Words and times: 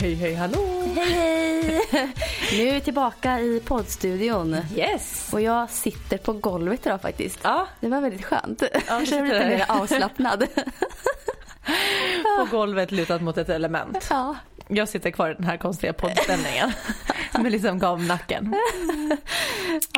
Hej 0.00 0.14
hej 0.14 0.34
hallå! 0.34 0.58
Hej 0.96 1.80
hej! 1.90 2.12
Nu 2.52 2.68
är 2.68 2.74
vi 2.74 2.80
tillbaka 2.80 3.40
i 3.40 3.62
poddstudion. 3.64 4.56
Yes! 4.76 5.30
Och 5.32 5.40
jag 5.40 5.70
sitter 5.70 6.18
på 6.18 6.32
golvet 6.32 6.86
idag 6.86 7.02
faktiskt. 7.02 7.38
Ja. 7.42 7.66
Det 7.80 7.88
var 7.88 8.00
väldigt 8.00 8.24
skönt. 8.24 8.58
du 8.58 8.68
jag 8.88 9.08
känner 9.08 9.22
mig 9.22 9.32
lite 9.32 9.46
mer 9.46 9.64
avslappnad. 9.68 10.46
På 12.38 12.56
golvet 12.56 12.92
lutat 12.92 13.22
mot 13.22 13.38
ett 13.38 13.48
element. 13.48 14.06
ja. 14.10 14.36
Jag 14.68 14.88
sitter 14.88 15.10
kvar 15.10 15.30
i 15.30 15.34
den 15.34 15.44
här 15.44 15.56
konstiga 15.56 15.92
poddställningen. 15.92 16.72
Med 17.40 17.52
liksom 17.52 17.78
gamnacken. 17.78 18.54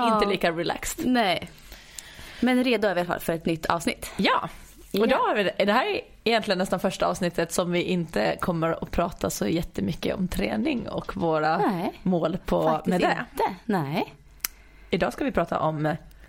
Inte 0.00 0.26
lika 0.26 0.50
relaxed. 0.50 1.06
Nej. 1.06 1.50
Men 2.40 2.64
redo 2.64 2.88
är 2.88 2.94
vi 2.94 3.00
i 3.00 3.02
alla 3.02 3.12
fall 3.12 3.20
för 3.20 3.32
ett 3.32 3.46
nytt 3.46 3.66
avsnitt. 3.66 4.10
Ja. 4.16 4.48
Och 5.00 5.08
då 5.08 5.16
har 5.16 5.34
vi, 5.34 5.64
det 5.64 5.72
här 5.72 5.86
är 5.86 6.00
egentligen 6.24 6.58
nästan 6.58 6.80
första 6.80 7.06
avsnittet 7.06 7.52
som 7.52 7.72
vi 7.72 7.82
inte 7.82 8.36
kommer 8.40 8.82
att 8.82 8.90
prata 8.90 9.30
så 9.30 9.46
jättemycket 9.46 10.16
om 10.16 10.28
träning 10.28 10.88
och 10.88 11.16
våra 11.16 11.58
Nej, 11.58 11.92
mål 12.02 12.38
på 12.46 12.80
med 12.86 13.00
det. 13.00 13.18
inte. 13.32 13.54
Nej. 13.64 14.14
Idag 14.90 15.12
ska 15.12 15.24
vi 15.24 15.32
prata 15.32 15.60
om 15.60 15.86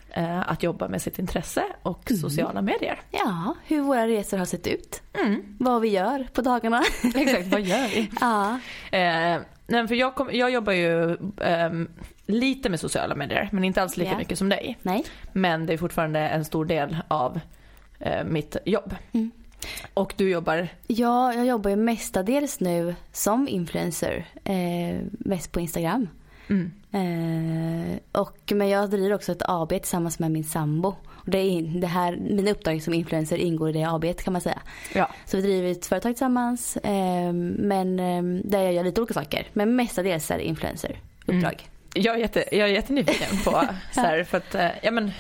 eh, 0.10 0.50
att 0.52 0.64
jobba 0.64 0.88
med 0.88 1.02
sitt 1.02 1.20
intresse 1.20 1.64
och 1.82 2.12
Mm. 2.12 2.22
sociala 2.22 2.62
medier. 2.62 3.02
Ja, 3.12 3.56
hur 3.66 3.82
våra 3.82 4.08
resor 4.08 4.38
har 4.38 4.46
sett 4.46 4.68
ut. 4.68 5.02
Mm. 5.24 5.56
Vad 5.60 5.82
vi 5.82 5.90
gör 5.90 6.28
på 6.34 6.42
dagarna. 6.42 6.84
Exakt, 7.16 7.48
vad 7.48 7.62
gör 7.62 7.88
vi? 7.88 8.10
ja. 8.22 8.60
Eh, 8.98 9.42
nej, 9.68 9.88
för 9.88 9.96
jag, 9.96 10.16
kom, 10.16 10.30
jag 10.32 10.52
jobbar 10.52 10.74
ju 10.74 11.18
ehm, 11.42 11.90
lite 12.26 12.70
med 12.70 12.80
sociala 12.80 13.16
medier, 13.16 13.50
men 13.52 13.64
inte 13.64 13.82
alls 13.82 13.98
lika 13.98 14.12
Ja. 14.12 14.18
mycket 14.18 14.38
som 14.38 14.50
dig. 14.50 14.78
Nej. 14.82 15.04
Men 15.34 15.66
det 15.66 15.74
är 15.74 15.78
fortfarande 15.78 16.20
en 16.20 16.46
stor 16.46 16.66
del 16.66 16.98
av 17.08 17.40
eh, 18.06 18.24
mitt 18.24 18.58
jobb. 18.66 18.96
Mm. 19.12 19.32
Och 19.94 20.14
du 20.18 20.30
jobbar, 20.30 20.68
Ja, 20.88 21.34
jag 21.34 21.46
jobbar 21.46 21.70
ju 21.70 21.76
mestadels 21.76 22.60
nu 22.60 22.96
som 23.12 23.48
influencer. 23.48 24.26
Eh, 24.44 25.00
mest 25.10 25.52
på 25.52 25.60
Instagram. 25.60 26.08
mm, 26.50 26.72
Eh, 26.96 27.98
och, 28.12 28.52
men 28.56 28.70
jag 28.70 28.90
driver 28.90 29.14
också 29.16 29.32
ett 29.32 29.42
AB 29.46 29.70
tillsammans 29.70 30.20
med 30.20 30.32
min 30.32 30.44
sambo. 30.44 30.88
Och 31.08 31.30
det 31.30 31.38
är, 31.38 31.62
det 31.82 31.88
här, 31.88 32.16
mina 32.16 32.52
uppdrag 32.52 32.84
som 32.84 32.94
influencer 32.94 33.38
ingår 33.38 33.70
i 33.70 33.74
det 33.74 33.84
AB 33.84 34.06
kan 34.18 34.34
man 34.34 34.42
säga. 34.42 34.62
ja, 34.94 35.10
Så 35.26 35.38
vi 35.38 35.44
driver 35.44 35.72
ett 35.72 35.86
företag 35.86 36.12
tillsammans. 36.12 36.78
Eh, 36.78 37.34
men 37.58 38.00
eh, 38.00 38.24
där 38.50 38.62
jag 38.64 38.74
gör 38.74 38.84
lite 38.84 39.02
olika 39.02 39.14
saker. 39.14 39.48
Men 39.54 39.76
mestadels 39.76 40.32
är 40.32 40.38
det 40.38 40.44
influencer-uppdrag. 40.48 41.68
Jag 41.94 42.16
är, 42.16 42.20
jätte, 42.20 42.44
jag 42.52 42.70
är 42.70 42.74
jättenyfiken 42.74 43.38
på 43.44 43.64
så 43.92 44.02
här, 44.02 44.24
för 44.24 44.38
att, 44.38 44.56
eh, 44.56 44.68
ja 44.84 44.92
men, 44.92 45.12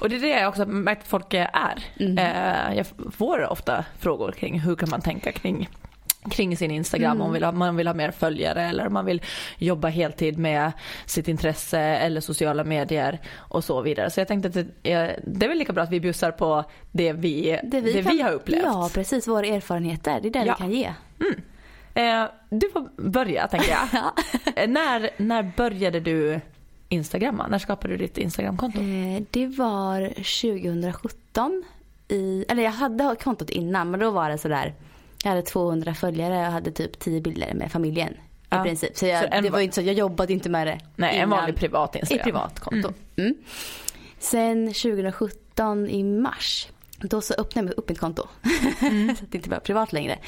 och 0.00 0.08
det 0.08 0.16
är 0.16 0.20
det 0.20 0.28
jag 0.28 0.48
också 0.48 0.66
märkt 0.66 1.02
att 1.02 1.08
folk 1.08 1.34
eh, 1.34 1.46
är. 1.52 1.84
Mm. 2.04 2.18
Eh, 2.18 2.76
jag 2.76 2.86
får 3.16 3.46
ofta 3.52 3.84
frågor 3.98 4.32
kring 4.32 4.60
hur 4.60 4.76
kan 4.76 4.88
man 4.90 5.00
tänka 5.00 5.32
kring 5.32 5.68
kring 6.30 6.56
sin 6.56 6.70
Instagram 6.70 7.10
Mm. 7.10 7.20
om 7.20 7.26
man 7.26 7.32
vill, 7.34 7.44
ha, 7.44 7.52
man 7.52 7.76
vill 7.76 7.86
ha 7.86 7.94
mer 7.94 8.10
följare 8.10 8.62
eller 8.62 8.86
om 8.86 8.92
man 8.92 9.04
vill 9.04 9.22
jobba 9.58 9.88
heltid 9.88 10.38
med 10.38 10.72
sitt 11.06 11.28
intresse 11.28 11.80
eller 11.80 12.20
sociala 12.20 12.64
medier 12.64 13.18
och 13.36 13.64
så 13.64 13.80
vidare. 13.82 14.10
Så 14.10 14.20
jag 14.20 14.28
tänkte 14.28 14.48
att 14.48 14.54
det 14.54 14.92
är, 14.92 15.20
det 15.26 15.46
är 15.46 15.48
väl 15.48 15.58
lika 15.58 15.72
bra 15.72 15.82
att 15.82 15.90
vi 15.92 16.00
bjussar 16.00 16.30
på 16.30 16.64
det 16.92 17.12
vi, 17.12 17.60
det 17.62 17.80
vi, 17.80 18.02
kan- 18.02 18.20
har 18.20 18.32
upplevt. 18.32 18.62
Ja, 18.64 18.90
precis. 18.94 19.28
Våra 19.28 19.46
erfarenheter. 19.46 20.20
Det 20.22 20.28
är 20.28 20.32
det 20.32 20.44
Ja. 20.46 20.54
vi 20.58 20.62
kan 20.64 20.72
ge. 20.72 20.92
Eh, 21.98 22.24
du 22.50 22.70
får 22.70 23.02
börja 23.10 23.48
tänker 23.48 23.70
jag. 23.70 23.88
Ja. 23.92 24.14
Eh, 24.56 24.68
när, 24.68 25.10
när 25.16 25.52
började 25.56 26.00
du 26.00 26.40
Instagramma? 26.88 27.46
När 27.46 27.58
skapade 27.58 27.94
du 27.94 27.98
ditt 27.98 28.18
Instagramkonto? 28.18 28.78
Eh, 28.78 29.22
det 29.30 29.46
var 29.46 30.08
2017. 30.08 31.64
I, 32.08 32.44
eller 32.48 32.62
jag 32.62 32.70
hade 32.70 33.16
kontot 33.22 33.50
innan 33.50 33.90
men 33.90 34.00
då 34.00 34.10
var 34.10 34.30
det 34.30 34.38
sådär. 34.38 34.74
Jag 35.22 35.30
hade 35.30 35.42
200 35.42 35.94
följare 35.94 36.46
och 36.46 36.52
hade 36.52 36.70
typ 36.70 36.98
10 36.98 37.20
bilder 37.20 37.54
med 37.54 37.72
familjen. 37.72 38.14
Ja. 38.48 38.60
I 38.60 38.64
princip. 38.64 38.96
Så, 38.96 39.06
jag, 39.06 39.22
Så 39.22 39.28
en 39.30 39.44
det 39.44 39.50
var 39.50 39.60
inte 39.60 39.74
så, 39.74 39.80
jag 39.80 39.94
jobbade 39.94 40.32
inte 40.32 40.48
med 40.48 40.66
det 40.66 40.80
Nej, 40.96 41.10
en 41.10 41.16
innan. 41.16 41.30
vanlig 41.30 41.56
privat 41.56 41.96
Instagram. 41.96 42.18
Ett 42.18 42.24
privat 42.24 42.60
konto. 42.60 42.92
Mm. 43.16 43.34
Sen 44.18 44.66
2017 44.66 45.88
i 45.88 46.02
mars. 46.04 46.68
Då 47.00 47.20
så 47.20 47.34
öppnade 47.34 47.68
jag 47.68 47.78
upp 47.78 47.88
mitt 47.88 47.98
konto. 47.98 48.22
så 49.18 49.24
att 49.24 49.32
det 49.32 49.38
inte 49.38 49.50
var 49.50 49.58
privat 49.58 49.92
längre. 49.92 50.18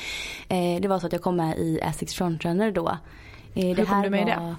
Eh, 0.48 0.80
det 0.80 0.88
var 0.88 0.98
så 0.98 1.06
att 1.06 1.12
jag 1.12 1.22
kom 1.22 1.36
med 1.36 1.58
i 1.58 1.80
Asics 1.82 2.14
Frontrunner 2.14 2.70
då. 2.70 2.98
Eh, 3.54 3.76
Hur 3.76 3.84
kom 3.84 4.02
du 4.02 4.10
med 4.10 4.22
i 4.22 4.24
det? 4.24 4.36
var... 4.40 4.54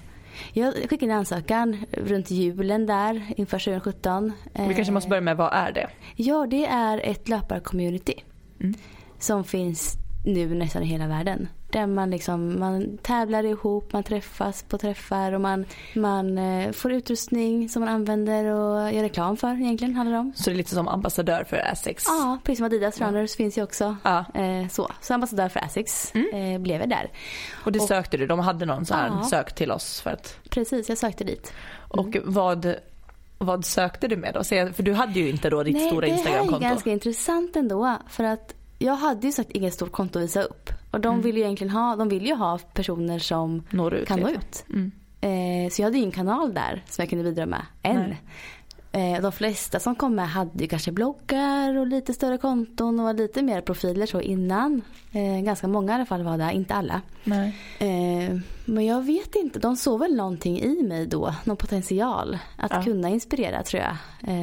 Jag 0.52 0.74
skickade 0.74 1.04
in 1.04 1.10
en 1.10 1.18
ansökan 1.18 1.84
runt 1.92 2.30
julen 2.30 2.86
där 2.86 3.32
inför 3.36 3.58
2017. 3.58 4.32
Vi 4.68 4.74
kanske 4.74 4.92
måste 4.92 5.08
börja 5.08 5.20
med 5.20 5.36
vad 5.36 5.52
är 5.52 5.72
det? 5.72 5.90
Ja, 6.16 6.46
det 6.46 6.66
är 6.66 7.00
ett 7.04 7.28
löpar-community. 7.28 8.22
Mm. 8.60 8.74
Som 9.18 9.44
finns 9.44 9.96
nu 10.24 10.54
nästan 10.54 10.82
i 10.82 10.86
hela 10.86 11.06
världen. 11.06 11.48
Där 11.70 11.86
man 11.86 12.10
liksom, 12.10 12.60
man 12.60 12.98
tävlar 12.98 13.44
ihop, 13.44 13.92
man 13.92 14.02
träffas 14.02 14.62
på 14.62 14.78
träffar 14.78 15.32
och 15.32 15.40
man, 15.40 15.64
man 15.94 16.38
eh, 16.38 16.72
får 16.72 16.92
utrustning 16.92 17.68
som 17.68 17.80
man 17.80 17.88
använder 17.88 18.44
och 18.44 18.92
gör 18.92 19.02
reklam 19.02 19.36
för 19.36 19.48
egentligen 19.60 19.94
handlar 19.94 20.12
det 20.14 20.20
om. 20.20 20.32
Så 20.36 20.50
det 20.50 20.54
är 20.54 20.56
lite 20.56 20.70
som 20.74 20.88
ambassadör 20.88 21.44
för 21.44 21.56
Asics. 21.72 22.04
Ja, 22.08 22.38
precis 22.44 22.58
som 22.58 22.66
Adidas 22.66 23.00
Runners 23.00 23.36
finns 23.36 23.58
ju 23.58 23.62
också. 23.62 23.96
Ja. 24.02 24.24
Eh, 24.34 24.68
så. 24.68 24.88
så 25.00 25.14
ambassadör 25.14 25.48
för 25.48 25.60
Asics 25.60 26.12
eh, 26.14 26.58
blev 26.60 26.80
jag 26.80 26.88
där. 26.88 27.10
Och 27.64 27.72
det 27.72 27.78
Och- 27.78 27.88
sökte 27.88 28.16
du? 28.16 28.26
De 28.26 28.38
hade 28.38 28.66
någon 28.66 28.86
så 28.86 28.94
här 28.94 29.06
Ja. 29.08 29.24
sök 29.30 29.54
till 29.54 29.70
oss 29.70 30.00
för 30.00 30.10
att... 30.10 30.36
Precis, 30.50 30.88
jag 30.88 30.98
sökte 30.98 31.24
dit. 31.24 31.52
Och 31.88 32.16
vad, 32.24 32.74
vad 33.38 33.64
sökte 33.64 34.08
du 34.08 34.16
med 34.16 34.34
då? 34.34 34.44
För 34.44 34.82
du 34.82 34.92
hade 34.92 35.20
ju 35.20 35.30
inte 35.30 35.50
då 35.50 35.62
ditt 35.62 35.86
stora 35.86 36.00
det 36.00 36.06
här 36.06 36.14
är 36.14 36.18
Instagramkonto. 36.18 36.60
ganska 36.60 36.90
intressant 36.90 37.56
ändå. 37.56 37.96
För 38.08 38.24
att 38.24 38.54
jag 38.82 38.96
hade 38.96 39.26
ju 39.26 39.32
sagt 39.32 39.50
inget 39.50 39.74
stort 39.74 39.92
konto 39.92 40.18
att 40.18 40.24
visa 40.24 40.42
upp. 40.42 40.70
Och 40.90 41.00
de 41.00 41.08
Mm. 41.08 41.22
vill 41.22 41.36
ju 41.36 41.42
egentligen 41.42 41.70
ha, 41.72 41.96
de 41.96 42.08
vill 42.08 42.26
ju 42.26 42.34
ha 42.34 42.58
personer 42.58 43.18
som 43.18 43.62
Når 43.70 43.94
ut 43.94 44.08
kan 44.08 44.20
nå 44.20 44.28
ut. 44.28 44.64
Mm. 44.70 44.92
Eh, 45.20 45.70
så 45.70 45.82
jag 45.82 45.86
hade 45.86 45.96
ju 45.96 46.02
ingen 46.02 46.12
kanal 46.12 46.54
där 46.54 46.84
som 46.90 47.02
jag 47.02 47.10
kunde 47.10 47.24
bidra 47.24 47.46
med 47.46 47.62
än. 47.82 48.14
Eh, 48.94 49.22
de 49.22 49.32
flesta 49.32 49.80
som 49.80 49.94
kom 49.94 50.14
med 50.14 50.28
hade 50.28 50.62
ju 50.62 50.68
kanske 50.68 50.92
bloggar 50.92 51.76
och 51.76 51.86
lite 51.86 52.14
större 52.14 52.38
konton 52.38 53.00
och 53.00 53.14
lite 53.14 53.42
mer 53.42 53.60
profiler 53.60 54.06
så 54.06 54.20
innan. 54.20 54.82
Eh, 55.12 55.40
ganska 55.44 55.68
många 55.68 55.92
i 55.92 55.94
alla 55.94 56.06
fall 56.06 56.22
var 56.22 56.38
där, 56.38 56.50
inte 56.50 56.74
alla. 56.74 57.00
Men 58.64 58.86
jag 58.86 59.02
vet 59.02 59.34
inte, 59.36 59.58
de 59.58 59.76
såg 59.76 60.00
väl 60.00 60.14
någonting 60.16 60.60
i 60.60 60.82
mig 60.82 61.06
då, 61.06 61.34
någon 61.44 61.56
potential 61.56 62.38
att 62.58 62.70
Ja. 62.74 62.82
kunna 62.82 63.08
inspirera 63.08 63.62
tror 63.62 63.82
jag 63.82 63.96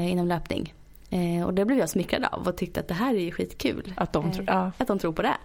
inom 0.10 0.28
löpning. 0.28 0.74
Eh, 1.10 1.46
och 1.46 1.54
det 1.54 1.66
blev 1.66 1.80
jag 1.80 1.90
smickrad 1.90 2.26
av 2.32 2.48
och 2.48 2.58
tyckte 2.58 2.80
att 2.80 2.88
det 2.88 2.94
här 2.94 3.16
är 3.16 3.20
ju 3.20 3.32
skitkul. 3.32 3.94
Att 3.98 4.14
de 4.14 4.32
tror- 4.32 4.46
ja. 4.48 4.72
Att 4.78 4.88
de 4.88 5.00
tror 5.00 5.14
på 5.14 5.22
det. 5.22 5.38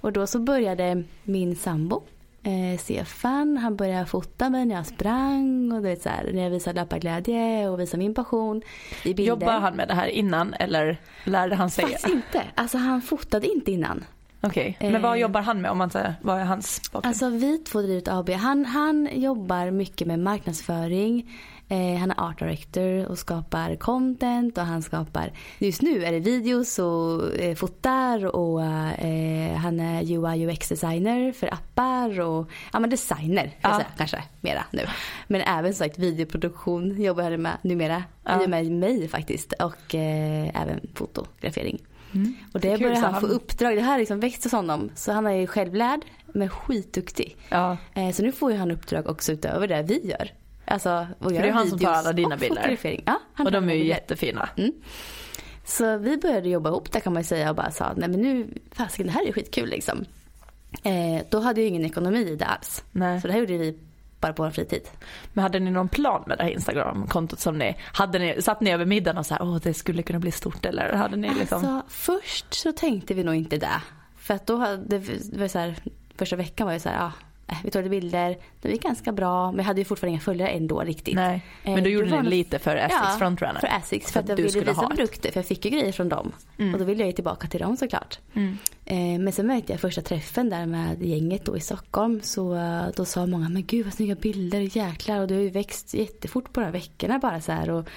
Och 0.00 0.12
då 0.12 0.26
så 0.26 0.38
började 0.38 1.02
min 1.22 1.56
sambo 1.56 2.02
eh, 2.42 2.78
Stefan, 2.78 3.56
han 3.56 3.76
började 3.76 4.06
fota 4.06 4.50
mig 4.50 4.64
när 4.64 4.74
jag 4.74 4.86
sprang 4.86 5.72
och 5.72 5.82
du 5.82 5.88
vet 5.88 6.02
så 6.02 6.08
här, 6.08 6.30
när 6.32 6.42
jag 6.42 6.50
visade 6.50 6.80
löparglädje 6.80 7.68
och 7.68 7.80
visade 7.80 7.98
min 7.98 8.14
passion 8.14 8.62
i 9.04 9.14
bilder. 9.14 9.24
Jobbar 9.24 9.52
han 9.60 9.74
med 9.74 9.88
det 9.88 9.94
här 9.94 10.06
innan 10.08 10.54
eller 10.54 10.96
lärde 11.24 11.54
han 11.54 11.70
sig? 11.70 11.84
Faktiskt 11.84 12.08
inte. 12.08 12.42
Alltså 12.54 12.78
han 12.78 13.02
fotade 13.02 13.46
inte 13.46 13.72
innan. 13.72 14.04
Okej, 14.40 14.76
men 14.80 15.02
vad 15.02 15.14
Eh. 15.16 15.20
jobbar 15.20 15.40
han 15.40 15.60
med 15.60 15.70
om 15.70 15.78
man 15.78 15.90
säger, 15.90 16.14
vad 16.22 16.40
är 16.40 16.44
hans 16.44 16.92
bakgrund? 16.92 17.06
Alltså 17.06 17.28
vi 17.30 17.58
två 17.58 17.82
driver 17.82 17.98
ett 17.98 18.08
AB. 18.08 18.30
Han, 18.30 18.64
han 18.64 19.08
jobbar 19.12 19.70
mycket 19.70 20.06
med 20.06 20.18
marknadsföring. 20.18 21.30
Eh, 21.68 21.96
han 21.96 22.10
är 22.10 22.20
art 22.20 22.38
director 22.38 23.06
och 23.06 23.18
skapar 23.18 23.76
content 23.76 24.58
och 24.58 24.64
han 24.64 24.82
skapar, 24.82 25.32
just 25.58 25.82
nu 25.82 26.04
är 26.04 26.12
det 26.12 26.20
videos 26.20 26.78
och 26.78 27.34
eh, 27.38 27.54
fotar 27.54 28.36
och 28.36 28.62
eh, 28.62 29.54
han 29.56 29.80
är 29.80 30.02
UI 30.02 30.46
UX 30.46 30.68
designer 30.68 31.32
för 31.32 31.54
appar 31.54 32.20
och 32.20 32.50
ja 32.72 32.80
men 32.80 32.90
designer 32.90 33.50
Ja. 33.60 33.74
säga 33.76 33.86
kanske 33.96 34.22
mera 34.40 34.64
nu. 34.70 34.82
Men 35.26 35.40
även 35.40 35.74
som 35.74 35.78
sagt 35.86 35.98
videoproduktion 35.98 37.02
jobbar 37.02 37.22
han 37.22 37.42
med 37.42 37.56
numera. 37.62 38.04
Ja. 38.24 38.42
I 38.42 38.46
och 38.46 38.50
med 38.50 38.70
mig 38.72 39.08
faktiskt 39.08 39.52
och 39.52 39.94
eh, 39.94 40.62
även 40.62 40.80
fotografering. 40.94 41.78
Mm. 42.14 42.34
Och 42.52 42.60
det 42.60 42.78
börjar 42.78 42.96
han 42.96 43.20
få 43.20 43.26
uppdrag. 43.26 43.76
Det 43.76 43.82
här 43.82 43.98
liksom 43.98 44.20
växt 44.20 44.44
hos 44.44 44.52
honom. 44.52 44.90
Så 44.94 45.12
han 45.12 45.26
är 45.26 45.32
ju 45.32 45.46
självlärd 45.46 46.00
men 46.26 46.48
skitduktig. 46.48 47.36
Ja. 47.48 47.76
Eh, 47.94 48.10
Så 48.12 48.22
nu 48.22 48.32
får 48.32 48.52
ju 48.52 48.58
han 48.58 48.70
uppdrag 48.70 49.06
också 49.06 49.32
utöver 49.32 49.68
det 49.68 49.82
vi 49.82 50.08
gör. 50.10 50.30
Alltså, 50.66 51.06
och 51.18 51.32
det 51.32 51.38
är 51.38 51.52
han 51.52 51.68
som 51.68 51.78
tar 51.78 51.92
alla 51.92 52.12
dina 52.12 52.36
bilder. 52.36 53.00
Ja, 53.06 53.20
och 53.38 53.52
de 53.52 53.70
är 53.70 53.74
ju 53.74 53.84
jättefina. 53.84 54.48
Mm. 54.56 54.72
Så 55.64 55.96
vi 55.96 56.16
började 56.16 56.48
jobba 56.48 56.70
ihop 56.70 56.92
där 56.92 57.00
kan 57.00 57.12
man 57.12 57.24
säga 57.24 57.50
och 57.50 57.56
bara 57.56 57.70
sa 57.70 57.92
nej 57.96 58.08
men 58.08 58.20
nu, 58.20 58.48
fasiken 58.72 59.06
det 59.06 59.12
här 59.12 59.28
är 59.28 59.32
skitkul 59.32 59.68
liksom. 59.68 60.04
Eh, 60.82 61.26
då 61.30 61.40
hade 61.40 61.60
jag 61.60 61.68
ingen 61.68 61.84
ekonomi 61.84 62.18
i 62.18 62.36
det 62.36 62.44
alls. 62.44 62.84
Nej. 62.92 63.20
Så 63.20 63.26
det 63.26 63.32
här 63.32 63.40
gjorde 63.40 63.58
vi 63.58 63.78
bara 64.20 64.32
på 64.32 64.42
vår 64.42 64.50
fritid. 64.50 64.88
Men 65.32 65.42
hade 65.42 65.58
ni 65.58 65.70
någon 65.70 65.88
plan 65.88 66.24
med 66.26 66.38
det 66.38 66.44
här 66.44 66.50
Instagram-kontot 66.50 67.40
som 67.40 67.58
ni, 67.58 67.76
hade 67.82 68.18
ni, 68.18 68.42
satt 68.42 68.60
ni 68.60 68.72
över 68.72 68.84
middagen 68.84 69.18
och 69.18 69.26
så 69.26 69.34
här, 69.34 69.42
åh 69.42 69.56
det 69.62 69.74
skulle 69.74 70.02
kunna 70.02 70.18
bli 70.18 70.32
stort 70.32 70.66
eller 70.66 70.92
hade 70.92 71.16
ni 71.16 71.34
liksom? 71.34 71.64
Alltså 71.64 71.82
först 71.88 72.54
så 72.54 72.72
tänkte 72.72 73.14
vi 73.14 73.24
nog 73.24 73.34
inte 73.34 73.56
det. 73.56 73.82
För 74.16 74.34
att 74.34 74.46
då 74.46 74.56
hade 74.56 74.98
det 74.98 75.38
var 75.38 75.48
så 75.48 75.58
här, 75.58 75.74
första 76.14 76.36
veckan 76.36 76.66
var 76.66 76.74
ju 76.74 76.80
så 76.80 76.88
här, 76.88 76.96
ja, 76.96 77.12
vi 77.64 77.70
tog 77.70 77.82
lite 77.82 77.90
bilder, 77.90 78.36
det 78.62 78.68
gick 78.70 78.82
ganska 78.82 79.12
bra 79.12 79.50
men 79.50 79.58
jag 79.58 79.64
hade 79.64 79.80
ju 79.80 79.84
fortfarande 79.84 80.10
inga 80.12 80.20
följare 80.20 80.48
ändå 80.48 80.80
riktigt. 80.80 81.14
Nej, 81.14 81.42
Eh, 81.64 81.74
men 81.74 81.76
då 81.76 81.84
det 81.84 81.90
gjorde 81.90 82.10
ni 82.10 82.16
nog- 82.16 82.24
lite 82.24 82.58
för 82.58 82.76
Essex 82.76 82.94
ja, 83.04 83.14
Frontrunner. 83.18 83.60
för 83.60 83.66
Essex. 83.66 84.12
För, 84.12 84.20
att 84.20 84.28
jag 84.28 84.38
du 84.38 84.42
ville 84.42 84.60
visa 84.60 84.70
ett. 84.82 84.88
produkter 84.88 85.32
för 85.32 85.38
jag 85.38 85.46
fick 85.46 85.64
ju 85.64 85.70
grejer 85.70 85.92
från 85.92 86.08
dem. 86.08 86.32
Mm. 86.58 86.72
Och 86.74 86.78
då 86.80 86.84
ville 86.86 87.00
jag 87.02 87.06
ge 87.06 87.12
tillbaka 87.12 87.48
till 87.48 87.60
dem 87.60 87.76
såklart. 87.76 88.18
Mm. 88.34 88.58
Eh, 88.84 89.20
men 89.24 89.32
sen 89.32 89.46
märkte 89.46 89.72
jag 89.72 89.80
första 89.80 90.02
träffen 90.02 90.50
där 90.50 90.66
med 90.66 91.02
gänget 91.02 91.44
då 91.44 91.56
i 91.56 91.60
Stockholm 91.60 92.20
så 92.22 92.54
eh, 92.54 92.84
då 92.96 93.04
sa 93.04 93.26
många 93.26 93.48
men 93.48 93.64
gud 93.66 93.84
vad 93.84 93.94
snygga 93.94 94.14
bilder, 94.14 94.76
jäklar 94.76 95.20
och 95.20 95.28
du 95.28 95.34
har 95.34 95.42
ju 95.42 95.50
växt 95.50 95.94
jättefort 95.94 96.52
på 96.52 96.60
de 96.60 96.64
här 96.66 96.72
veckorna 96.72 97.18
bara 97.18 97.40
så 97.40 97.52
här. 97.52 97.70
Och 97.70 97.88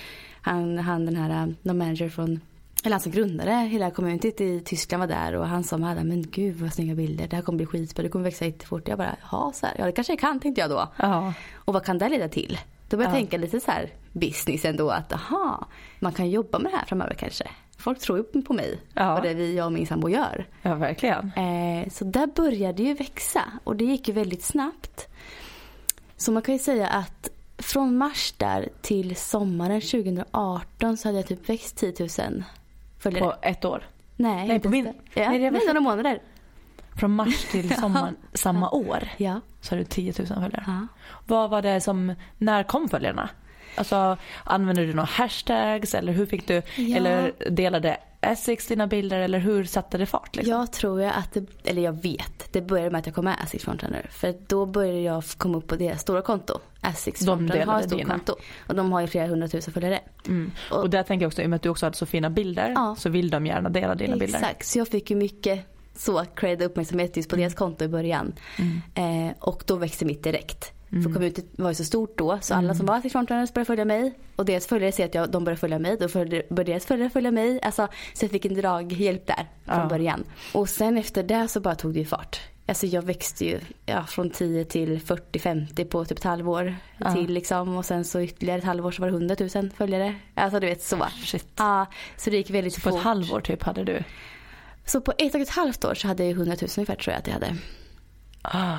han, 0.42 0.78
han 0.78 1.06
den 1.06 1.16
här, 1.16 1.30
eh, 1.44 1.54
någon 1.62 1.78
manager 1.78 2.10
från 2.10 2.40
eller 2.84 2.92
han 2.94 3.00
som 3.02 3.12
grundade 3.12 3.52
hela 3.52 3.92
communityt 3.92 4.42
i 4.42 4.60
Tyskland 4.60 5.00
var 5.02 5.08
där 5.08 5.36
och 5.36 5.48
han 5.48 5.64
sa 5.64 5.78
med 5.78 5.90
alla, 5.90 6.04
men 6.04 6.22
gud 6.32 6.56
vad 6.56 6.74
snygga 6.74 6.96
bilder, 6.96 7.28
det 7.28 7.36
här 7.36 7.44
kommer 7.44 7.58
bli 7.58 7.66
skitbra, 7.66 8.04
det 8.04 8.10
kommer 8.10 8.24
växa 8.26 8.46
jättefort. 8.46 8.88
Jag 8.88 8.98
bara, 8.98 9.16
ja 9.32 9.52
så 9.56 9.66
här, 9.66 9.76
ja 9.80 9.86
det 9.86 9.92
kanske 9.92 10.14
jag 10.14 10.20
kan 10.20 10.40
tänkte 10.40 10.62
jag 10.62 10.70
då. 10.70 10.88
Ja. 10.98 11.34
Och 11.56 11.74
vad 11.74 11.86
kan 11.86 11.98
det 11.98 12.10
leda 12.10 12.30
till? 12.30 12.60
Då 12.90 12.98
började 12.98 13.16
jag 13.16 13.22
Ja. 13.22 13.22
tänka 13.22 13.38
lite 13.38 13.60
så 13.60 13.72
här 13.72 13.90
business 14.14 14.66
ändå 14.66 14.90
att 14.90 15.14
aha, 15.14 15.68
man 16.00 16.14
kan 16.14 16.30
jobba 16.30 16.60
med 16.60 16.72
det 16.72 16.78
här 16.78 16.86
framöver 16.86 17.14
kanske. 17.14 17.44
Folk 17.78 18.00
tror 18.00 18.18
ju 18.18 18.42
på 18.42 18.54
mig 18.54 18.80
Ja. 18.94 19.18
och 19.18 19.24
det 19.24 19.34
vi, 19.34 19.56
jag 19.56 19.66
och 19.66 19.72
min 19.72 19.88
sambo 19.88 20.10
gör. 20.10 20.48
ja, 20.62 20.76
verkligen. 20.76 21.32
Eh, 21.36 21.90
så 21.90 22.06
där 22.06 22.28
började 22.28 22.74
det 22.74 22.84
ju 22.84 22.94
växa 22.94 23.44
och 23.64 23.76
det 23.76 23.86
gick 23.86 24.08
ju 24.08 24.14
väldigt 24.14 24.44
snabbt. 24.44 25.08
Så 26.18 26.32
man 26.32 26.42
kan 26.42 26.54
ju 26.56 26.60
säga 26.60 26.88
att 26.88 27.30
från 27.58 27.98
mars 27.98 28.34
där 28.38 28.70
till 28.82 29.16
sommaren 29.16 29.82
2018 29.82 30.98
så 30.98 31.08
hade 31.08 31.18
jag 31.18 31.28
typ 31.28 31.50
växt 31.50 31.78
10 31.78 31.94
000 32.00 32.44
följare. 33.00 33.24
På 33.24 33.36
ett 33.42 33.66
år. 33.66 33.84
nej, 34.16 34.48
nej, 34.48 34.60
på 34.60 34.70
min-. 34.70 34.94
Ja, 35.14 35.30
nej, 35.30 35.40
det 35.40 35.50
var 35.50 35.68
några 35.68 35.80
månader. 35.80 36.20
Från 37.00 37.16
mars 37.16 37.46
till 37.52 37.76
sommaren 37.80 38.16
samma 38.34 38.70
år 38.72 39.08
Ja. 39.18 39.42
så 39.62 39.76
har 39.76 39.80
du 39.80 39.86
10 39.86 40.14
000 40.18 40.28
följare. 40.28 40.64
ja. 40.68 40.88
Vad 41.26 41.50
var 41.50 41.62
det 41.62 41.82
som, 41.82 42.16
när 42.38 42.64
kom 42.64 42.90
följarna? 42.90 43.30
Alltså 43.76 44.18
använde 44.44 44.86
du 44.86 44.94
några 44.94 45.10
hashtags 45.12 45.96
eller 45.96 46.14
hur 46.14 46.26
fick 46.26 46.48
du, 46.48 46.62
Ja. 46.76 46.98
eller 46.98 47.32
delade 47.50 47.98
Essex 48.22 48.68
dina 48.68 48.88
bilder 48.88 49.20
eller 49.20 49.40
hur 49.40 49.64
satte 49.64 49.98
det 49.98 50.06
fart 50.06 50.36
liksom? 50.36 50.52
Jag 50.60 50.72
tror 50.72 51.02
jag 51.02 51.14
att 51.16 51.34
det, 51.34 51.46
eller 51.70 51.82
jag 51.82 52.02
vet, 52.02 52.54
det 52.54 52.62
började 52.62 52.90
med 52.92 53.00
att 53.00 53.06
jag 53.06 53.16
kom 53.16 53.26
med 53.26 53.36
Asics 53.44 53.64
Frontrunner. 53.64 54.08
För 54.12 54.36
då 54.48 54.66
började 54.66 55.00
jag 55.00 55.24
komma 55.38 55.58
upp 55.58 55.68
på 55.68 55.76
deras 55.76 56.02
stora 56.02 56.22
konto. 56.22 56.60
De 56.82 56.94
Frontrunner 57.26 57.66
har 57.66 57.80
ett 57.80 57.86
stort 57.86 58.00
dina. 58.00 58.10
konto. 58.14 58.36
Och 58.68 58.76
de 58.76 58.92
har 58.92 59.02
ju 59.02 59.08
flera 59.08 59.28
hundratusen 59.28 59.74
följare. 59.74 60.00
Mm. 60.28 60.52
Och, 60.72 60.78
Och- 60.78 60.90
där 60.90 61.04
tänker 61.04 61.24
jag 61.24 61.28
också, 61.28 61.42
i 61.42 61.46
och 61.46 61.50
med 61.50 61.56
att 61.58 61.64
du 61.64 61.70
också 61.70 61.86
hade 61.86 61.98
så 61.98 62.06
fina 62.06 62.30
bilder 62.30 62.72
Ja. 62.76 62.96
så 63.00 63.10
vill 63.10 63.30
de 63.30 63.46
gärna 63.46 63.70
dela 63.70 63.96
dina 63.96 64.18
bilder. 64.18 64.40
Exakt, 64.40 64.66
så 64.68 64.80
jag 64.80 64.88
fick 64.88 65.10
ju 65.10 65.16
mycket 65.16 65.66
så 65.96 66.26
cred 66.36 66.62
och 66.62 66.66
uppmärksamhet 66.66 67.18
just 67.18 67.30
på 67.30 67.36
deras 67.36 67.54
konto 67.54 67.86
i 67.86 67.88
början. 67.88 68.34
Mm. 68.58 69.28
Eh, 69.30 69.34
och 69.40 69.64
då 69.66 69.76
växte 69.76 70.06
mitt 70.06 70.24
direkt. 70.24 70.74
För 70.90 71.04
communityt 71.14 71.46
var 71.52 71.70
ju 71.70 71.76
så 71.76 71.84
stort 71.84 72.18
då 72.18 72.40
så 72.42 72.54
alla 72.54 72.64
Mm. 72.66 72.76
som 72.78 72.86
var 72.86 72.98
Asics 72.98 73.12
Frontrunners 73.12 73.54
började 73.54 73.66
följa 73.68 73.86
mig. 73.86 74.14
Och 74.36 74.46
deras 74.46 74.68
följare 74.68 74.92
ser 74.92 75.06
att 75.06 75.16
jag, 75.16 75.32
de 75.32 75.44
börjar 75.44 75.58
följa 75.58 75.80
mig. 75.80 75.98
Då 76.00 76.08
började 76.08 76.44
deras 76.64 76.86
följare 76.86 77.10
följa 77.10 77.32
mig. 77.32 77.60
Alltså, 77.62 77.88
så 78.14 78.26
jag 78.26 78.32
fick 78.32 78.46
en 78.46 78.54
draghjälp 78.54 79.28
där 79.28 79.48
från 79.66 79.78
Ja. 79.80 79.86
början. 79.90 80.24
Och 80.54 80.70
sen 80.70 80.98
efter 80.98 81.24
det 81.24 81.48
så 81.48 81.60
bara 81.60 81.76
tog 81.76 81.94
det 81.94 82.00
ju 82.00 82.06
fart. 82.06 82.40
Alltså 82.66 82.86
jag 82.88 83.02
växte 83.02 83.46
ju 83.46 83.60
ja, 83.86 84.06
från 84.06 84.30
10 84.30 84.66
till 84.66 85.00
40-50 85.00 85.86
på 85.86 86.06
typ 86.06 86.18
ett 86.18 86.24
halvår. 86.24 86.76
Ja. 86.98 87.14
Till 87.14 87.34
liksom, 87.34 87.78
och 87.78 87.86
sen 87.86 88.06
så 88.06 88.22
ytterligare 88.22 88.60
ett 88.60 88.66
halvår 88.66 88.92
så 88.92 89.02
var 89.02 89.08
det 89.10 89.14
100 89.16 89.36
000 89.56 89.70
följare. 89.78 90.16
Alltså 90.36 90.60
du 90.60 90.68
vet 90.68 90.84
så. 90.84 91.06
Shit. 91.26 91.46
Ja, 91.56 91.86
så 92.18 92.30
det 92.30 92.38
gick 92.38 92.50
väldigt 92.50 92.74
Så 92.74 92.82
på 92.82 92.90
fort. 92.90 92.98
ett 93.00 93.04
halvår 93.04 93.42
typ 93.42 93.64
hade 93.64 93.84
du? 93.84 94.04
Så 94.86 95.02
på 95.02 95.14
ett 95.18 95.36
och 95.36 95.42
ett 95.42 95.50
halvt 95.50 95.86
år 95.86 95.94
så 95.96 96.08
hade 96.08 96.24
jag 96.24 96.32
100 96.32 96.56
000 96.62 96.70
ungefär 96.78 96.96
tror 96.96 97.12
jag 97.14 97.20
att 97.20 97.28
jag 97.28 97.34
hade. 97.34 97.56
Ah, 98.42 98.78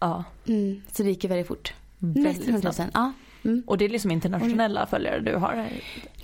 ja. 0.00 0.24
Mm, 0.48 0.82
så 0.92 1.02
det 1.02 1.08
gick 1.08 1.24
ju 1.24 1.28
väldigt 1.28 1.46
fort. 1.46 1.74
Väldigt 1.98 2.24
Nästan 2.24 2.48
100 2.48 2.66
000. 2.68 2.74
snabbt. 2.74 2.90
Ja. 2.94 3.12
Mm. 3.44 3.62
Och 3.66 3.78
det 3.78 3.84
är 3.84 3.88
liksom 3.88 4.10
internationella 4.10 4.86
följare 4.86 5.20
du 5.20 5.34
har? 5.36 5.68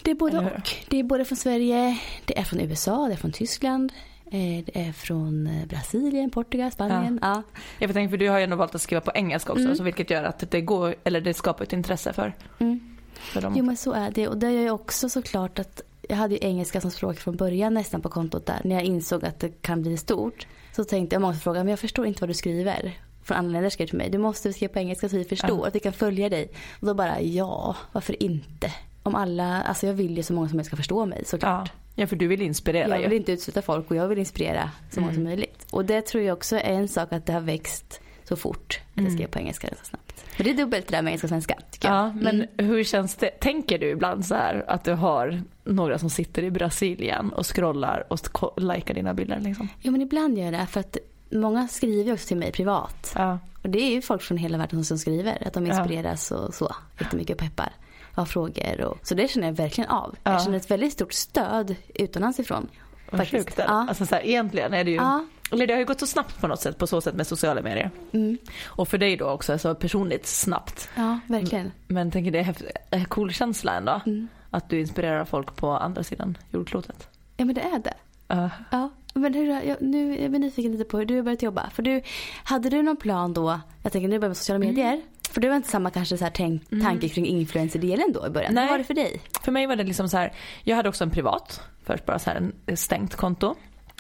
Det 0.03 0.11
är 0.11 0.15
både 0.15 0.39
och. 0.39 0.71
Det 0.89 0.99
är 1.01 1.03
både 1.05 1.25
från 1.25 1.37
Sverige, 1.37 1.99
det 2.25 2.39
är 2.39 2.43
från 2.45 2.61
USA, 2.61 3.07
det 3.07 3.13
är 3.13 3.17
från 3.17 3.33
Tyskland. 3.33 3.93
eh, 4.27 4.65
Det 4.65 4.71
är 4.89 4.93
från 4.93 5.47
eh, 5.47 5.67
Brasilien, 5.67 6.31
Portugal, 6.31 6.71
Spanien. 6.71 7.19
Ja. 7.23 7.43
Jag 7.79 7.93
tänker 7.93 8.11
för 8.11 8.17
du 8.17 8.29
har 8.29 8.39
ju 8.39 8.45
ändå 8.45 8.57
valt 8.57 8.75
att 8.75 8.83
skriva 8.83 9.01
på 9.01 9.13
engelska 9.15 9.53
också 9.53 9.65
Mm. 9.65 9.77
så 9.77 9.83
vilket 9.83 10.11
gör 10.11 10.25
att 10.25 10.51
det 10.51 10.61
går, 10.61 10.95
eller 11.05 11.21
det 11.21 11.35
skapar 11.35 11.65
ett 11.65 11.73
intresse 11.73 12.13
för, 12.13 12.33
Mm. 12.59 12.97
för 13.15 13.41
dem. 13.43 13.55
Jo 13.57 13.65
men 13.65 13.77
så 13.77 13.93
är 13.93 14.11
det. 14.11 14.29
Och 14.29 14.39
det 14.39 14.47
är 14.47 14.51
ju 14.51 14.71
också 14.71 15.09
såklart 15.09 15.59
att 15.59 15.81
jag 16.09 16.17
hade 16.17 16.35
ju 16.35 16.41
engelska 16.43 16.81
som 16.81 16.91
språk 16.91 17.17
från 17.19 17.37
början 17.37 17.75
nästan 17.75 18.01
på 18.03 18.09
kontot 18.09 18.47
där. 18.47 18.61
När 18.65 18.75
jag 18.75 18.85
insåg 18.85 19.25
att 19.25 19.41
det 19.41 19.63
kan 19.63 19.83
bli 19.83 19.97
stort. 19.97 20.47
Så 20.77 20.85
tänkte 20.85 21.15
jag, 21.15 21.21
många 21.21 21.33
som 21.35 21.41
frågade, 21.41 21.65
men 21.65 21.71
jag 21.71 21.79
förstår 21.79 22.07
inte 22.07 22.21
vad 22.21 22.31
du 22.31 22.35
skriver. 22.35 22.93
Från 23.27 23.37
andra 23.37 23.53
länder 23.53 23.71
skrev 23.71 23.87
till 23.87 23.99
mig, 23.99 24.11
du 24.11 24.19
måste 24.19 24.53
skriva 24.53 24.73
på 24.73 24.79
engelska 24.79 25.09
så 25.09 25.17
vi 25.17 25.25
förstår, 25.25 25.59
Ja. 25.61 25.67
att 25.67 25.75
vi 25.75 25.81
kan 25.81 25.93
följa 25.93 26.29
dig. 26.29 26.49
Och 26.81 26.87
då 26.87 26.95
bara, 26.95 27.21
ja, 27.21 27.77
varför 27.93 28.23
inte? 28.23 28.73
Om 29.03 29.15
alla, 29.15 29.63
alltså 29.63 29.87
jag 29.87 29.95
vill 29.95 30.17
ju 30.17 30.23
så 30.23 30.33
många 30.33 30.49
som 30.49 30.57
möjligt 30.57 30.67
ska 30.67 30.77
förstå 30.77 31.07
mig 31.07 31.23
såklart. 31.27 31.71
Ja. 31.95 32.03
ja, 32.03 32.07
för 32.07 32.17
du 32.17 32.27
vill 32.27 32.43
inspirera 32.43 32.89
Jag 32.89 33.03
vill 33.03 33.11
ju. 33.13 33.17
inte 33.19 33.33
utsätta 33.33 33.63
folk 33.63 33.91
och 33.91 33.97
jag 33.97 34.09
vill 34.09 34.19
inspirera 34.19 34.71
så 34.91 35.01
många 35.01 35.13
som 35.13 35.23
Mm. 35.23 35.31
möjligt. 35.31 35.67
Och 35.71 35.85
det 35.85 36.03
tror 36.03 36.23
jag 36.25 36.37
också 36.37 36.57
är 36.57 36.61
en 36.61 36.89
sak 36.89 37.13
att 37.13 37.27
det 37.27 37.33
har 37.33 37.41
växt 37.41 38.01
så 38.29 38.37
fort. 38.37 38.81
Att 38.81 38.91
jag 38.95 39.03
Mm. 39.03 39.15
skrev 39.17 39.27
på 39.27 39.39
engelska 39.39 39.69
så 39.69 39.85
snabbt. 39.85 40.25
Men 40.37 40.45
det 40.45 40.51
är 40.51 40.55
dubbelt 40.57 40.87
det 40.89 40.97
där 40.97 41.03
med 41.03 41.11
engelska 41.11 41.27
och 41.27 41.29
svenska. 41.29 41.55
Ja, 41.83 42.13
men 42.13 42.35
Mm. 42.57 42.69
hur 42.71 42.85
känns 42.85 43.15
det? 43.17 43.31
Tänker 43.31 43.79
du 43.79 43.91
ibland 43.91 44.27
så 44.27 44.35
här 44.35 44.65
att 44.69 44.85
du 44.85 44.93
har 44.93 45.43
några 45.65 45.99
som 45.99 46.11
sitter 46.11 46.43
i 46.43 46.51
Brasilien 46.51 47.33
och 47.33 47.47
scrollar 47.57 48.05
och 48.09 48.19
likar 48.63 48.95
dina 48.95 49.15
bilder 49.15 49.41
liksom? 49.41 49.69
Jo 49.83 49.93
men 49.93 50.03
ibland 50.03 50.39
gör 50.39 50.45
jag 50.45 50.53
det 50.55 50.67
för 50.67 50.81
att 50.81 50.97
många 51.31 51.69
skriver 51.69 52.13
också 52.13 52.27
till 52.29 52.37
mig 52.37 52.53
privat. 52.53 53.13
Ja. 53.15 53.39
Och 53.63 53.71
det 53.71 53.79
är 53.79 53.91
ju 53.91 54.03
folk 54.03 54.23
från 54.23 54.39
hela 54.39 54.59
världen 54.59 54.85
som 54.85 54.99
skriver. 54.99 55.47
Att 55.47 55.53
de 55.53 55.67
Ja. 55.67 55.79
inspireras 55.79 56.31
och 56.31 56.55
så. 56.55 56.75
Jättemycket 57.01 57.35
och 57.35 57.41
peppar. 57.41 57.73
Och 58.11 58.17
har 58.17 58.25
frågor. 58.27 58.81
Och, 58.81 58.99
så 59.03 59.15
det 59.15 59.29
känner 59.31 59.47
jag 59.47 59.55
verkligen 59.55 59.91
av. 59.91 60.17
Ja. 60.23 60.33
Jag 60.33 60.43
känner 60.43 60.57
ett 60.57 60.71
väldigt 60.71 60.93
stort 60.93 61.13
stöd 61.13 61.77
utomlands 61.95 62.41
ifrån. 62.41 62.69
Vad 63.11 63.29
sjukt. 63.31 63.55
Ja. 63.59 63.65
Alltså 63.89 64.07
så 64.07 64.15
här, 64.15 64.27
egentligen 64.27 64.75
är 64.75 64.85
det 64.85 64.91
ju, 64.91 64.97
Ja. 64.97 65.25
eller 65.53 65.67
det 65.67 65.73
har 65.73 65.79
ju 65.79 65.85
gått 65.87 66.01
så 66.01 66.07
snabbt 66.07 66.41
på 66.41 66.47
något 66.47 66.61
sätt 66.61 66.79
på 66.79 66.87
så 66.87 67.01
sätt 67.01 67.15
med 67.15 67.27
sociala 67.27 67.63
medier. 67.63 67.91
Mm. 68.13 68.39
Och 68.67 68.89
för 68.89 68.99
dig 68.99 69.17
då 69.17 69.29
också 69.31 69.59
så 69.59 69.75
personligt 69.75 70.27
snabbt. 70.27 70.89
Ja, 70.95 71.19
verkligen. 71.27 71.73
Men 71.87 72.11
tänker 72.11 72.31
det 72.31 72.39
är 72.39 72.57
en 72.91 73.05
cool 73.05 73.33
känsla 73.33 73.73
ändå. 73.75 74.01
Mm. 74.07 74.29
Att 74.51 74.69
du 74.71 74.81
inspirerar 74.81 75.25
folk 75.25 75.57
på 75.57 75.71
andra 75.71 76.03
sidan 76.03 76.39
jordklotet. 76.51 77.09
Ja 77.37 77.45
men 77.45 77.55
det 77.55 77.61
är 77.61 77.79
det. 77.79 77.95
Ja. 78.29 78.51
Ja, 78.71 78.91
men 79.19 79.35
hur, 79.35 79.47
jag, 79.69 79.77
nu 79.83 80.19
är 80.19 80.23
jag 80.23 80.41
nyfiken 80.41 80.73
lite 80.73 80.85
på 80.85 80.99
hur 80.99 81.05
du 81.07 81.17
har 81.17 81.23
börjat 81.23 81.43
jobba. 81.43 81.71
För 81.71 81.83
du, 81.83 82.03
hade 82.45 82.71
du 82.71 82.83
någon 82.83 82.97
plan 82.97 83.35
då, 83.35 83.61
jag 83.83 83.93
tänker 83.93 84.09
nu 84.09 84.19
börjar 84.19 84.31
med 84.31 84.37
sociala 84.37 84.57
Mm. 84.65 84.69
medier. 84.75 85.01
För 85.31 85.41
du 85.41 85.49
var 85.49 85.57
inte 85.57 85.69
samma 85.69 85.91
kanske 85.91 86.19
så 86.19 86.25
här 86.25 86.33
tänk, 86.35 86.63
tanke 86.83 87.09
kring 87.09 87.27
influencer-delen 87.27 88.13
då 88.13 88.27
i 88.27 88.31
början. 88.31 88.55
Nej. 88.55 88.65
Hur 88.65 88.71
var 88.71 88.79
det 88.79 88.85
för 88.85 88.95
dig? 88.95 89.21
För 89.43 89.53
mig 89.53 89.67
var 89.67 89.77
det 89.77 89.85
liksom 89.85 90.09
så 90.09 90.17
här, 90.17 90.33
jag 90.65 90.77
hade 90.77 90.89
också 90.89 91.05
en 91.05 91.11
privat, 91.11 91.61
först 91.85 92.05
bara 92.07 92.19
så 92.19 92.31
här 92.31 92.51
en 92.67 92.77
stängt 92.77 93.15
konto. 93.15 93.55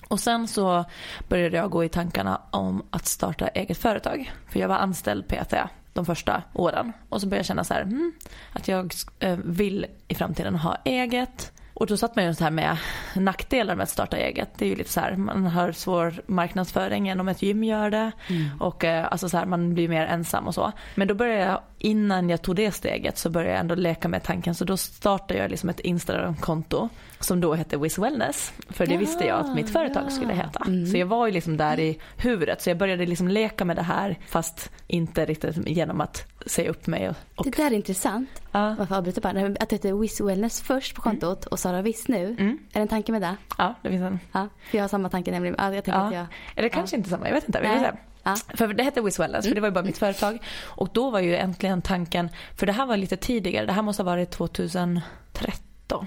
Och 0.09 0.21
sen 0.21 0.49
så 0.49 0.85
började 1.29 1.57
jag 1.57 1.71
gå 1.71 1.85
i 1.85 1.89
tankarna 1.89 2.41
om 2.51 2.83
att 2.91 3.07
starta 3.07 3.49
eget 3.49 3.79
företag. 3.79 4.33
För 4.51 4.61
jag 4.61 4.69
var 4.69 4.77
anställd 4.77 5.29
PT 5.29 5.55
de 5.93 6.07
första 6.07 6.43
åren. 6.55 6.93
Och 7.09 7.21
så 7.21 7.27
började 7.27 7.39
jag 7.39 7.47
känna 7.47 7.65
så 7.65 7.75
här, 7.75 7.83
mm, 7.83 8.13
att 8.53 8.69
jag 8.69 8.93
eh, 9.19 9.39
vill 9.45 9.87
i 10.09 10.15
framtiden 10.15 10.55
ha 10.55 10.77
eget. 10.85 11.53
Och 11.79 11.87
då 11.87 11.97
satt 11.97 12.17
man 12.17 12.25
ju 12.25 12.35
så 12.35 12.45
här 12.45 12.51
med 12.51 12.77
nackdelar 13.15 13.75
med 13.75 13.83
att 13.83 13.89
starta 13.91 14.17
eget. 14.17 14.49
Det 14.59 14.65
är 14.65 14.69
ju 14.69 14.77
lite 14.77 14.91
så 14.91 15.01
här, 15.01 15.17
man 15.17 15.47
har 15.47 15.73
svår 15.73 16.15
marknadsföring 16.27 17.09
än 17.09 17.21
om 17.21 17.29
ett 17.29 17.43
gym 17.43 17.65
gör 17.65 17.91
det. 17.91 18.13
Och 18.61 18.85
eh, 18.85 19.07
alltså 19.11 19.29
så 19.29 19.37
här, 19.37 19.47
man 19.47 19.75
blir 19.75 19.89
mer 19.89 20.07
ensam 20.07 20.47
och 20.47 20.55
så. 20.55 20.73
Men 20.95 21.09
då 21.09 21.15
började 21.15 21.41
jag, 21.41 21.61
innan 21.79 22.29
jag 22.31 22.43
tog 22.43 22.57
det 22.57 22.73
steget 22.73 23.19
så 23.19 23.31
började 23.31 23.53
jag 23.53 23.61
ändå 23.61 23.75
leka 23.75 24.09
med 24.09 24.23
tanken. 24.23 24.55
Så 24.55 24.65
då 24.65 24.77
startade 24.77 25.41
jag 25.41 25.51
liksom 25.51 25.69
ett 25.69 25.81
Instagram-konto 25.81 26.89
som 27.21 27.41
då 27.41 27.55
hette 27.55 27.77
Wiz 27.77 27.99
Wellness. 27.99 28.53
För 28.69 28.87
det 28.87 28.93
Ja, 28.95 29.01
visste 29.01 29.25
jag 29.27 29.41
att 29.41 29.55
mitt 29.55 29.71
företag 29.71 30.03
ja. 30.07 30.11
skulle 30.11 30.33
heta. 30.35 30.65
Mm. 30.67 30.87
Så 30.87 30.97
jag 30.97 31.07
var 31.07 31.27
ju 31.27 31.33
liksom 31.33 31.57
där 31.57 31.81
i 31.81 31.99
huvudet. 32.17 32.63
Så 32.63 32.71
jag 32.71 32.77
började 32.79 33.07
liksom 33.07 33.29
leka 33.29 33.65
med 33.65 33.77
det 33.77 33.83
här 33.83 34.19
fast 34.29 34.71
inte 34.87 35.25
riktigt 35.27 35.69
genom 35.69 36.01
att 36.01 36.27
säga 36.47 36.71
upp 36.71 36.87
mig. 36.87 37.09
Och, 37.09 37.17
och, 37.35 37.45
Det 37.45 37.57
där 37.57 37.67
är 37.67 37.75
intressant. 37.75 38.29
ja, 38.53 38.75
Varför 38.79 38.97
avbryter 38.97 39.21
bara? 39.21 39.47
Att 39.61 39.69
det 39.69 39.73
heter 39.77 39.93
Wiz 39.93 40.21
Wellness 40.21 40.63
först 40.63 40.95
på 40.97 41.03
kontot 41.03 41.47
och 41.47 41.59
Sara 41.59 41.83
Wiss 41.83 42.09
nu. 42.09 42.27
mm, 42.39 42.59
Är 42.73 42.73
det 42.73 42.81
en 42.81 42.89
tanke 42.89 43.13
med 43.13 43.23
det? 43.23 43.37
ja, 43.59 43.75
det 43.83 43.89
finns 43.91 44.03
en. 44.03 44.19
Ja, 44.33 44.49
för 44.71 44.79
jag 44.79 44.85
har 44.85 44.89
samma 44.89 45.09
tanke 45.09 45.31
nämligen. 45.31 45.55
Ja, 45.59 45.75
jag 45.75 45.85
tänker 45.85 46.01
Ja. 46.01 46.07
att 46.07 46.15
jag... 46.15 46.27
Eller 46.57 46.69
kanske 46.69 46.97
inte 46.97 47.09
samma, 47.09 47.27
jag 47.29 47.35
vet 47.35 47.47
inte. 47.49 47.61
Vi 47.61 47.67
får 47.67 47.75
Nej. 47.75 47.91
se. 47.93 47.99
Ja. 48.27 48.37
För 48.57 48.75
det 48.75 48.83
hette 48.83 49.01
Wiz 49.01 49.19
Wellness, 49.19 49.49
för 49.49 49.55
det 49.55 49.61
var 49.61 49.69
ju 49.69 49.75
bara 49.75 49.85
mitt 49.85 49.99
företag. 49.99 50.39
Och 50.65 50.89
då 50.93 51.11
var 51.11 51.21
ju 51.21 51.37
äntligen 51.37 51.83
tanken, 51.83 52.29
för 52.57 52.67
det 52.67 52.73
här 52.73 52.87
var 52.87 52.97
lite 52.97 53.17
tidigare, 53.17 53.67
det 53.67 53.73
här 53.73 53.83
måste 53.83 54.03
ha 54.03 54.11
varit 54.11 54.31
2013. 54.31 56.07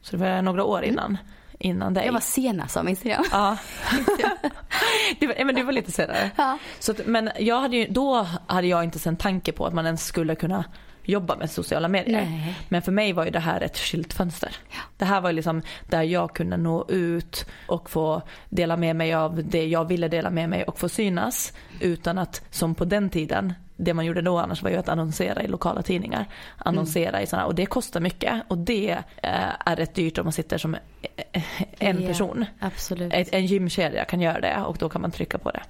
Så 0.00 0.16
det 0.16 0.16
var 0.16 0.42
några 0.42 0.64
år 0.64 0.84
innan, 0.84 1.18
innan 1.58 1.94
dig. 1.94 2.06
Jag 2.06 2.12
var 2.12 2.20
sena 2.20 2.68
som 2.68 2.88
Instagram. 2.88 3.24
Ja. 3.30 3.56
det, 5.20 5.26
var, 5.26 5.34
ja, 5.38 5.44
men 5.44 5.54
det 5.54 5.62
var 5.62 5.72
lite 5.72 5.92
senare. 5.92 6.30
Ja. 6.36 6.58
Så 6.78 6.92
att, 6.92 7.06
men 7.06 7.30
jag 7.38 7.60
hade 7.60 7.76
ju, 7.76 7.86
då 7.86 8.26
hade 8.46 8.66
jag 8.66 8.84
inte 8.84 9.08
en 9.08 9.16
tanke 9.16 9.52
på 9.52 9.66
att 9.66 9.74
man 9.74 9.86
ens 9.86 10.06
skulle 10.06 10.34
kunna 10.34 10.64
jobba 11.06 11.36
med 11.36 11.50
sociala 11.50 11.88
medier. 11.88 12.26
Nej. 12.30 12.54
Men 12.68 12.82
för 12.82 12.92
mig 12.92 13.12
var 13.12 13.24
ju 13.24 13.30
det 13.30 13.40
här 13.40 13.60
ett 13.60 13.78
skyltfönster. 13.78 14.56
Det 14.96 15.04
här 15.04 15.20
var 15.20 15.32
liksom 15.32 15.62
där 15.88 16.02
jag 16.02 16.34
kunde 16.34 16.56
nå 16.56 16.84
ut 16.88 17.46
och 17.66 17.90
få 17.90 18.22
dela 18.48 18.76
med 18.76 18.96
mig 18.96 19.14
av 19.14 19.44
det 19.44 19.66
jag 19.66 19.84
ville 19.84 20.08
dela 20.08 20.30
med 20.30 20.48
mig 20.48 20.64
och 20.64 20.78
få 20.78 20.88
synas 20.88 21.52
utan 21.80 22.18
att 22.18 22.42
som 22.50 22.74
på 22.74 22.84
den 22.84 23.10
tiden 23.10 23.54
det 23.76 23.94
man 23.94 24.06
gjorde 24.06 24.22
då 24.22 24.38
annars 24.38 24.62
var 24.62 24.70
ju 24.70 24.76
att 24.76 24.88
annonsera 24.88 25.42
i 25.42 25.46
lokala 25.46 25.82
tidningar. 25.82 26.26
Annonsera 26.56 27.22
i 27.22 27.26
sådana 27.26 27.46
och 27.46 27.54
det 27.54 27.66
kostar 27.66 28.00
mycket 28.00 28.42
och 28.48 28.58
det 28.58 28.90
eh, 29.22 29.50
är 29.64 29.76
rätt 29.76 29.94
dyrt 29.94 30.18
om 30.18 30.24
man 30.24 30.32
sitter 30.32 30.58
som 30.58 30.74
eh, 30.74 31.42
en 31.78 32.02
Ja, 32.02 32.08
person. 32.08 32.44
Absolut. 32.60 33.12
Ett, 33.12 33.28
en 33.32 33.46
gymkedja 33.46 34.04
kan 34.04 34.20
göra 34.20 34.40
det 34.40 34.56
och 34.66 34.76
då 34.76 34.88
kan 34.88 35.00
man 35.00 35.10
trycka 35.10 35.38
på 35.38 35.50
det. 35.50 35.62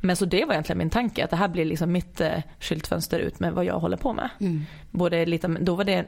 Men 0.00 0.16
så 0.16 0.24
det 0.24 0.44
var 0.44 0.52
egentligen 0.52 0.78
min 0.78 0.90
tanke 0.90 1.24
att 1.24 1.30
det 1.30 1.36
här 1.36 1.48
blir 1.48 1.64
liksom 1.64 1.92
mitt 1.92 2.20
eh, 2.20 2.42
skyltfönster 2.60 3.18
ut 3.18 3.40
med 3.40 3.52
vad 3.52 3.64
jag 3.64 3.78
håller 3.78 3.96
på 3.96 4.12
med. 4.12 4.28
Mm. 4.40 4.64
Både 4.90 5.26
lite, 5.26 5.48
då 5.48 5.74
var 5.74 5.84
det 5.84 6.04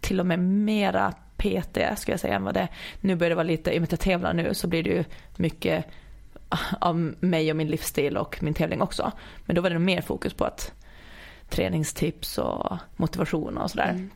till 0.00 0.20
och 0.20 0.26
med 0.26 0.38
mera 0.38 1.12
PT 1.36 1.78
ska 1.96 2.12
jag 2.12 2.20
säga 2.20 2.34
än 2.34 2.44
vad 2.44 2.54
det 2.54 2.68
Nu 3.00 3.16
börjar 3.16 3.28
det 3.28 3.36
vara 3.36 3.46
lite, 3.46 3.70
i 3.70 3.76
och 3.76 3.80
med 3.80 3.86
att 3.86 3.92
jag 3.92 4.00
tävlar 4.00 4.32
nu 4.32 4.54
så 4.54 4.68
blir 4.68 4.82
det 4.82 4.90
ju 4.90 5.04
mycket 5.36 5.84
av 6.80 7.14
mig 7.20 7.50
och 7.50 7.56
min 7.56 7.68
livsstil 7.68 8.16
och 8.16 8.42
min 8.42 8.54
tävling 8.54 8.82
också. 8.82 9.12
Men 9.46 9.56
då 9.56 9.62
var 9.62 9.70
det 9.70 9.78
mer 9.78 10.00
fokus 10.00 10.34
på 10.34 10.44
att 10.44 10.72
träningstips 11.52 12.38
och 12.38 12.76
motivation 12.96 13.58
och 13.58 13.70
sådär. 13.70 13.88
Mm. 13.90 14.10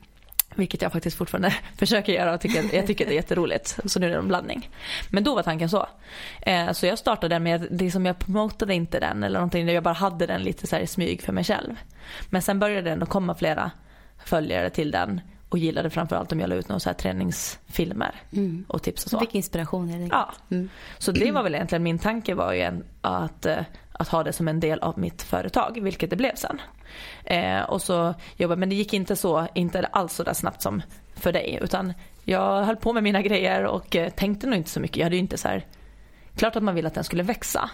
Vilket 0.54 0.82
jag 0.82 0.92
faktiskt 0.92 1.16
fortfarande 1.16 1.54
försöker 1.78 2.12
göra 2.12 2.34
och 2.34 2.40
tycker, 2.40 2.74
jag 2.76 2.86
tycker 2.86 3.06
det 3.06 3.12
är 3.12 3.16
jätteroligt. 3.16 3.78
Så 3.84 4.00
nu 4.00 4.06
är 4.06 4.10
det 4.10 4.16
en 4.16 4.28
blandning. 4.28 4.70
Men 5.10 5.24
då 5.24 5.34
var 5.34 5.42
tanken 5.42 5.68
så. 5.68 5.86
Eh, 6.42 6.72
så 6.72 6.86
jag 6.86 6.98
startade 6.98 7.34
den 7.34 7.42
med, 7.42 7.66
det 7.70 7.90
som 7.90 8.06
jag 8.06 8.18
promotade 8.18 8.74
inte 8.74 9.00
den 9.00 9.22
eller 9.24 9.38
någonting, 9.38 9.68
jag 9.68 9.82
bara 9.82 9.94
hade 9.94 10.26
den 10.26 10.42
lite 10.42 10.66
så 10.66 10.76
i 10.76 10.86
smyg 10.86 11.22
för 11.22 11.32
mig 11.32 11.44
själv. 11.44 11.74
Men 12.30 12.42
sen 12.42 12.58
började 12.58 12.94
det 12.96 13.02
att 13.02 13.08
komma 13.08 13.34
flera 13.34 13.70
följare 14.24 14.70
till 14.70 14.90
den 14.90 15.20
och 15.48 15.58
gillade 15.58 15.90
framförallt 15.90 16.32
om 16.32 16.40
jag 16.40 16.48
la 16.48 16.54
ut 16.54 16.68
några 16.68 16.80
så 16.80 16.88
här 16.88 16.94
träningsfilmer 16.94 18.14
Mm. 18.32 18.64
och 18.68 18.82
tips 18.82 19.04
och 19.04 19.10
Du 19.10 19.14
så. 19.14 19.20
fick 19.20 19.34
inspiration 19.34 19.88
helt 19.88 20.02
enkelt. 20.02 20.22
Ja, 20.50 20.56
Mm. 20.56 20.68
så 20.98 21.12
det 21.12 21.32
var 21.32 21.42
väl 21.42 21.54
egentligen 21.54 21.82
min 21.82 21.98
tanke 21.98 22.34
var 22.34 22.52
ju 22.52 22.82
att, 23.00 23.46
eh, 23.46 23.58
att 23.92 24.08
ha 24.08 24.22
det 24.24 24.32
som 24.32 24.48
en 24.48 24.60
del 24.60 24.78
av 24.78 24.98
mitt 24.98 25.22
företag, 25.22 25.78
vilket 25.82 26.10
det 26.10 26.16
blev 26.16 26.34
sen. 26.34 26.60
Eh, 27.24 27.60
och 27.60 27.82
så 27.82 28.14
jobbade, 28.36 28.60
men 28.60 28.68
det 28.68 28.74
gick 28.74 28.94
inte 28.94 29.16
så, 29.16 29.48
inte 29.54 29.86
alls 29.86 30.12
så 30.14 30.22
där 30.22 30.34
snabbt 30.34 30.62
som 30.62 30.82
för 31.14 31.32
dig, 31.32 31.58
utan 31.62 31.92
jag 32.24 32.64
höll 32.64 32.76
på 32.76 32.92
med 32.92 33.02
mina 33.02 33.22
grejer 33.22 33.64
och 33.64 33.96
eh, 33.96 34.10
tänkte 34.10 34.46
nog 34.46 34.56
inte 34.56 34.70
så 34.70 34.80
mycket. 34.80 34.96
Jag 34.96 35.04
hade 35.04 35.16
ju 35.16 35.22
inte 35.22 35.38
så 35.38 35.48
här, 35.48 35.66
klart 36.36 36.56
att 36.56 36.62
man 36.62 36.74
ville 36.74 36.88
att 36.88 36.94
den 36.94 37.04
skulle 37.04 37.22
växa, 37.22 37.70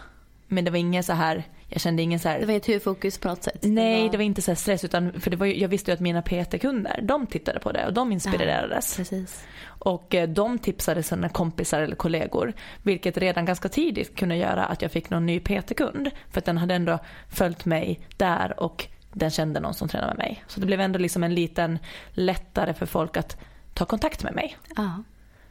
men 0.49 0.64
det 0.64 0.71
var 0.71 0.78
ingen 0.78 1.04
så 1.04 1.12
här, 1.12 1.45
jag 1.69 1.81
kände 1.81 2.02
ingen 2.02 2.19
så 2.19 2.28
här 2.28 2.40
Det 2.40 2.47
var 2.47 2.52
inget 2.52 2.69
huvudfokus 2.69 3.19
på 3.19 3.28
något 3.28 3.42
sätt. 3.42 3.59
Nej, 3.62 4.09
det 4.09 4.16
var 4.16 4.25
inte 4.25 4.42
så 4.42 4.54
stress 4.54 4.85
utan 4.85 5.21
för 5.21 5.31
det 5.31 5.37
var 5.37 5.47
ju, 5.47 5.61
jag 5.61 5.69
visste 5.69 5.90
ju 5.90 5.95
att 5.95 6.00
mina 6.00 6.23
PT-kunder, 6.23 7.00
de 7.02 7.26
tittade 7.26 7.61
på 7.61 7.73
det 7.73 7.87
och 7.87 7.92
de 7.92 8.12
inspirerades. 8.12 8.97
Precis. 8.97 9.45
Och 9.66 10.14
eh, 10.14 10.28
de 10.28 10.59
tipsade 10.59 11.02
sina 11.02 11.28
kompisar 11.28 11.81
eller 11.81 11.97
kollegor. 11.97 12.52
Vilket 12.83 13.19
redan 13.19 13.45
ganska 13.45 13.69
tidigt 13.69 14.16
kunde 14.16 14.37
göra 14.37 14.64
att 14.64 14.83
jag 14.83 14.92
fick 14.92 15.11
någon 15.11 15.26
ny 15.26 15.40
PT-kund. 15.40 16.11
För 16.31 16.38
att 16.38 16.45
den 16.45 16.59
hade 16.59 16.75
ändå 16.75 16.99
följt 17.28 17.64
mig 17.64 18.00
där 18.16 18.61
och 18.62 18.87
den 19.12 19.31
kände 19.31 19.61
någon 19.61 19.75
som 19.75 19.88
tränade 19.88 20.14
med 20.14 20.19
mig. 20.26 20.45
Så 20.47 20.61
det 20.61 20.66
blev 20.66 20.81
ändå 20.81 20.99
liksom 20.99 21.23
en 21.25 21.35
liten 21.35 21.78
lättare 22.12 22.75
för 22.75 22.87
folk 22.87 23.16
att 23.16 23.37
ta 23.75 23.85
kontakt 23.85 24.23
med 24.23 24.35
mig. 24.35 24.57
Ja. 24.76 25.02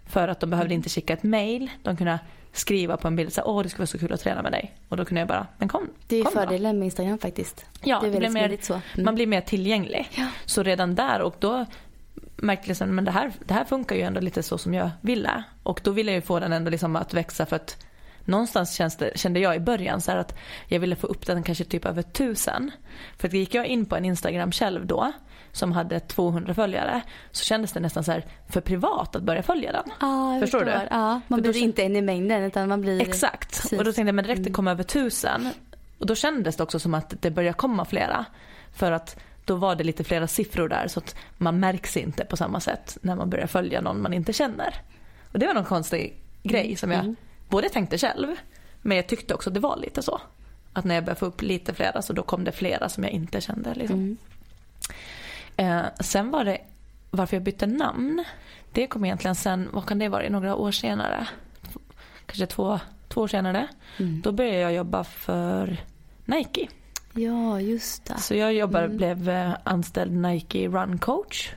För 0.05 0.27
att 0.27 0.39
de 0.39 0.49
behövde 0.49 0.73
inte 0.73 0.89
skicka 0.89 1.13
ett 1.13 1.23
mail. 1.23 1.69
De 1.83 1.97
kunde 1.97 2.19
skriva 2.53 2.97
på 2.97 3.07
en 3.07 3.15
bild 3.15 3.33
så 3.33 3.41
åh 3.45 3.63
det 3.63 3.69
skulle 3.69 3.81
vara 3.81 3.87
så 3.87 3.99
kul 3.99 4.13
att 4.13 4.19
träna 4.21 4.41
med 4.41 4.51
dig. 4.51 4.73
Och 4.89 4.97
då 4.97 5.05
kunde 5.05 5.21
jag 5.21 5.27
bara, 5.27 5.47
men 5.57 5.67
kom. 5.67 5.89
Det 6.07 6.15
är 6.15 6.19
ju 6.19 6.31
fördelen 6.31 6.79
med 6.79 6.85
Instagram 6.85 7.17
faktiskt. 7.17 7.65
Ja, 7.83 7.99
det 7.99 8.09
det 8.09 8.17
blir 8.19 8.29
mer- 8.29 8.57
så. 8.61 8.73
Mm. 8.73 9.05
Man 9.05 9.15
blir 9.15 9.27
mer 9.27 9.41
tillgänglig. 9.41 10.09
Ja. 10.15 10.27
Så 10.45 10.63
redan 10.63 10.95
där 10.95 11.21
och 11.21 11.35
då 11.39 11.65
märkte 12.35 12.63
jag 12.63 12.67
liksom, 12.67 12.95
men 12.95 13.05
det 13.05 13.11
här, 13.11 13.31
det 13.45 13.53
här 13.53 13.65
funkar 13.65 13.95
ju 13.95 14.01
ändå 14.01 14.19
lite 14.19 14.43
så 14.43 14.57
som 14.57 14.73
jag 14.73 14.89
ville. 15.01 15.43
Och 15.63 15.81
då 15.83 15.91
ville 15.91 16.11
jag 16.11 16.15
ju 16.15 16.21
få 16.21 16.39
den 16.39 16.53
ändå 16.53 16.71
liksom 16.71 16.95
att 16.95 17.13
växa 17.13 17.45
för 17.45 17.55
att 17.55 17.85
någonstans 18.25 18.97
det, 18.97 19.11
kände 19.19 19.39
jag 19.39 19.55
i 19.55 19.59
början 19.59 20.01
så 20.01 20.11
att 20.11 20.35
jag 20.67 20.79
ville 20.79 20.95
få 20.95 21.07
upp 21.07 21.25
den 21.25 21.43
kanske 21.43 21.63
typ 21.63 21.85
över 21.85 22.01
tusen. 22.01 22.71
För 23.17 23.27
att 23.27 23.33
gick 23.33 23.53
jag 23.55 23.65
in 23.65 23.85
på 23.85 23.95
en 23.95 24.05
Instagram 24.05 24.51
själv 24.51 24.85
då 24.85 25.11
som 25.51 25.71
hade 25.71 25.99
200 25.99 26.53
följare 26.53 27.01
så 27.31 27.43
kändes 27.45 27.71
det 27.73 27.79
nästan 27.79 28.03
så 28.03 28.11
här 28.11 28.25
för 28.49 28.61
privat 28.61 29.15
att 29.15 29.23
börja 29.23 29.43
följa 29.43 29.71
den. 29.71 29.91
Jag 29.99 30.41
Förstår 30.41 30.65
du? 30.65 30.71
Ja, 30.91 31.21
man 31.27 31.41
då 31.41 31.51
blir 31.51 31.53
kän- 31.53 31.63
inte 31.63 31.83
en 31.83 31.95
i 31.95 32.01
mängden 32.01 32.43
utan 32.43 32.69
man 32.69 32.81
blir... 32.81 33.01
Exakt. 33.01 33.49
Precis. 33.49 33.71
Mm. 33.71 33.79
Och 33.79 33.85
då 33.85 33.91
tänkte 33.93 34.07
jag 34.09 34.15
men 34.15 34.25
direkt 34.25 34.43
det 34.43 34.51
kom 34.51 34.67
över 34.67 34.83
tusen. 34.83 35.49
Och 35.97 36.05
då 36.05 36.15
kändes 36.15 36.55
det 36.55 36.63
också 36.63 36.79
som 36.79 36.93
att 36.93 37.21
det 37.21 37.31
började 37.31 37.57
komma 37.57 37.85
flera. 37.85 38.25
För 38.75 38.91
att 38.91 39.19
då 39.45 39.55
var 39.55 39.75
det 39.75 39.83
lite 39.83 40.03
flera 40.03 40.27
siffror 40.27 40.69
där 40.69 40.87
så 40.87 40.99
att 40.99 41.15
man 41.37 41.59
märks 41.59 41.97
inte 41.97 42.25
på 42.25 42.37
samma 42.37 42.59
sätt 42.59 42.97
när 43.01 43.15
man 43.15 43.29
börjar 43.29 43.47
följa 43.47 43.81
någon 43.81 44.01
man 44.01 44.13
inte 44.13 44.33
känner. 44.33 44.75
Och 45.31 45.39
det 45.39 45.47
var 45.47 45.53
någon 45.53 45.65
konstig 45.65 46.17
grej 46.43 46.75
som 46.75 46.91
jag 46.91 46.99
Mm. 46.99 47.15
Både 47.51 47.70
tänkte 47.70 47.98
själv 47.98 48.27
men 48.81 48.98
jag 48.98 49.08
tyckte 49.08 49.34
också 49.34 49.50
att 49.50 49.53
det 49.53 49.60
var 49.60 49.77
lite 49.77 50.01
så. 50.01 50.22
Att 50.74 50.86
när 50.86 50.96
jag 50.96 51.03
började 51.03 51.20
få 51.20 51.25
upp 51.25 51.41
lite 51.41 51.74
flera 51.74 52.01
så 52.01 52.13
då 52.13 52.24
kom 52.24 52.43
det 52.43 52.51
flera 52.51 52.89
som 52.89 53.03
jag 53.03 53.13
inte 53.13 53.41
kände. 53.41 53.74
Liksom. 53.74 53.98
Mm. 53.98 54.17
Eh, 55.58 55.91
sen 56.00 56.31
var 56.31 56.46
det 56.46 56.58
varför 57.12 57.36
jag 57.36 57.43
bytte 57.43 57.67
namn. 57.67 58.24
Det 58.72 58.88
kom 58.88 59.05
egentligen 59.05 59.36
sen, 59.36 59.70
vad 59.72 59.86
kan 59.86 60.00
det 60.00 60.10
vara, 60.10 60.29
några 60.29 60.55
år 60.55 60.72
senare. 60.72 61.27
Kanske 62.25 62.46
två, 62.46 62.79
två 63.08 63.22
år 63.22 63.27
senare. 63.27 63.67
Mm. 64.00 64.22
Då 64.22 64.31
började 64.31 64.58
jag 64.60 64.74
jobba 64.74 65.03
för 65.03 65.77
Nike. 66.25 66.67
Ja, 67.13 67.62
just 67.62 68.05
det. 68.05 68.17
Så 68.17 68.36
jag 68.36 68.53
jobbar, 68.53 68.84
Mm. 68.84 68.98
blev 68.98 69.29
eh, 69.29 69.53
anställd 69.63 70.12
Nike 70.12 70.67
Run 70.67 70.98
Coach. 70.98 71.51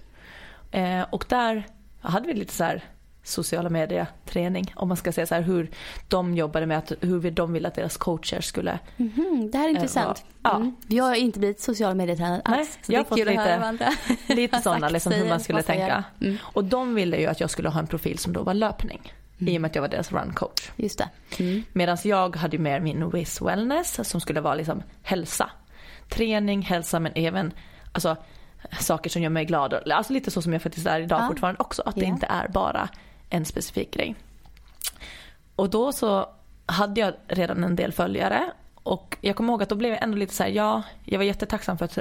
Eh, 0.71 1.03
och 1.11 1.25
där 1.29 1.67
hade 2.01 2.27
vi 2.27 2.35
lite 2.35 2.53
så 2.53 2.65
här 2.65 2.85
sociala 3.25 3.71
medier 3.71 4.07
träning 4.25 4.73
om 4.77 4.89
man 4.89 4.97
ska 4.97 5.13
säga 5.13 5.27
så 5.27 5.35
här 5.35 5.43
hur 5.43 5.71
de 6.09 6.35
jobbade 6.35 6.67
med 6.67 6.79
att 6.79 6.93
hur 7.01 7.31
de 7.31 7.53
ville 7.53 7.69
att 7.69 7.75
deras 7.75 7.97
coacher 7.97 8.41
skulle 8.41 8.79
Mhm, 8.97 9.49
det 9.53 9.59
här 9.59 9.65
är 9.65 9.71
intressant. 9.71 10.25
ja. 10.43 10.57
Mm. 10.57 10.77
Jag 10.89 11.05
har 11.05 11.15
inte 11.15 11.39
blivit 11.39 11.61
social 11.61 11.95
medietränad 11.95 12.43
Nej, 12.49 12.59
alls. 12.59 12.79
Så 12.83 12.93
jag 12.93 13.05
det 13.05 13.11
har 13.11 13.17
fått 13.17 13.79
lite- 14.29 14.35
lite 14.35 14.61
sådana 14.61 14.89
liksom 14.89 15.13
hur 15.13 15.29
man 15.29 15.41
skulle 15.41 15.63
tänka. 15.63 16.05
Mm. 16.21 16.37
Och 16.43 16.65
de 16.65 16.95
ville 16.95 17.17
ju 17.17 17.27
att 17.27 17.41
jag 17.41 17.51
skulle 17.51 17.69
ha 17.69 17.81
en 17.81 17.87
profil 17.87 18.19
som 18.19 18.33
då 18.33 18.43
var 18.43 18.55
löpning. 18.55 19.13
Mm. 19.41 19.55
I 19.55 19.57
och 19.57 19.61
med 19.63 19.69
att 19.69 19.75
jag 19.75 19.83
var 19.83 19.89
deras 19.89 20.13
run 20.13 20.33
coach. 20.35 20.71
Just 20.77 20.99
det. 20.99 21.09
Mm. 21.39 21.63
Medan 21.73 21.97
jag 22.05 22.37
hade 22.37 22.59
mer 22.59 22.81
min 22.81 23.11
Wiz 23.11 23.43
Wellness 23.43 24.09
som 24.11 24.21
skulle 24.21 24.41
vara 24.41 24.55
liksom 24.55 24.83
hälsa. 25.03 25.51
Träning, 26.09 26.63
hälsa 26.63 27.01
men 27.01 27.13
även 27.15 27.53
alltså, 27.93 28.17
saker 28.81 29.11
som 29.11 29.23
gör 29.23 29.31
mig 29.31 29.45
glad. 29.45 29.75
Alltså 29.93 30.13
lite 30.13 30.31
så 30.31 30.43
som 30.43 30.53
jag 30.53 30.63
faktiskt 30.63 30.87
är 30.87 31.01
idag 31.01 31.21
Ja. 31.23 31.29
fortfarande 31.29 31.61
också. 31.61 31.83
Att 31.87 31.95
det 31.95 32.01
Ja. 32.01 32.07
inte 32.07 32.27
är 32.27 32.49
bara 32.49 32.89
en 33.35 33.45
specifik 33.45 33.91
grej. 33.91 34.15
Och 35.57 35.71
då 35.71 35.93
så 35.93 36.29
hade 36.67 37.01
jag 37.01 37.15
redan 37.29 37.65
en 37.65 37.77
del 37.77 37.93
följare. 37.93 38.51
Och 38.75 39.17
jag 39.21 39.37
kommer 39.37 39.53
ihåg 39.53 39.63
att 39.63 39.69
då 39.69 39.75
blev 39.75 39.93
jag 39.93 40.03
ändå 40.03 40.17
lite 40.17 40.35
så 40.35 40.43
här, 40.43 40.51
ja, 40.51 40.83
jag 41.05 41.19
var 41.19 41.25
jättetacksam 41.25 41.79
för 41.79 41.85
att 41.85 41.99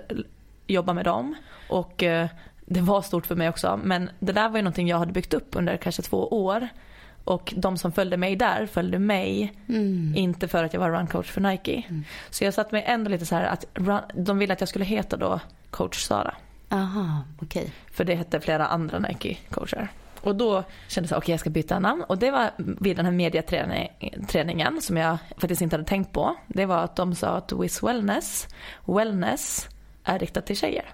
jobba 0.68 0.94
med 0.94 1.06
dem. 1.06 1.36
Och 1.70 2.04
eh, 2.04 2.28
det 2.66 2.82
var 2.82 3.02
stort 3.02 3.26
för 3.26 3.36
mig 3.36 3.50
också. 3.50 3.80
Men 3.84 4.10
det 4.20 4.32
där 4.32 4.50
var 4.50 4.58
ju 4.58 4.62
någonting 4.62 4.88
jag 4.88 5.00
hade 5.00 5.14
byggt 5.14 5.34
upp 5.34 5.56
under 5.56 5.78
kanske 5.78 6.02
två 6.02 6.46
år. 6.46 6.68
Och 7.24 7.54
de 7.58 7.78
som 7.78 7.92
följde 7.92 8.18
mig 8.18 8.36
där 8.36 8.66
följde 8.66 9.00
mig. 9.00 9.54
Mm. 9.70 10.14
Inte 10.16 10.48
för 10.48 10.64
att 10.64 10.74
jag 10.74 10.80
var 10.80 10.92
runcoach 10.92 11.32
för 11.32 11.42
Nike. 11.42 11.84
Så 12.30 12.44
jag 12.44 12.54
satt 12.54 12.72
mig 12.72 12.84
ändå 12.88 13.10
lite 13.10 13.26
så 13.26 13.36
här 13.36 13.44
att 13.44 13.66
run, 13.74 14.00
de 14.14 14.38
ville 14.38 14.54
att 14.54 14.60
jag 14.60 14.70
skulle 14.70 14.86
heta 14.86 15.18
då 15.18 15.40
coach 15.70 16.04
Sara. 16.04 16.36
Aha, 16.70 17.24
okej. 17.42 17.74
För 17.92 18.04
det 18.04 18.16
hette 18.16 18.40
flera 18.40 18.66
andra 18.66 19.00
Nike-coacher. 19.00 19.88
Och 20.24 20.36
då 20.36 20.64
kände 20.88 21.06
jag 21.06 21.10
så 21.10 21.16
här, 21.16 21.22
okej 21.22 21.34
jag 21.34 21.40
ska 21.40 21.50
byta 21.50 21.80
namn. 21.80 22.04
Och 22.04 22.18
det 22.18 22.32
var 22.32 22.50
vid 22.58 22.96
den 22.98 23.06
här 23.06 23.12
mediaträningen 23.14 24.82
som 24.82 24.98
jag 24.98 25.18
faktiskt 25.38 25.62
inte 25.62 25.76
hade 25.76 25.88
tänkt 25.88 26.12
på. 26.12 26.36
Det 26.48 26.66
var 26.66 26.78
att 26.78 26.96
de 26.96 27.16
sa 27.16 27.28
att 27.28 27.52
Wiz 27.52 27.84
Wellness, 27.84 28.48
wellness 28.86 29.68
är 30.04 30.20
riktat 30.20 30.46
till 30.46 30.58
tjejer. 30.58 30.86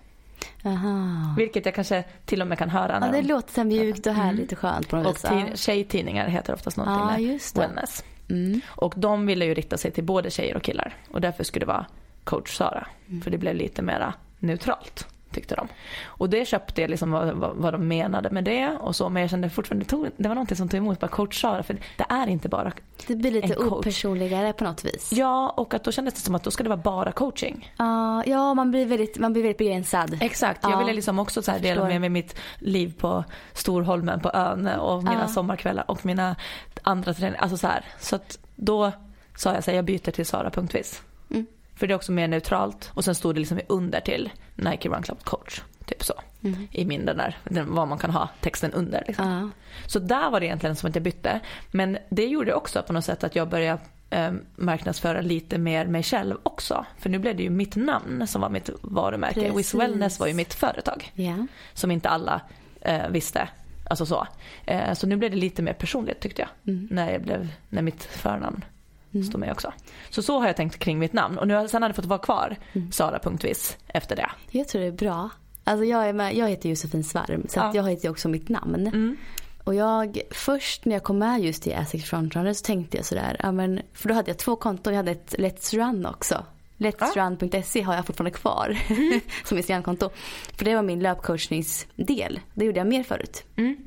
Aha. 0.65 1.35
Vilket 1.37 1.65
jag 1.65 1.75
kanske 1.75 2.03
till 2.25 2.41
och 2.41 2.47
med 2.47 2.57
kan 2.57 2.69
höra 2.69 2.97
Ja, 3.01 3.07
det 3.07 3.21
de, 3.21 3.27
låter 3.27 3.53
så 3.53 3.63
mjukt 3.63 4.07
och 4.07 4.13
härligt 4.13 4.51
och 4.51 4.57
skönt 4.59 4.89
på 4.89 4.95
något 4.95 5.05
Och 5.05 5.15
vis. 5.15 5.47
tid, 5.47 5.59
tjejtidningar 5.59 6.27
heter 6.27 6.53
oftast 6.53 6.77
någonting 6.77 7.05
med 7.05 7.33
just 7.33 7.55
det. 7.55 7.61
wellness. 7.61 8.03
Mm. 8.29 8.61
Och 8.67 8.93
de 8.97 9.25
ville 9.25 9.45
ju 9.45 9.53
rikta 9.53 9.77
sig 9.77 9.91
till 9.91 10.03
både 10.03 10.29
tjejer 10.31 10.55
och 10.55 10.63
killar. 10.63 10.95
Och 11.11 11.21
därför 11.21 11.43
skulle 11.43 11.65
det 11.65 11.71
vara 11.71 11.85
coach 12.23 12.57
Sara. 12.57 12.87
Mm. 13.09 13.21
För 13.21 13.31
det 13.31 13.37
blev 13.37 13.55
lite 13.55 13.81
mera 13.81 14.13
neutralt. 14.39 15.07
Tyckte 15.31 15.55
de. 15.55 15.67
Och 16.05 16.29
det 16.29 16.47
köpte 16.47 16.81
jag 16.81 16.89
liksom 16.89 17.11
vad, 17.11 17.27
vad, 17.33 17.55
vad 17.55 17.73
de 17.73 17.87
menade 17.87 18.29
med 18.29 18.43
det 18.43 18.67
och 18.67 18.95
så 18.95 19.09
men 19.09 19.21
jag 19.21 19.29
kände 19.29 19.49
fortfarande, 19.49 19.85
tog, 19.85 20.07
det 20.17 20.27
var 20.27 20.35
någonting 20.35 20.57
som 20.57 20.69
tog 20.69 20.77
emot 20.77 20.99
bara 20.99 21.07
coach 21.07 21.41
Sara 21.41 21.63
för 21.63 21.73
det 21.97 22.05
är 22.09 22.27
inte 22.27 22.49
bara 22.49 22.71
Det 23.07 23.15
blir 23.15 23.31
lite 23.31 23.57
opersonligare 23.57 24.53
på 24.53 24.63
något 24.63 24.85
vis. 24.85 25.11
Ja 25.13 25.49
och 25.49 25.73
att 25.73 25.83
då 25.83 25.91
kändes 25.91 26.13
det 26.13 26.19
som 26.19 26.35
att 26.35 26.43
då 26.43 26.51
ska 26.51 26.63
det 26.63 26.69
vara 26.69 26.77
bara 26.81 27.11
coaching. 27.11 27.73
Ja, 27.77 28.23
ja 28.25 28.53
man, 28.53 28.71
blir 28.71 28.85
väldigt, 28.85 29.17
man 29.19 29.33
blir 29.33 29.43
väldigt 29.43 29.57
begränsad. 29.57 30.17
Exakt, 30.21 30.63
jag 30.63 30.71
Ja, 30.71 30.77
ville 30.79 30.93
liksom 30.93 31.19
också 31.19 31.41
så 31.41 31.51
här 31.51 31.57
jag 31.57 31.63
dela 31.63 31.87
med 31.87 32.01
mig 32.01 32.09
mitt 32.09 32.35
liv 32.59 32.93
på 32.99 33.23
Storholmen 33.53 34.19
på 34.19 34.31
ön 34.33 34.67
och 34.67 35.03
mina 35.03 35.21
Ja. 35.21 35.27
sommarkvällar 35.27 35.91
och 35.91 36.05
mina 36.05 36.35
andra 36.83 37.13
träningar. 37.13 37.41
Alltså 37.41 37.57
så 37.57 37.67
här. 37.67 37.85
Så 37.99 38.15
att 38.15 38.39
då 38.55 38.91
sa 39.35 39.53
jag 39.53 39.63
så 39.63 39.71
här, 39.71 39.75
jag 39.75 39.85
byter 39.85 40.11
till 40.11 40.25
Sara 40.25 40.49
punktvis. 40.49 41.01
Mm. 41.31 41.45
För 41.79 41.87
det 41.87 41.93
är 41.93 41.95
också 41.95 42.11
mer 42.11 42.27
neutralt 42.27 42.91
och 42.93 43.05
sen 43.05 43.15
stod 43.15 43.35
det 43.35 43.39
liksom 43.39 43.59
under 43.67 43.99
till 43.99 44.29
Nike 44.55 44.89
Run 44.89 45.03
Club 45.03 45.23
Coach. 45.23 45.61
Typ 45.85 46.03
så. 46.03 46.13
Mm. 46.43 46.67
I 46.71 46.85
min 46.85 47.05
den 47.05 47.17
där, 47.17 47.37
den, 47.43 47.75
vad 47.75 47.87
man 47.87 47.97
kan 47.97 48.09
ha 48.09 48.29
texten 48.41 48.73
under. 48.73 49.03
Liksom. 49.07 49.29
Ja. 49.29 49.49
Så 49.87 49.99
där 49.99 50.29
var 50.29 50.39
det 50.39 50.45
egentligen 50.45 50.75
som 50.75 50.89
att 50.89 50.95
jag 50.95 51.03
bytte. 51.03 51.39
Men 51.71 51.97
det 52.09 52.25
gjorde 52.25 52.53
också 52.53 52.83
på 52.83 52.93
något 52.93 53.05
sätt 53.05 53.23
att 53.23 53.35
jag 53.35 53.49
började 53.49 53.81
eh, 54.09 54.31
marknadsföra 54.55 55.21
lite 55.21 55.57
mer 55.57 55.85
mig 55.85 56.03
själv 56.03 56.37
också. 56.43 56.85
För 56.97 57.09
nu 57.09 57.19
blev 57.19 57.35
det 57.35 57.43
ju 57.43 57.49
mitt 57.49 57.75
namn 57.75 58.27
som 58.27 58.41
var 58.41 58.49
mitt 58.49 58.69
varumärke. 58.81 59.51
Precis. 59.51 59.73
Wellness 59.73 60.19
var 60.19 60.27
ju 60.27 60.33
mitt 60.33 60.53
företag 60.53 61.11
ja. 61.15 61.47
som 61.73 61.91
inte 61.91 62.09
alla 62.09 62.41
eh, 62.81 63.09
visste. 63.09 63.49
Alltså 63.89 64.05
så. 64.05 64.27
Eh, 64.65 64.93
så 64.93 65.07
nu 65.07 65.15
blev 65.15 65.31
det 65.31 65.37
lite 65.37 65.61
mer 65.61 65.73
personligt 65.73 66.19
tyckte 66.19 66.41
jag. 66.41 66.73
Mm. 66.73 66.87
När, 66.91 67.11
jag 67.11 67.21
blev, 67.21 67.47
när 67.69 67.81
mitt 67.81 68.03
förnamn 68.03 68.65
Mm. 69.13 69.27
stod 69.27 69.39
med 69.39 69.51
också. 69.51 69.73
Så 70.09 70.21
så 70.21 70.39
har 70.39 70.47
jag 70.47 70.55
tänkt 70.55 70.79
kring 70.79 70.99
mitt 70.99 71.13
namn. 71.13 71.37
Och 71.37 71.47
nu 71.47 71.67
sen 71.67 71.81
har 71.81 71.89
det 71.89 71.95
fått 71.95 72.05
vara 72.05 72.19
kvar 72.19 72.55
Mm. 72.73 72.91
Sara 72.91 73.19
punktvis 73.19 73.77
efter 73.87 74.15
det. 74.15 74.29
Jag 74.51 74.67
tror 74.67 74.81
det 74.81 74.87
är 74.87 74.91
bra. 74.91 75.29
Alltså 75.63 75.85
jag, 75.85 76.09
är 76.09 76.13
med, 76.13 76.35
jag 76.35 76.49
heter 76.49 76.69
Josefin 76.69 77.03
Svarm 77.03 77.45
så 77.49 77.59
Ja. 77.59 77.71
jag 77.75 77.89
heter 77.89 78.09
också 78.09 78.29
mitt 78.29 78.49
namn. 78.49 78.87
Mm. 78.87 79.17
Och 79.63 79.75
jag, 79.75 80.19
först 80.31 80.85
när 80.85 80.95
jag 80.95 81.03
kom 81.03 81.17
med 81.17 81.41
just 81.41 81.67
i 81.67 81.73
Asics 81.73 82.09
Frontrunner 82.09 82.53
så 82.53 82.65
tänkte 82.65 82.97
jag 82.97 83.05
sådär, 83.05 83.35
ja 83.39 83.51
men, 83.51 83.81
för 83.93 84.09
då 84.09 84.15
hade 84.15 84.29
jag 84.31 84.37
två 84.37 84.55
konton, 84.55 84.93
jag 84.93 84.97
hade 84.97 85.11
ett 85.11 85.35
Let's 85.37 85.75
Run 85.77 86.05
också. 86.05 86.45
Let'srun.se 86.77 87.81
har 87.81 87.95
jag 87.95 88.05
fortfarande 88.05 88.31
kvar 88.37 88.77
som 89.45 89.57
Instagramkonto. 89.57 90.09
För 90.55 90.65
det 90.65 90.75
var 90.75 90.81
min 90.83 90.99
löpcoachningsdel. 90.99 92.39
Det 92.53 92.65
gjorde 92.65 92.77
jag 92.79 92.87
mer 92.87 93.03
förut. 93.03 93.43
Mm. 93.55 93.77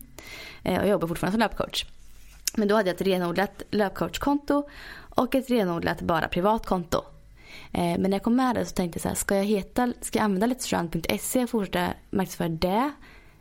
Eh, 0.64 0.76
Och 0.78 0.82
jag 0.82 0.90
jobbar 0.90 1.08
fortfarande 1.08 1.32
som 1.32 1.40
löpcoach. 1.40 1.84
Men 2.56 2.68
då 2.68 2.74
hade 2.74 2.88
jag 2.88 2.94
ett 2.94 3.06
renodlat 3.06 3.62
löpcoachkonto 3.70 4.68
och 4.94 5.34
ett 5.34 5.50
renodlat 5.50 6.00
bara 6.00 6.28
privatkonto. 6.28 6.98
Eh, 7.72 7.98
Men 7.98 8.02
när 8.02 8.12
jag 8.12 8.22
kom 8.22 8.36
med 8.36 8.54
det 8.54 8.66
så 8.66 8.74
tänkte 8.74 8.96
jag 8.96 9.02
så 9.02 9.08
här, 9.08 9.14
ska 9.14 9.36
jag, 9.36 9.44
heta, 9.44 9.92
ska 10.00 10.18
jag 10.18 10.24
använda 10.24 10.46
let'srun.se 10.46 11.42
och 11.42 11.50
fortsätta 11.50 11.94
marknadsföra 12.10 12.48
det 12.48 12.92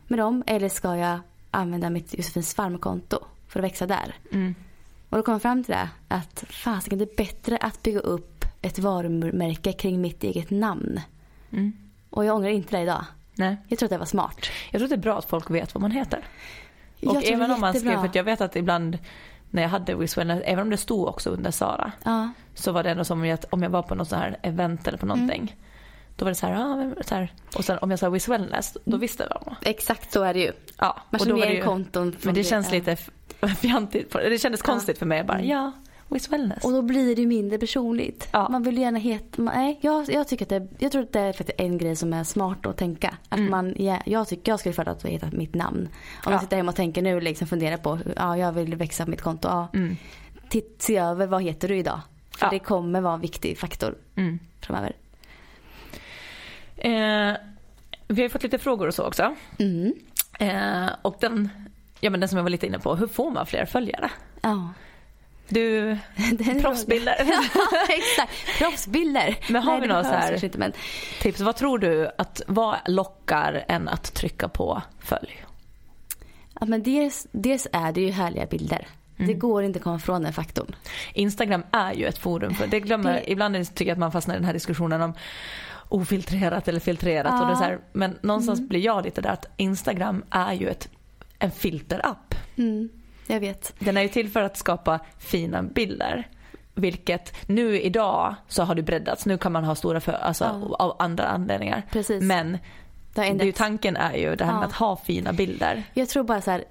med 0.06 0.18
dem? 0.18 0.44
Eller 0.46 0.68
ska 0.68 0.96
jag 0.96 1.20
använda 1.50 1.90
mitt 1.90 2.14
Josefins 2.14 2.54
farmkonto 2.54 3.18
för 3.48 3.60
att 3.60 3.64
växa 3.64 3.86
där? 3.86 4.14
Mm. 4.32 4.54
Och 5.08 5.16
då 5.16 5.22
kom 5.22 5.32
jag 5.32 5.42
fram 5.42 5.64
till 5.64 5.74
det 5.74 5.88
att 6.08 6.44
fasiken 6.48 6.98
det 6.98 7.04
är 7.04 7.16
bättre 7.16 7.56
att 7.56 7.82
bygga 7.82 8.00
upp 8.00 8.44
ett 8.62 8.78
varumärke 8.78 9.72
kring 9.72 10.00
mitt 10.00 10.24
eget 10.24 10.50
namn. 10.50 11.00
Mm. 11.50 11.72
Och 12.10 12.24
jag 12.24 12.36
ångrar 12.36 12.50
inte 12.50 12.76
det 12.76 12.82
idag. 12.82 13.04
Nej. 13.34 13.56
Jag 13.68 13.78
tror 13.78 13.86
att 13.86 13.90
det 13.90 13.98
var 13.98 14.06
smart. 14.06 14.46
Jag 14.70 14.80
tror 14.80 14.88
det 14.88 14.94
är 14.94 14.96
bra 14.96 15.18
att 15.18 15.30
folk 15.30 15.50
vet 15.50 15.74
vad 15.74 15.82
man 15.82 15.90
heter. 15.90 16.24
Och 17.06 17.14
jag 17.16 17.24
även 17.24 17.48
det 17.48 17.54
om 17.54 17.60
man 17.60 17.74
skrev, 17.74 18.00
för 18.00 18.10
jag 18.12 18.24
vet 18.24 18.40
att 18.40 18.56
ibland 18.56 18.98
när 19.50 19.62
jag 19.62 19.68
hade 19.68 19.94
Wiz 19.94 20.18
Wellness, 20.18 20.42
även 20.44 20.62
om 20.62 20.70
det 20.70 20.76
stod 20.76 21.08
också 21.08 21.30
under 21.30 21.50
Sara, 21.50 21.92
Ja, 22.04 22.30
så 22.54 22.72
var 22.72 22.82
det 22.82 22.90
ändå 22.90 23.04
som 23.04 23.30
att 23.32 23.44
om 23.50 23.62
jag 23.62 23.70
var 23.70 23.82
på 23.82 23.94
något 23.94 24.08
sånt 24.08 24.22
här 24.22 24.38
event 24.42 24.88
eller 24.88 24.98
på 24.98 25.06
någonting. 25.06 25.40
Mm. 25.42 25.54
Då 26.16 26.24
var 26.24 26.30
det 26.30 26.34
så 26.34 26.46
här, 26.46 26.76
vem- 26.76 26.94
så 27.06 27.14
här. 27.14 27.32
Och 27.56 27.64
sen 27.64 27.78
om 27.78 27.90
jag 27.90 27.98
sa 27.98 28.08
Wiz 28.10 28.28
Wellness, 28.28 28.72
då 28.84 28.90
Mm. 28.90 29.00
visste 29.00 29.26
jag. 29.30 29.54
exakt 29.62 30.12
så 30.12 30.22
är 30.22 30.34
det 30.34 30.40
ju. 30.40 30.52
Ja, 30.78 30.96
Man 31.10 31.20
och 31.20 31.26
då 31.26 31.36
var 31.36 31.46
det 31.46 31.52
ju, 31.54 31.62
konton. 31.62 32.16
Men 32.22 32.34
det 32.34 32.44
känns 32.44 32.66
ja. 32.66 32.72
lite 32.74 32.96
fjantigt. 33.60 34.12
Det 34.12 34.38
kändes 34.38 34.62
konstigt 34.62 34.98
för 34.98 35.06
mig. 35.06 35.18
Jag 35.18 35.26
bara, 35.26 35.38
Mm. 35.38 35.50
ja, 35.50 35.72
Wiz 36.14 36.28
Wellness. 36.28 36.64
Och 36.64 36.72
då 36.72 36.82
blir 36.82 37.16
det 37.16 37.26
mindre 37.26 37.58
personligt. 37.58 38.28
Ja. 38.32 38.48
Man 38.48 38.62
vill 38.62 38.78
gärna 38.78 38.98
heta... 38.98 39.42
man- 39.42 39.54
Nej, 39.54 39.78
jag, 39.82 40.10
jag 40.10 40.28
tycker 40.28 40.44
att 40.44 40.48
det, 40.48 40.68
jag 40.78 40.92
tror 40.92 41.02
att 41.02 41.12
det 41.12 41.20
är 41.20 41.32
faktiskt 41.32 41.60
en 41.60 41.78
grej 41.78 41.96
som 41.96 42.12
är 42.12 42.24
smart 42.24 42.66
att 42.66 42.76
tänka. 42.76 43.14
Att 43.28 43.38
Mm. 43.38 43.50
man, 43.50 43.74
ja, 43.78 43.98
jag 44.06 44.28
tycker 44.28 44.52
jag 44.52 44.60
skulle 44.60 44.72
föredra 44.72 44.92
att 44.92 45.04
heta 45.04 45.28
mitt 45.32 45.54
namn. 45.54 45.78
Om 45.80 45.88
Ja. 46.24 46.30
jag 46.32 46.40
sitter 46.40 46.56
hemma 46.56 46.70
och 46.70 46.76
tänker 46.76 47.02
nu 47.02 47.20
liksom 47.20 47.46
funderar 47.46 47.76
på, 47.76 47.98
ja 48.16 48.36
jag 48.36 48.52
vill 48.52 48.74
växa 48.76 49.06
mitt 49.06 49.22
konto. 49.22 49.48
Ja, 49.48 49.68
Mm. 49.74 49.96
titt, 50.48 50.76
se 50.82 50.96
över 50.96 51.26
vad 51.26 51.42
heter 51.42 51.68
du 51.68 51.76
idag? 51.76 52.00
För 52.38 52.46
Ja. 52.46 52.50
det 52.50 52.58
kommer 52.58 53.00
vara 53.00 53.14
en 53.14 53.20
viktig 53.20 53.58
faktor 53.58 53.94
Mm. 54.16 54.38
framöver. 54.60 54.92
Eh, 56.76 57.36
vi 58.08 58.22
har 58.22 58.28
fått 58.28 58.42
lite 58.42 58.58
frågor 58.58 58.86
och 58.86 58.94
så 58.94 59.04
också. 59.06 59.34
Mm. 59.58 59.92
Eh, 60.38 60.90
och 61.02 61.16
den, 61.20 61.48
ja, 62.00 62.10
men 62.10 62.20
den 62.20 62.28
som 62.28 62.36
jag 62.38 62.42
var 62.42 62.50
lite 62.50 62.66
inne 62.66 62.78
på, 62.78 62.94
hur 62.96 63.06
får 63.06 63.30
man 63.30 63.46
fler 63.46 63.66
följare? 63.66 64.10
Ja. 64.42 64.68
Du, 65.48 65.96
proffsbilder. 66.62 67.14
ja, 67.54 67.68
exakt. 67.88 68.58
Proffsbilder. 68.58 69.36
Men 69.48 69.62
har 69.62 69.72
Nej, 69.72 69.80
vi 69.80 69.86
några 69.86 70.04
så 70.04 70.10
här- 70.10 70.44
Inte, 70.44 70.58
men 70.58 70.72
Tips, 71.20 71.40
vad 71.40 71.56
tror 71.56 71.78
du 71.78 72.10
att, 72.18 72.42
vad 72.46 72.76
lockar 72.86 73.64
en 73.68 73.88
att 73.88 74.14
trycka 74.14 74.48
på 74.48 74.82
följ? 75.00 75.44
Ja, 76.60 76.66
men 76.66 76.82
dels, 76.82 77.26
dels 77.32 77.66
är 77.72 77.92
det 77.92 78.00
ju 78.00 78.10
härliga 78.10 78.46
bilder. 78.46 78.86
Mm. 79.16 79.28
Det 79.28 79.34
går 79.34 79.62
inte 79.64 79.78
att 79.78 79.82
komma 79.82 79.96
ifrån 79.96 80.22
den 80.22 80.32
faktorn. 80.32 80.74
Instagram 81.14 81.62
är 81.70 81.92
ju 81.92 82.06
ett 82.06 82.18
forum 82.18 82.54
för 82.54 82.66
det 82.66 82.80
glömmer, 82.80 83.12
Det- 83.12 83.30
ibland 83.30 83.74
tycker 83.74 83.84
jag 83.88 83.92
att 83.92 83.98
man 83.98 84.12
fastnar 84.12 84.34
i 84.34 84.38
den 84.38 84.44
här 84.44 84.52
diskussionen 84.52 85.02
om 85.02 85.14
ofiltrerat 85.88 86.68
eller 86.68 86.80
filtrerat. 86.80 87.42
Och 87.42 87.48
det 87.48 87.56
så 87.56 87.62
här, 87.64 87.78
men 87.92 88.18
någonstans 88.22 88.58
Mm. 88.58 88.68
blir 88.68 88.80
jag 88.80 89.04
lite 89.04 89.20
där 89.20 89.30
att 89.30 89.46
Instagram 89.56 90.24
är 90.30 90.52
ju 90.52 90.68
ett, 90.68 90.88
en 91.38 91.50
filterapp. 91.50 92.34
Mm, 92.56 92.88
jag 93.26 93.40
vet. 93.40 93.74
Den 93.78 93.96
är 93.96 94.02
ju 94.02 94.08
till 94.08 94.28
för 94.30 94.42
att 94.42 94.56
skapa 94.56 95.00
fina 95.18 95.62
bilder. 95.62 96.28
Vilket 96.74 97.34
nu 97.48 97.80
idag 97.80 98.34
så 98.48 98.62
har 98.62 98.74
det 98.74 98.82
breddats. 98.82 99.26
Nu 99.26 99.38
kan 99.38 99.52
man 99.52 99.64
ha 99.64 99.74
stora 99.74 100.00
för, 100.00 100.12
alltså, 100.12 100.44
Ja. 100.44 100.76
av 100.78 100.96
andra 100.98 101.26
anledningar. 101.26 101.82
Precis. 101.92 102.22
Men 102.22 102.58
Det 103.14 103.20
är 103.20 103.44
ju, 103.44 103.52
tanken 103.52 103.96
är 103.96 104.14
ju 104.16 104.34
det 104.36 104.44
här 104.44 104.52
med 104.52 104.62
Ja. 104.62 104.66
att 104.66 104.72
ha 104.72 104.96
fina 104.96 105.32
bilder. 105.32 105.82
Jag 105.94 106.08
tror 106.08 106.24
bara 106.24 106.40
så 106.40 106.50
här, 106.50 106.64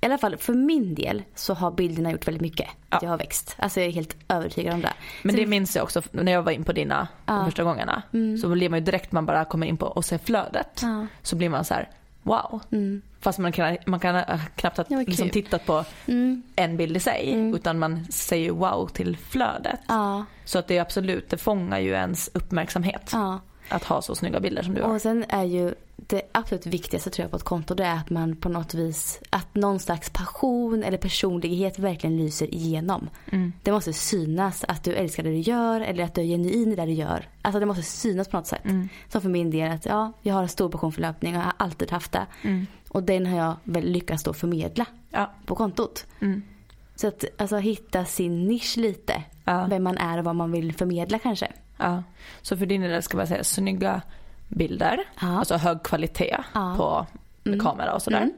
i 0.00 0.06
alla 0.06 0.18
fall 0.18 0.36
för 0.36 0.54
min 0.54 0.94
del 0.94 1.22
så 1.34 1.54
har 1.54 1.70
bilderna 1.70 2.10
gjort 2.12 2.26
väldigt 2.28 2.40
mycket. 2.42 2.68
Ja. 2.90 2.98
Jag 3.02 3.08
har 3.10 3.18
växt. 3.18 3.56
Alltså 3.58 3.80
jag 3.80 3.88
är 3.88 3.92
helt 3.92 4.16
övertygad 4.28 4.74
om 4.74 4.80
det. 4.80 4.92
Men 5.22 5.32
Sen- 5.32 5.40
det 5.44 5.46
minns 5.46 5.76
jag 5.76 5.82
också 5.82 6.02
när 6.10 6.32
jag 6.32 6.42
var 6.42 6.52
in 6.52 6.64
på 6.64 6.72
dina 6.72 7.08
Ja. 7.26 7.44
första 7.44 7.64
gångerna. 7.64 8.02
Mm. 8.12 8.38
Så 8.38 8.48
blir 8.48 8.68
man 8.68 8.78
ju 8.78 8.84
direkt 8.84 9.12
man 9.12 9.26
bara 9.26 9.44
kommer 9.44 9.66
in 9.66 9.76
på 9.76 9.86
och 9.86 10.04
ser 10.04 10.18
flödet. 10.18 10.80
Ja. 10.82 11.06
Så 11.22 11.36
blir 11.36 11.48
man 11.48 11.64
så 11.64 11.74
här: 11.74 11.88
wow. 12.26 12.60
Mm. 12.72 13.02
Fast 13.20 13.38
man 13.38 13.52
kan, 13.52 13.76
man 13.86 14.00
kan 14.00 14.22
knappt 14.56 14.76
ha 14.76 14.84
Ja, 14.88 14.98
liksom 15.06 15.30
tittat 15.30 15.66
på 15.66 15.84
Mm. 16.06 16.42
en 16.56 16.76
bild 16.76 16.96
i 16.96 17.00
sig. 17.00 17.32
Mm. 17.32 17.54
Utan 17.54 17.78
man 17.78 18.04
säger 18.10 18.50
wow 18.50 18.86
till 18.88 19.16
flödet. 19.16 19.80
Ja, 19.88 20.24
Så 20.44 20.58
att 20.58 20.66
det 20.68 20.76
är 20.76 20.80
absolut, 20.82 21.30
det 21.30 21.36
fångar 21.36 21.78
ju 21.78 21.90
ens 21.90 22.30
uppmärksamhet. 22.34 23.10
ja. 23.12 23.40
Att 23.68 23.84
ha 23.84 24.02
så 24.02 24.14
snygga 24.14 24.40
bilder 24.40 24.62
som 24.62 24.74
du 24.74 24.82
har. 24.82 24.94
Och 24.94 25.00
sen 25.02 25.24
är 25.28 25.44
ju 25.44 25.74
det 26.06 26.22
absolut 26.32 26.66
viktigaste 26.66 27.10
tror 27.10 27.24
jag 27.24 27.30
på 27.30 27.36
ett 27.36 27.42
konto 27.42 27.74
det 27.74 27.84
är 27.84 27.96
att 27.96 28.10
man 28.10 28.36
på 28.36 28.48
något 28.48 28.74
vis, 28.74 29.20
att 29.30 29.54
någon 29.54 29.78
slags 29.78 30.10
passion 30.10 30.82
eller 30.84 30.98
personlighet 30.98 31.78
verkligen 31.78 32.16
lyser 32.16 32.54
igenom. 32.54 33.10
Mm. 33.32 33.52
Det 33.62 33.72
måste 33.72 33.92
synas 33.92 34.64
att 34.68 34.84
du 34.84 34.94
älskar 34.94 35.22
det 35.22 35.30
du 35.30 35.38
gör 35.38 35.80
eller 35.80 36.04
att 36.04 36.14
du 36.14 36.20
är 36.20 36.24
genuin 36.24 36.72
i 36.72 36.76
det 36.76 36.84
du 36.86 36.92
gör. 36.92 37.28
Alltså 37.42 37.60
det 37.60 37.66
måste 37.66 37.82
synas 37.82 38.28
på 38.28 38.36
något 38.36 38.46
sätt. 38.46 38.64
Mm. 38.64 38.88
Som 39.08 39.20
för 39.20 39.28
min 39.28 39.50
del 39.50 39.72
att 39.72 39.86
ja, 39.86 40.12
jag 40.22 40.34
har 40.34 40.42
en 40.42 40.48
stor 40.48 40.68
passion 40.70 40.92
för 40.92 41.00
löpning 41.00 41.34
och 41.34 41.40
jag 41.40 41.44
har 41.44 41.54
alltid 41.56 41.90
haft 41.90 42.12
det. 42.12 42.26
Mm. 42.42 42.66
Och 42.88 43.02
den 43.02 43.26
har 43.26 43.36
jag 43.38 43.56
väl 43.64 43.84
lyckats 43.84 44.22
då 44.22 44.32
förmedla 44.32 44.86
Ja. 45.10 45.34
på 45.46 45.54
kontot. 45.54 46.06
Mm. 46.20 46.42
Så 46.94 47.08
att 47.08 47.24
alltså 47.38 47.56
hitta 47.56 48.04
sin 48.04 48.46
nisch 48.46 48.76
lite. 48.76 49.22
Ja. 49.44 49.66
Vem 49.70 49.82
man 49.82 49.98
är 49.98 50.18
och 50.18 50.24
vad 50.24 50.36
man 50.36 50.52
vill 50.52 50.74
förmedla 50.74 51.18
kanske. 51.18 51.52
ja. 51.76 52.02
Så 52.42 52.56
för 52.56 52.66
din 52.66 52.80
del 52.80 53.02
ska 53.02 53.16
man 53.16 53.26
säga 53.26 53.44
snygga 53.44 54.02
bilder. 54.48 54.98
Ja. 55.20 55.38
Alltså 55.38 55.56
hög 55.56 55.82
kvalitet 55.82 56.36
Ja. 56.54 56.74
på 56.76 57.06
Mm. 57.50 57.60
kamera 57.60 57.94
och 57.94 58.02
sådär. 58.02 58.18
Mm. 58.18 58.32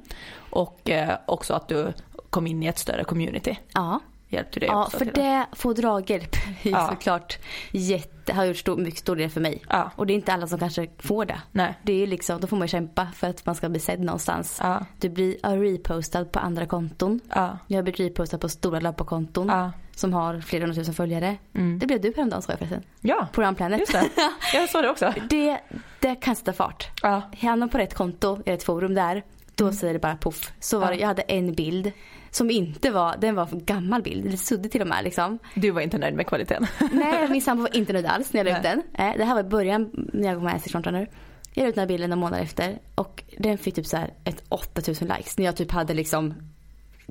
Och 0.50 0.90
eh, 0.90 1.18
också 1.26 1.54
att 1.54 1.68
du 1.68 1.92
kom 2.30 2.46
in 2.46 2.62
i 2.62 2.66
ett 2.66 2.78
större 2.78 3.04
community. 3.04 3.58
Ja, 3.74 4.00
Hjälpte 4.30 4.60
det 4.60 4.66
ja 4.66 4.84
också 4.84 4.98
för 4.98 5.04
till 5.04 5.14
det 5.14 5.46
får 5.52 5.74
draghjälp 5.74 6.34
är 6.62 6.70
Ja. 6.70 6.88
såklart 6.88 7.38
jätte, 7.70 8.32
har 8.32 8.44
gjort 8.44 8.56
stor, 8.56 8.76
mycket 8.76 9.00
stor 9.00 9.16
del 9.16 9.30
för 9.30 9.40
mig. 9.40 9.62
Ja. 9.68 9.90
Och 9.96 10.06
det 10.06 10.12
är 10.12 10.14
inte 10.14 10.32
alla 10.32 10.46
som 10.46 10.58
kanske 10.58 10.88
får 10.98 11.24
det. 11.24 11.40
Nej. 11.52 11.74
Det 11.82 12.02
är 12.02 12.06
liksom, 12.06 12.40
då 12.40 12.46
får 12.46 12.56
man 12.56 12.68
kämpa 12.68 13.06
för 13.14 13.26
att 13.26 13.46
man 13.46 13.54
ska 13.54 13.68
bli 13.68 13.80
sedd 13.80 14.00
någonstans. 14.00 14.58
Ja. 14.62 14.84
Du 14.98 15.08
blir 15.08 15.36
ja, 15.42 15.48
repostad 15.56 16.24
på 16.24 16.38
andra 16.38 16.66
konton. 16.66 17.20
Ja. 17.34 17.58
Jag 17.66 17.78
har 17.78 17.82
blivit 17.82 18.00
repostad 18.00 18.38
på 18.38 18.48
stora 18.48 18.80
löparkonton 18.80 19.48
Ja. 19.48 19.72
som 19.96 20.12
har 20.12 20.40
flera 20.40 20.62
hundratusen 20.64 20.94
följare. 20.94 21.36
Mm. 21.54 21.78
Det 21.78 21.86
blev 21.86 22.00
du 22.00 22.12
häromdagen 22.16 22.42
sa 22.42 22.52
jag 22.52 22.58
förresten. 22.58 22.82
Ja. 23.00 23.26
På 23.32 23.42
Runplanet. 23.42 23.80
Just 23.80 23.92
det. 23.92 24.04
Jag 24.54 24.68
såg 24.70 24.82
det 24.82 24.90
också. 24.90 25.14
det, 25.30 25.58
det 26.00 26.14
kan 26.14 26.36
sätta 26.36 26.52
fart. 26.52 26.88
Ja. 27.02 27.22
Hamnar 27.40 27.68
på 27.68 27.78
rätt 27.78 27.94
konto, 27.94 28.38
i 28.46 28.50
ett 28.50 28.62
forum 28.62 28.94
där, 28.94 29.22
då 29.58 29.72
säger 29.72 29.92
det 29.92 29.98
bara 29.98 30.16
poff. 30.16 30.52
Så 30.60 30.78
var. 30.78 30.86
Ja. 30.86 30.90
det, 30.92 31.00
jag 31.00 31.06
hade 31.08 31.22
en 31.22 31.52
bild 31.54 31.92
som 32.30 32.50
inte 32.50 32.90
var, 32.90 33.16
den 33.20 33.34
var 33.34 33.48
en 33.52 33.64
gammal 33.64 34.02
bild, 34.02 34.24
lite 34.24 34.36
suddig 34.36 34.72
till 34.72 34.80
och 34.80 34.86
med 34.88 35.04
liksom. 35.04 35.38
Du 35.54 35.70
var 35.70 35.80
inte 35.80 35.98
nöjd 35.98 36.14
med 36.14 36.26
kvaliteten. 36.26 36.66
Nej, 36.92 37.28
min 37.28 37.42
sambo 37.42 37.62
var 37.62 37.76
inte 37.76 37.92
nöjd 37.92 38.06
alls 38.06 38.32
när 38.32 38.44
jag 38.44 38.52
la 38.52 38.56
ut 38.56 38.62
den. 38.62 38.82
Nej, 38.98 39.14
det 39.18 39.24
här 39.24 39.34
var 39.34 39.40
i 39.40 39.44
början 39.44 39.90
när 40.12 40.28
jag 40.28 40.36
kom 40.36 40.44
med 40.44 40.56
Essie 40.56 40.70
Frontrunner. 40.70 41.10
Jag 41.54 41.62
la 41.62 41.68
ut 41.68 41.74
den 41.74 41.82
här 41.82 41.88
bilden 41.88 42.10
några 42.10 42.20
månader 42.20 42.42
efter 42.44 42.78
och 42.94 43.24
den 43.38 43.58
fick 43.58 43.74
typ 43.74 43.86
så 43.86 43.96
här 43.96 44.12
ett 44.24 44.42
8000 44.48 45.08
likes 45.08 45.38
när 45.38 45.44
jag 45.44 45.56
typ 45.56 45.70
hade 45.70 45.94
liksom 45.94 46.34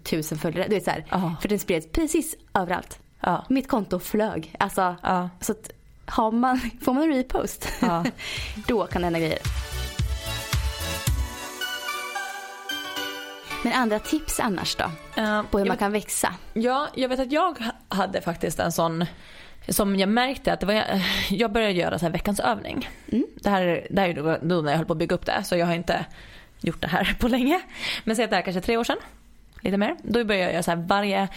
tusen 0.03 0.38
följare. 0.38 0.67
Du 0.67 0.75
vet 0.75 0.83
så 0.83 0.91
här, 0.91 1.05
Ja. 1.10 1.36
För 1.41 1.49
den 1.49 1.60
spreds 1.60 1.88
precis 1.91 2.36
överallt. 2.53 2.99
Ja. 3.21 3.45
Mitt 3.49 3.67
konto 3.67 3.99
flög. 3.99 4.55
Alltså, 4.60 4.95
Ja. 5.03 5.29
så 5.41 5.51
att 5.51 5.71
har 6.05 6.31
man, 6.31 6.60
får 6.81 6.93
man 6.93 7.03
en 7.03 7.13
repost, 7.13 7.67
då 8.67 8.86
kan 8.86 9.01
det 9.01 9.05
hända 9.05 9.19
grejer. 9.19 9.39
Men 13.63 13.74
andra 13.74 14.00
tips 14.00 14.39
annars 14.39 14.76
då? 14.76 14.84
Eh, 15.22 15.43
På 15.43 15.60
hur 15.60 15.65
man 15.65 15.78
kan 15.78 15.91
växa? 15.91 16.34
Ja, 16.54 16.88
jag 16.96 17.10
vet 17.10 17.20
att 17.20 17.32
jag 17.32 17.58
hade 17.89 18.22
faktiskt 18.22 18.60
en 18.60 18.72
sån 18.72 19.06
som 19.70 19.96
jag 19.96 20.10
märkte 20.10 20.54
att 20.54 20.60
det 20.60 20.65
var, 20.65 20.84
jag 21.30 21.52
började 21.52 21.74
göra 21.74 22.00
så 22.00 22.06
här 22.06 22.12
veckans 22.12 22.39
övning. 22.39 22.89
Det 23.36 23.50
här, 23.50 23.88
det 23.89 24.02
här 24.02 24.10
är 24.10 24.13
då, 24.13 24.38
då 24.41 24.62
när 24.62 24.72
jag 24.72 24.78
höll 24.78 24.86
på 24.86 24.93
att 24.93 25.00
bygga 25.00 25.15
upp 25.15 25.26
det 25.26 25.43
så 25.43 25.58
jag 25.58 25.65
har 25.65 25.74
inte 25.74 26.06
gjort 26.62 26.82
det 26.82 26.88
här 26.88 27.15
på 27.20 27.28
länge. 27.28 27.62
Men 28.04 28.15
säg 28.15 28.26
att 28.26 28.30
det 28.32 28.36
här 28.36 28.43
kanske 28.43 28.60
är 28.60 28.62
tre 28.62 28.78
år 28.78 28.84
sedan, 28.84 28.98
lite 29.62 29.78
mer. 29.78 29.96
Då 30.04 30.24
började 30.24 30.43
jag 30.46 30.54
göra 30.54 30.63
så 30.63 30.72
här 30.72 30.78
varje 30.88 31.28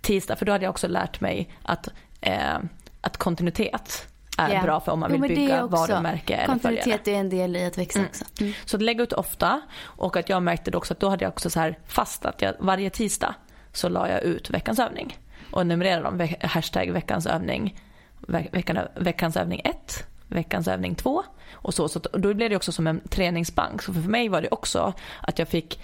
tisdag 0.00 0.36
för 0.36 0.46
då 0.46 0.52
hade 0.52 0.64
jag 0.64 0.70
också 0.70 0.88
lärt 0.88 1.20
mig 1.20 1.48
att, 1.62 1.88
eh, 2.20 2.58
att 3.00 3.16
kontinuitet 3.16 4.06
är 4.38 4.54
Ja. 4.54 4.62
bra 4.62 4.80
för 4.80 4.92
om 4.92 5.00
man 5.00 5.10
Jo, 5.14 5.20
vill 5.22 5.28
det 5.30 5.34
bygga 5.36 5.66
varumärke 5.66 6.34
eller. 6.34 6.46
Kontinuitet 6.46 7.08
är 7.08 7.12
en 7.14 7.28
del 7.30 7.56
i 7.56 7.64
att 7.66 7.78
växa 7.78 8.00
också. 8.08 8.24
Mm. 8.40 8.52
Så 8.64 8.76
att 8.76 8.82
lägga 8.82 9.02
ut 9.02 9.12
ofta 9.12 9.60
och 9.82 10.16
att 10.16 10.28
jag 10.28 10.42
märkte 10.42 10.76
också 10.76 10.92
att 10.94 11.00
då 11.00 11.08
hade 11.08 11.24
jag 11.24 11.32
också 11.32 11.50
så 11.50 11.60
här 11.60 11.78
fast 11.86 12.24
att 12.24 12.42
jag 12.42 12.54
varje 12.58 12.90
tisdag 12.90 13.34
så 13.72 13.88
la 13.88 14.08
jag 14.08 14.22
ut 14.22 14.50
veckans 14.50 14.78
övning 14.78 15.18
och 15.50 15.66
numrerade 15.66 16.02
dem 16.02 16.18
ve- 16.18 16.36
hashtag 16.40 16.90
veckans 16.92 17.26
övning 17.26 17.80
ve- 18.28 18.48
veckan, 18.52 18.78
veckans 18.96 19.36
övning 19.36 19.60
1 19.64 20.06
veckans 20.28 20.68
övning 20.68 20.94
2 20.94 21.22
och 21.52 21.74
så 21.74 21.88
så 21.88 21.98
att- 21.98 22.06
och 22.06 22.20
då 22.20 22.34
blev 22.34 22.50
det 22.50 22.56
också 22.56 22.72
som 22.72 22.86
en 22.86 23.00
träningsbank 23.08 23.82
så 23.82 23.92
för 23.92 24.00
mig 24.00 24.28
var 24.28 24.42
det 24.42 24.48
också 24.50 24.92
att 25.22 25.38
jag 25.38 25.48
fick 25.48 25.80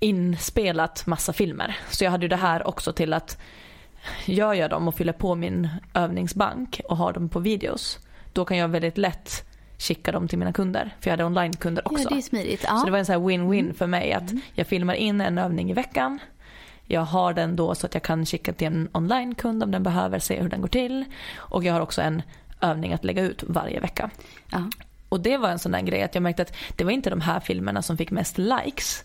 inspelat 0.00 1.06
massa 1.06 1.32
filmer 1.32 1.76
så 1.90 2.04
jag 2.04 2.10
hade 2.10 2.24
ju 2.24 2.28
det 2.28 2.36
här 2.36 2.66
också 2.68 2.92
till 2.92 3.12
att 3.12 3.38
gör 4.24 4.54
jag 4.54 4.70
dem 4.70 4.88
och 4.88 4.94
fyller 4.94 5.12
på 5.12 5.34
min 5.34 5.68
övningsbank 5.94 6.80
och 6.84 6.96
har 6.96 7.12
dem 7.12 7.28
på 7.28 7.40
videos 7.40 7.98
då 8.32 8.44
kan 8.44 8.56
jag 8.56 8.68
väldigt 8.68 8.98
lätt 8.98 9.44
skicka 9.78 10.12
dem 10.12 10.28
till 10.28 10.38
mina 10.38 10.52
kunder 10.52 10.94
för 11.00 11.10
jag 11.10 11.12
hade 11.12 11.24
onlinekunder 11.24 11.88
också. 11.88 12.02
Ja, 12.02 12.08
det 12.08 12.16
är 12.16 12.22
smidigt. 12.22 12.64
Ja. 12.68 12.78
Så 12.78 12.84
det 12.84 12.90
var 12.90 12.98
en 12.98 13.06
sån 13.06 13.12
här 13.12 13.20
win-win 13.20 13.72
för 13.72 13.86
mig 13.86 14.12
att 14.12 14.32
jag 14.54 14.66
filmar 14.66 14.94
in 14.94 15.20
en 15.20 15.38
övning 15.38 15.70
i 15.70 15.74
veckan. 15.74 16.18
Jag 16.84 17.00
har 17.00 17.32
den 17.32 17.56
då 17.56 17.74
så 17.74 17.86
att 17.86 17.94
jag 17.94 18.02
kan 18.02 18.26
skicka 18.26 18.52
till 18.52 18.66
en 18.66 18.88
onlinekund 18.92 19.62
om 19.62 19.70
den 19.70 19.82
behöver 19.82 20.18
se 20.18 20.40
hur 20.40 20.48
den 20.48 20.60
går 20.60 20.68
till. 20.68 21.04
Och 21.36 21.64
jag 21.64 21.72
har 21.72 21.80
också 21.80 22.02
en 22.02 22.22
övning 22.60 22.92
att 22.92 23.04
lägga 23.04 23.22
ut 23.22 23.44
varje 23.46 23.80
vecka. 23.80 24.10
Ja. 24.50 24.70
Och 25.08 25.20
det 25.20 25.36
var 25.36 25.48
en 25.48 25.58
sån 25.58 25.72
där 25.72 25.80
grej 25.80 26.02
att 26.02 26.14
jag 26.14 26.22
märkte 26.22 26.42
att 26.42 26.54
det 26.76 26.84
var 26.84 26.90
inte 26.90 27.10
de 27.10 27.20
här 27.20 27.40
filmerna 27.40 27.82
som 27.82 27.96
fick 27.96 28.10
mest 28.10 28.38
likes. 28.38 29.04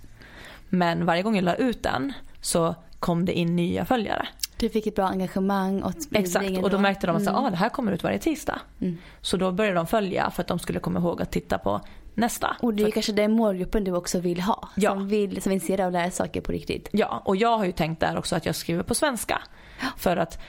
Men 0.69 1.05
varje 1.05 1.23
gång 1.23 1.35
jag 1.35 1.43
la 1.43 1.55
ut 1.55 1.83
den 1.83 2.13
så 2.41 2.75
kom 2.99 3.25
det 3.25 3.33
in 3.33 3.55
nya 3.55 3.85
följare. 3.85 4.27
Du 4.59 4.69
fick 4.69 4.87
ett 4.87 4.95
bra 4.95 5.05
engagemang 5.05 5.83
och 5.83 5.91
spridning 5.91 6.23
Exakt 6.23 6.63
och 6.63 6.69
då 6.69 6.77
märkte 6.77 7.07
de 7.07 7.15
att 7.15 7.21
Mm. 7.21 7.35
ah, 7.35 7.49
det 7.49 7.55
här 7.55 7.69
kommer 7.69 7.91
ut 7.91 8.03
varje 8.03 8.19
tisdag. 8.19 8.59
Mm. 8.81 8.97
Så 9.21 9.37
då 9.37 9.51
började 9.51 9.75
de 9.75 9.87
följa 9.87 10.31
för 10.31 10.41
att 10.41 10.47
de 10.47 10.59
skulle 10.59 10.79
komma 10.79 10.99
ihåg 10.99 11.21
att 11.21 11.31
titta 11.31 11.57
på 11.57 11.81
nästa. 12.13 12.57
Och 12.59 12.73
det 12.73 12.83
är 12.83 12.85
För 12.85 12.91
kanske 12.91 13.11
den 13.11 13.31
målgruppen 13.31 13.83
du 13.83 13.91
också 13.91 14.19
vill 14.19 14.41
ha. 14.41 14.69
Ja. 14.75 14.89
Som 14.91 15.07
vill, 15.07 15.41
som 15.41 15.51
är 15.51 15.53
intresserad 15.53 15.79
av 15.79 15.87
att 15.87 15.93
lära 15.93 16.11
saker 16.11 16.41
på 16.41 16.51
riktigt. 16.51 16.89
Ja, 16.91 17.21
och 17.25 17.35
jag 17.35 17.57
har 17.57 17.65
ju 17.65 17.71
tänkt 17.71 17.99
där 17.99 18.17
också 18.17 18.35
att 18.35 18.45
jag 18.45 18.55
skriver 18.55 18.83
på 18.83 18.95
svenska. 18.95 19.41
För 19.97 20.17
att 20.17 20.39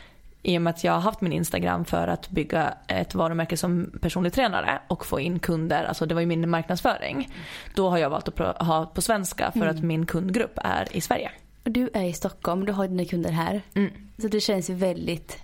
i 0.43 0.59
och 0.59 0.63
med 0.63 0.71
att 0.71 0.85
jag 0.85 0.93
har 0.93 1.01
haft 1.01 1.21
min 1.21 1.33
Instagram 1.33 1.85
för 1.85 2.09
att 2.09 2.29
bygga 2.31 2.75
ett 2.87 3.15
varumärke 3.15 3.57
som 3.57 3.99
personlig 4.01 4.33
tränare 4.33 4.79
och 4.89 5.07
få 5.07 5.21
in 5.21 5.39
kunder, 5.39 5.85
alltså 5.85 6.07
det 6.07 6.15
var 6.15 6.21
ju 6.21 6.27
min 6.27 6.51
marknadsföring. 6.51 7.35
Då 7.75 7.91
har 7.91 7.99
jag 7.99 8.11
valt 8.11 8.41
att 8.41 8.67
ha 8.67 8.87
på 8.87 9.03
svenska 9.03 9.53
för 9.53 9.67
att 9.67 9.83
min 9.83 10.07
kundgrupp 10.07 10.59
är 10.65 10.97
i 10.97 11.01
Sverige. 11.01 11.31
Och 11.69 11.73
du 11.73 11.91
är 11.95 12.05
i 12.05 12.13
Stockholm, 12.13 12.65
du 12.67 12.73
har 12.73 12.89
dina 12.89 13.05
kunder 13.05 13.31
här. 13.31 13.63
Mm. 13.75 13.91
Så 14.19 14.29
det 14.29 14.41
känns 14.41 14.71
ju 14.71 14.75
väldigt 14.75 15.39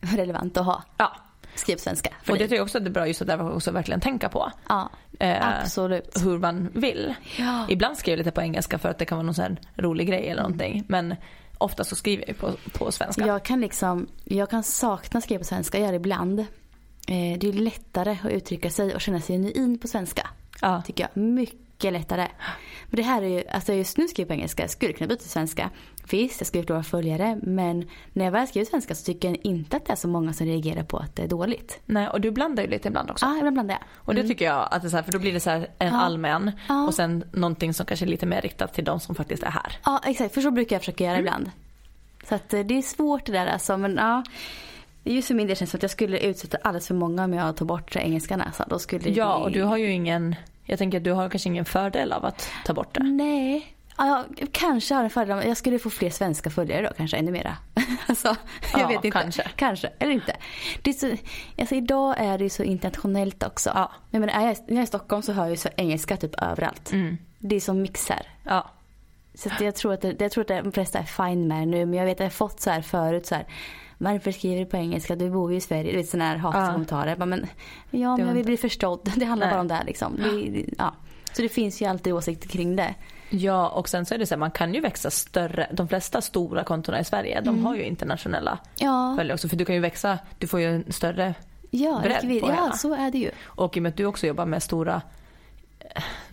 relevant 0.00 0.56
att 0.56 0.64
ha. 0.66 0.82
Ja, 0.96 1.16
Skriv 1.54 1.74
på 1.76 1.80
svenska. 1.80 2.10
För 2.22 2.32
och 2.32 2.38
det 2.38 2.44
dig. 2.44 2.48
tycker 2.48 2.56
jag 2.56 2.62
också 2.64 2.78
är 2.78 2.90
bra 2.90 3.06
just 3.06 3.20
att 3.22 3.26
där 3.28 3.54
också 3.54 3.70
verkligen 3.70 4.00
tänka 4.00 4.28
på. 4.28 4.52
Ja, 4.68 4.90
Eh, 5.18 5.48
absolut. 5.60 6.22
hur 6.24 6.38
man 6.38 6.68
vill. 6.74 7.14
Ja. 7.38 7.66
Ibland 7.68 7.96
skriver 7.96 8.12
jag 8.18 8.18
lite 8.24 8.30
på 8.34 8.40
engelska 8.42 8.78
för 8.78 8.88
att 8.88 8.98
det 8.98 9.04
kan 9.04 9.18
vara 9.18 9.26
någon 9.26 9.34
sån 9.34 9.42
här 9.44 9.56
rolig 9.76 10.08
grej 10.08 10.20
eller 10.28 10.42
Mm. 10.42 10.42
någonting. 10.42 10.84
Men 10.88 11.14
ofta 11.58 11.84
så 11.84 11.96
skriver 11.96 12.24
jag 12.26 12.38
på, 12.38 12.50
på 12.72 12.92
svenska. 12.92 13.26
Jag 13.26 13.44
kan 13.44 13.60
liksom, 13.60 14.06
jag 14.24 14.50
kan 14.50 14.62
sakna 14.62 15.18
att 15.18 15.24
skriva 15.24 15.38
på 15.38 15.44
svenska, 15.44 15.78
jag 15.78 15.84
gör 15.84 15.92
det 15.92 15.96
ibland. 15.96 16.40
Eh, 16.40 17.38
det 17.38 17.48
är 17.48 17.52
lättare 17.52 18.16
att 18.24 18.30
uttrycka 18.30 18.70
sig 18.70 18.94
och 18.94 19.00
känna 19.00 19.20
sig 19.20 19.36
genuin 19.36 19.78
på 19.78 19.88
svenska. 19.88 20.28
Ja. 20.60 20.82
Tycker 20.86 21.08
jag. 21.14 21.22
Mycket 21.22 21.58
lättare. 21.84 22.26
Men 22.86 22.96
det 22.96 23.02
här 23.02 23.22
är 23.22 23.26
ju, 23.26 23.42
alltså 23.48 23.72
just 23.72 23.96
nu 23.98 24.08
skriver 24.08 24.22
jag 24.24 24.28
på 24.28 24.34
engelska, 24.34 24.62
jag 24.62 24.70
skulle 24.70 24.92
kunna 24.92 25.08
byta 25.08 25.20
till 25.22 25.30
svenska. 25.30 25.70
Visst, 26.10 26.40
jag 26.40 26.46
skriver 26.46 26.68
några 26.68 26.82
följare 26.82 27.38
men 27.42 27.88
när 28.12 28.24
jag 28.24 28.32
väl 28.32 28.46
skriver 28.46 28.66
svenska 28.66 28.94
så 28.94 29.04
tycker 29.04 29.28
jag 29.28 29.38
inte 29.42 29.76
att 29.76 29.86
det 29.86 29.92
är 29.92 29.96
så 29.96 30.08
många 30.08 30.32
som 30.32 30.46
reagerar 30.46 30.82
på 30.82 30.96
att 30.96 31.16
det 31.16 31.22
är 31.22 31.28
dåligt. 31.28 31.80
Nej, 31.86 32.08
och 32.08 32.20
du 32.20 32.30
blandar 32.30 32.62
ju 32.62 32.68
lite 32.68 32.88
ibland 32.88 33.10
också. 33.10 33.26
Ja, 33.26 33.36
ibland 33.38 33.54
blandar 33.54 33.74
jag. 33.74 33.82
Och 33.96 34.14
det 34.14 34.22
tycker 34.28 34.44
jag 34.44 34.68
att 34.70 34.82
det 34.82 34.88
är 34.88 34.90
så 34.90 34.96
här, 34.96 35.02
för 35.04 35.12
då 35.12 35.18
blir 35.18 35.32
det 35.32 35.40
så 35.40 35.50
här 35.50 35.68
en 35.78 35.88
Ja. 35.94 36.00
allmän 36.00 36.52
Ja. 36.68 36.86
och 36.86 36.94
sen 36.94 37.24
någonting 37.32 37.74
som 37.74 37.86
kanske 37.86 38.06
är 38.06 38.10
lite 38.10 38.26
mer 38.26 38.40
riktat 38.40 38.74
till 38.74 38.84
de 38.84 39.00
som 39.00 39.14
faktiskt 39.14 39.42
är 39.42 39.50
här. 39.50 39.72
Ja, 39.84 40.00
exakt. 40.06 40.34
För 40.34 40.40
så 40.40 40.50
brukar 40.50 40.76
jag 40.76 40.80
försöka 40.82 41.04
göra 41.04 41.14
Mm. 41.16 41.26
ibland. 41.26 41.50
Så 42.28 42.34
att 42.34 42.54
eh, 42.54 42.60
det 42.60 42.78
är 42.78 42.82
svårt 42.82 43.26
det 43.26 43.32
där 43.32 43.46
alltså. 43.46 43.76
Men 43.76 43.96
ja. 43.96 44.22
Just 45.04 45.28
för 45.28 45.34
min 45.34 45.46
del 45.46 45.56
känns 45.56 45.70
det 45.70 45.72
som 45.72 45.78
att 45.78 45.82
jag 45.82 45.90
skulle 45.90 46.18
utsätta 46.18 46.58
alldeles 46.62 46.86
för 46.88 46.94
många 46.94 47.24
om 47.24 47.32
jag 47.32 47.56
tog 47.56 47.68
bort 47.68 47.96
engelskan. 47.96 48.40
Alltså. 48.40 48.64
Då 48.68 48.78
skulle 48.78 49.08
Ja, 49.10 49.26
det... 49.38 49.44
och 49.44 49.52
du 49.52 49.62
har 49.62 49.76
ju 49.76 49.90
ingen, 49.92 50.34
jag 50.70 50.78
tänker 50.78 50.98
att 50.98 51.04
du 51.04 51.12
har 51.12 51.28
kanske 51.28 51.48
ingen 51.48 51.64
fördel 51.64 52.12
av 52.12 52.24
att 52.24 52.50
ta 52.64 52.74
bort 52.74 52.94
det. 52.94 53.02
Nej. 53.02 53.76
Ja, 53.96 54.24
kanske 54.52 54.94
har 54.94 55.04
en 55.04 55.10
fördel. 55.10 55.46
Jag 55.48 55.56
skulle 55.56 55.78
få 55.78 55.90
fler 55.90 56.10
svenska 56.10 56.50
följare 56.50 56.82
då 56.88 56.92
kanske, 56.96 57.16
ännu 57.16 57.30
mera. 57.32 57.56
alltså, 58.06 58.36
jag 58.72 58.80
Ja, 58.80 58.86
vet 58.88 59.04
inte. 59.04 59.10
kanske. 59.10 59.42
Kanske, 59.56 59.90
eller 59.98 60.12
inte. 60.12 60.36
Det 60.82 60.90
är 60.90 60.94
så, 60.94 61.16
alltså, 61.58 61.74
idag 61.74 62.14
är 62.18 62.38
det 62.38 62.44
ju 62.44 62.50
så 62.50 62.62
internationellt 62.62 63.42
också. 63.42 63.70
Ja. 63.74 63.92
Jag 64.10 64.20
menar, 64.20 64.34
när 64.34 64.46
jag 64.66 64.78
är 64.78 64.82
i 64.82 64.86
Stockholm 64.86 65.22
så 65.22 65.32
hör 65.32 65.42
jag 65.42 65.50
ju 65.50 65.56
så 65.56 65.68
engelska 65.76 66.16
typ 66.16 66.42
överallt. 66.42 66.92
Mm. 66.92 67.18
Det 67.38 67.56
är 67.56 67.60
som 67.60 67.82
mixar. 67.82 68.22
Ja. 68.44 68.70
Så 69.40 69.50
jag, 69.60 69.74
tror 69.74 69.92
att 69.92 70.00
det, 70.00 70.20
jag 70.20 70.32
tror 70.32 70.52
att 70.52 70.64
de 70.64 70.72
flesta 70.72 70.98
är 70.98 71.02
fine 71.02 71.48
med 71.48 71.58
det 71.62 71.66
nu. 71.66 71.86
Men 71.86 71.98
jag 71.98 72.04
vet 72.04 72.14
att 72.14 72.20
jag 72.20 72.26
har 72.26 72.30
fått 72.30 72.60
så 72.60 72.70
här 72.70 72.82
förut 72.82 73.26
så 73.26 73.34
här. 73.34 73.46
Varför 73.98 74.32
skriver 74.32 74.60
du 74.60 74.66
på 74.66 74.76
engelska? 74.76 75.16
Du 75.16 75.30
bor 75.30 75.50
ju 75.50 75.56
i 75.56 75.60
Sverige. 75.60 75.90
Du 75.90 75.96
vet 75.96 76.08
sådana 76.08 76.24
här 76.30 76.36
hatiga 76.36 77.16
Ja. 77.18 77.26
Men, 77.26 77.46
ja, 77.90 78.16
men 78.16 78.26
jag 78.26 78.34
vill 78.34 78.44
bli 78.44 78.56
förstådd. 78.56 79.12
Det 79.16 79.24
handlar 79.24 79.46
Nej. 79.46 79.54
bara 79.54 79.60
om 79.60 79.68
det 79.68 79.74
här 79.74 79.84
liksom. 79.84 80.16
Det, 80.16 80.64
ja. 80.78 80.94
Så 81.32 81.42
det 81.42 81.48
finns 81.48 81.82
ju 81.82 81.86
alltid 81.86 82.12
åsikter 82.12 82.48
kring 82.48 82.76
det. 82.76 82.94
ja, 83.30 83.68
och 83.68 83.88
sen 83.88 84.06
så 84.06 84.14
är 84.14 84.18
det 84.18 84.26
så 84.26 84.34
här, 84.34 84.38
man 84.38 84.50
kan 84.50 84.74
ju 84.74 84.80
växa 84.80 85.10
större. 85.10 85.66
De 85.72 85.88
flesta 85.88 86.20
stora 86.20 86.64
kontona 86.64 87.00
i 87.00 87.04
Sverige, 87.04 87.40
de 87.40 87.64
har 87.64 87.74
ju 87.74 87.82
internationella 87.82 88.58
Ja, 88.78 89.14
följare 89.18 89.34
också. 89.34 89.48
För 89.48 89.56
du 89.56 89.64
kan 89.64 89.74
ju 89.74 89.80
växa, 89.80 90.18
du 90.38 90.46
får 90.46 90.60
ju 90.60 90.74
en 90.74 90.92
större 90.92 91.34
ja, 91.70 92.00
bredd 92.02 92.40
på 92.40 92.48
ja 92.48 92.72
så 92.72 92.94
är 92.94 93.10
det 93.10 93.18
ju. 93.18 93.30
Och 93.44 93.76
i 93.76 93.80
och 93.80 93.82
med 93.82 93.90
att 93.90 93.96
du 93.96 94.04
också 94.04 94.26
jobbar 94.26 94.46
med 94.46 94.62
stora 94.62 95.02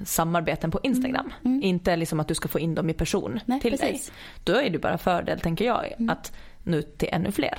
samarbeten 0.05 0.71
på 0.71 0.79
Instagram. 0.83 1.33
Inte 1.43 1.95
liksom 1.95 2.19
att 2.19 2.27
du 2.27 2.35
ska 2.35 2.47
få 2.47 2.59
in 2.59 2.75
dem 2.75 2.89
i 2.89 2.93
person 2.93 3.31
Mm. 3.31 3.39
Nej, 3.45 3.59
till 3.61 3.71
precis. 3.71 3.87
Mm. 3.89 3.95
dig. 3.99 4.11
Då 4.43 4.61
är 4.61 4.69
det 4.69 4.79
bara 4.79 4.97
fördel, 4.97 5.39
tänker 5.39 5.65
jag, 5.65 5.93
att 6.09 6.31
nå 6.63 6.77
ut 6.77 6.97
till 6.97 7.09
ännu 7.11 7.31
fler. 7.31 7.57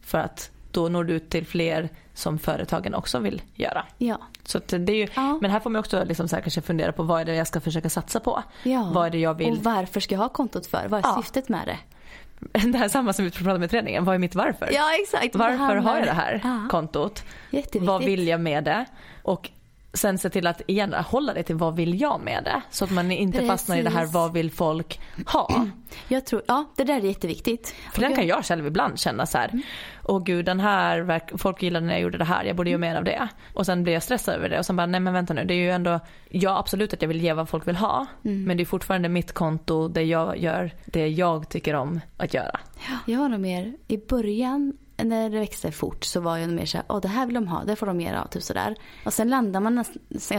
För 0.00 0.18
att 0.18 0.50
då 0.70 0.88
når 0.88 1.04
du 1.04 1.14
ut 1.14 1.30
till 1.30 1.46
fler 1.46 1.88
som 2.14 2.38
företagen 2.38 2.94
också 2.94 3.18
vill 3.18 3.42
göra. 3.54 3.84
Ja. 3.98 4.18
Så 4.44 4.58
det 4.66 4.92
är 4.92 4.96
ju, 4.96 5.08
Ja. 5.16 5.38
Men 5.42 5.50
här 5.50 5.60
får 5.60 5.70
man 5.70 5.80
också 5.80 6.04
liksom 6.04 6.28
så 6.28 6.36
här 6.36 6.42
kanske 6.42 6.60
fundera 6.60 6.92
på 6.92 7.02
vad 7.02 7.20
är 7.20 7.24
det 7.24 7.34
jag 7.34 7.46
ska 7.46 7.60
försöka 7.60 7.90
satsa 7.90 8.20
på. 8.20 8.42
ja. 8.62 8.90
Vad 8.94 9.06
är 9.06 9.10
det 9.10 9.18
jag 9.18 9.34
vill. 9.34 9.50
Och 9.52 9.58
varför 9.64 10.00
ska 10.00 10.14
jag 10.14 10.20
ha 10.20 10.28
kontot 10.28 10.66
för? 10.66 10.88
Vad 10.88 11.04
är 11.04 11.08
Ja. 11.08 11.22
syftet 11.22 11.48
med 11.48 11.66
det? 11.66 11.78
Det 12.72 12.78
här 12.78 12.84
är 12.84 12.88
samma 12.88 13.12
som 13.12 13.24
vi 13.24 13.30
pratade 13.30 13.58
med 13.58 13.70
träningen. 13.70 14.04
Vad 14.04 14.14
är 14.14 14.18
mitt 14.18 14.34
varför? 14.34 14.68
Ja 14.72 14.90
exakt. 15.02 15.34
Varför 15.34 15.76
har 15.76 15.96
jag 15.98 16.06
det 16.06 16.12
här 16.12 16.68
kontot? 16.70 17.22
Vad 17.80 18.04
vill 18.04 18.28
jag 18.28 18.40
med 18.40 18.64
det? 18.64 18.84
Och 19.22 19.50
sen 19.94 20.18
se 20.18 20.30
till 20.30 20.46
att 20.46 20.62
igen 20.66 20.94
hålla 20.94 21.34
det 21.34 21.42
till 21.42 21.56
vad 21.56 21.76
vill 21.76 22.00
jag 22.00 22.20
med 22.20 22.44
det? 22.44 22.62
Så 22.70 22.84
att 22.84 22.90
man 22.90 23.10
inte 23.10 23.46
fastnar 23.46 23.76
i 23.76 23.82
det 23.82 23.90
här 23.90 24.00
Precis. 24.00 24.14
vad 24.14 24.32
vill 24.32 24.50
folk 24.50 25.00
ha? 25.26 25.66
Jag 26.08 26.26
tror, 26.26 26.42
ja 26.46 26.64
det 26.76 26.84
där 26.84 26.96
är 26.96 27.00
jätteviktigt. 27.00 27.74
För 27.92 28.00
den 28.00 28.14
kan 28.14 28.26
jag 28.26 28.44
själv 28.44 28.66
ibland 28.66 28.98
känna 28.98 29.26
så 29.26 29.38
här. 29.38 29.48
Mm. 29.48 29.62
Åh 30.04 30.24
gud 30.24 30.44
den 30.44 30.60
här, 30.60 31.36
folk 31.38 31.62
gillade 31.62 31.86
när 31.86 31.92
jag 31.92 32.02
gjorde 32.02 32.18
det 32.18 32.24
här, 32.24 32.44
jag 32.44 32.56
borde 32.56 32.70
göra 32.70 32.80
mer 32.80 32.96
av 32.96 33.04
det. 33.04 33.28
Och 33.54 33.66
sen 33.66 33.82
blir 33.82 33.92
jag 33.92 34.02
stressad 34.02 34.34
över 34.34 34.48
det 34.48 34.58
och 34.58 34.66
sen 34.66 34.76
bara 34.76 34.86
nej 34.86 35.00
men 35.00 35.12
vänta 35.12 35.34
nu 35.34 35.44
det 35.44 35.54
är 35.54 35.58
ju 35.58 35.70
ändå, 35.70 36.00
ja 36.28 36.58
absolut 36.58 36.92
att 36.92 37.02
jag 37.02 37.08
vill 37.08 37.20
ge 37.20 37.32
vad 37.32 37.48
folk 37.48 37.68
vill 37.68 37.76
ha. 37.76 38.06
Mm. 38.24 38.44
Men 38.44 38.56
det 38.56 38.62
är 38.62 38.64
fortfarande 38.64 39.08
mitt 39.08 39.32
konto 39.32 39.88
där 39.88 40.02
jag 40.02 40.38
gör 40.38 40.70
det 40.84 41.08
jag 41.08 41.48
tycker 41.48 41.74
om 41.74 42.00
att 42.16 42.34
göra. 42.34 42.60
Jag 43.06 43.18
var 43.18 43.28
nog 43.28 43.40
mer, 43.40 43.74
i 43.88 43.96
början 43.96 44.72
när 44.96 45.30
det 45.30 45.38
växte 45.38 45.72
fort 45.72 46.04
så 46.04 46.20
var 46.20 46.36
jag 46.36 46.50
mer 46.50 46.66
såhär, 46.66 46.84
åh 46.88 47.00
det 47.00 47.08
här 47.08 47.26
vill 47.26 47.34
de 47.34 47.48
ha, 47.48 47.64
det 47.64 47.76
får 47.76 47.86
de 47.86 47.96
mer 47.96 48.14
av, 48.14 48.26
typ 48.26 48.42
sådär. 48.42 48.74
Och 49.04 49.12
sen 49.12 49.30
landar 49.30 49.60
man 49.60 49.84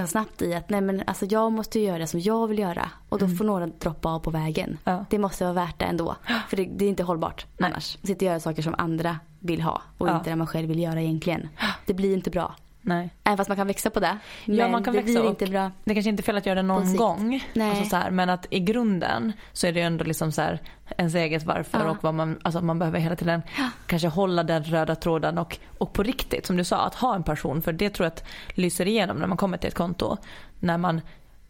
snabbt 0.08 0.42
i 0.42 0.54
att 0.54 0.70
nej 0.70 0.82
men 0.82 1.04
alltså 1.08 1.26
jag 1.26 1.52
måste 1.52 1.80
göra 1.80 1.98
det 1.98 2.08
som 2.08 2.20
jag 2.20 2.48
vill 2.48 2.60
göra. 2.60 2.90
Och 3.10 3.20
då 3.20 3.28
får 3.28 3.46
några 3.46 3.68
droppa 3.68 4.10
av 4.10 4.20
på 4.20 4.32
vägen. 4.32 4.78
Mm. 4.86 5.00
Ja. 5.00 5.06
Det 5.10 5.20
måste 5.20 5.44
vara 5.44 5.54
värt 5.54 5.80
det 5.80 5.86
ändå. 5.86 6.16
För 6.50 6.58
det, 6.58 6.66
det 6.66 6.86
är 6.86 6.90
inte 6.90 7.04
hållbart 7.04 7.46
annars. 7.60 7.98
Sitta 8.04 8.26
och 8.26 8.30
göra 8.30 8.40
saker 8.40 8.62
som 8.62 8.76
andra 8.78 9.20
vill 9.40 9.62
ha 9.62 9.82
och 9.98 10.08
Ja. 10.10 10.18
inte 10.18 10.30
det 10.30 10.36
man 10.36 10.48
själv 10.48 10.68
vill 10.68 10.80
göra 10.80 11.02
egentligen. 11.02 11.50
Det 11.86 11.94
blir 11.94 12.14
inte 12.14 12.30
bra. 12.30 12.56
Nej. 12.88 13.10
Även 13.24 13.38
fast 13.38 13.48
man 13.48 13.58
kan 13.58 13.68
växa 13.68 13.90
på 13.90 14.00
det. 14.00 14.18
Men 14.46 14.56
Ja, 14.56 14.68
man 14.68 14.84
kan 14.84 14.94
det 14.94 15.02
växa 15.02 15.20
blir 15.20 15.30
inte 15.30 15.46
bra. 15.46 15.72
Det 15.84 15.94
kanske 15.94 16.10
inte 16.10 16.22
är 16.22 16.24
fel 16.24 16.38
att 16.38 16.46
göra 16.46 16.56
det 16.56 16.62
någon 16.68 16.96
gång. 16.96 17.44
Alltså 17.62 17.84
så 17.90 17.96
här, 17.96 18.12
men 18.12 18.30
att 18.30 18.48
i 18.50 18.60
grunden 18.60 19.34
så 19.54 19.68
är 19.68 19.72
det 19.74 19.80
ju 19.80 19.86
ändå 19.86 20.04
liksom 20.04 20.32
så 20.32 20.42
här, 20.42 20.62
ens 20.98 21.16
eget 21.16 21.44
varför 21.44 21.80
Ja. 21.80 21.90
och 21.92 21.98
vad 22.04 22.14
man, 22.14 22.40
alltså 22.44 22.62
man 22.62 22.80
behöver 22.80 23.00
hela 23.00 23.16
tiden 23.16 23.42
kanske 23.88 24.08
hålla 24.08 24.44
den 24.44 24.64
röda 24.64 24.96
tråden 24.96 25.38
och, 25.38 25.58
och 25.78 25.94
på 25.94 26.04
riktigt 26.04 26.46
som 26.46 26.58
du 26.58 26.64
sa 26.64 26.78
att 26.86 26.96
ha 26.96 27.16
en 27.16 27.24
passion 27.24 27.62
för 27.62 27.74
det 27.74 27.90
tror 27.90 28.06
jag 28.06 28.12
att 28.14 28.24
lyser 28.50 28.88
igenom 28.88 29.18
när 29.18 29.28
man 29.28 29.38
kommer 29.38 29.58
till 29.58 29.68
ett 29.68 29.76
konto. 29.76 30.18
När 30.60 30.78
man 30.78 31.02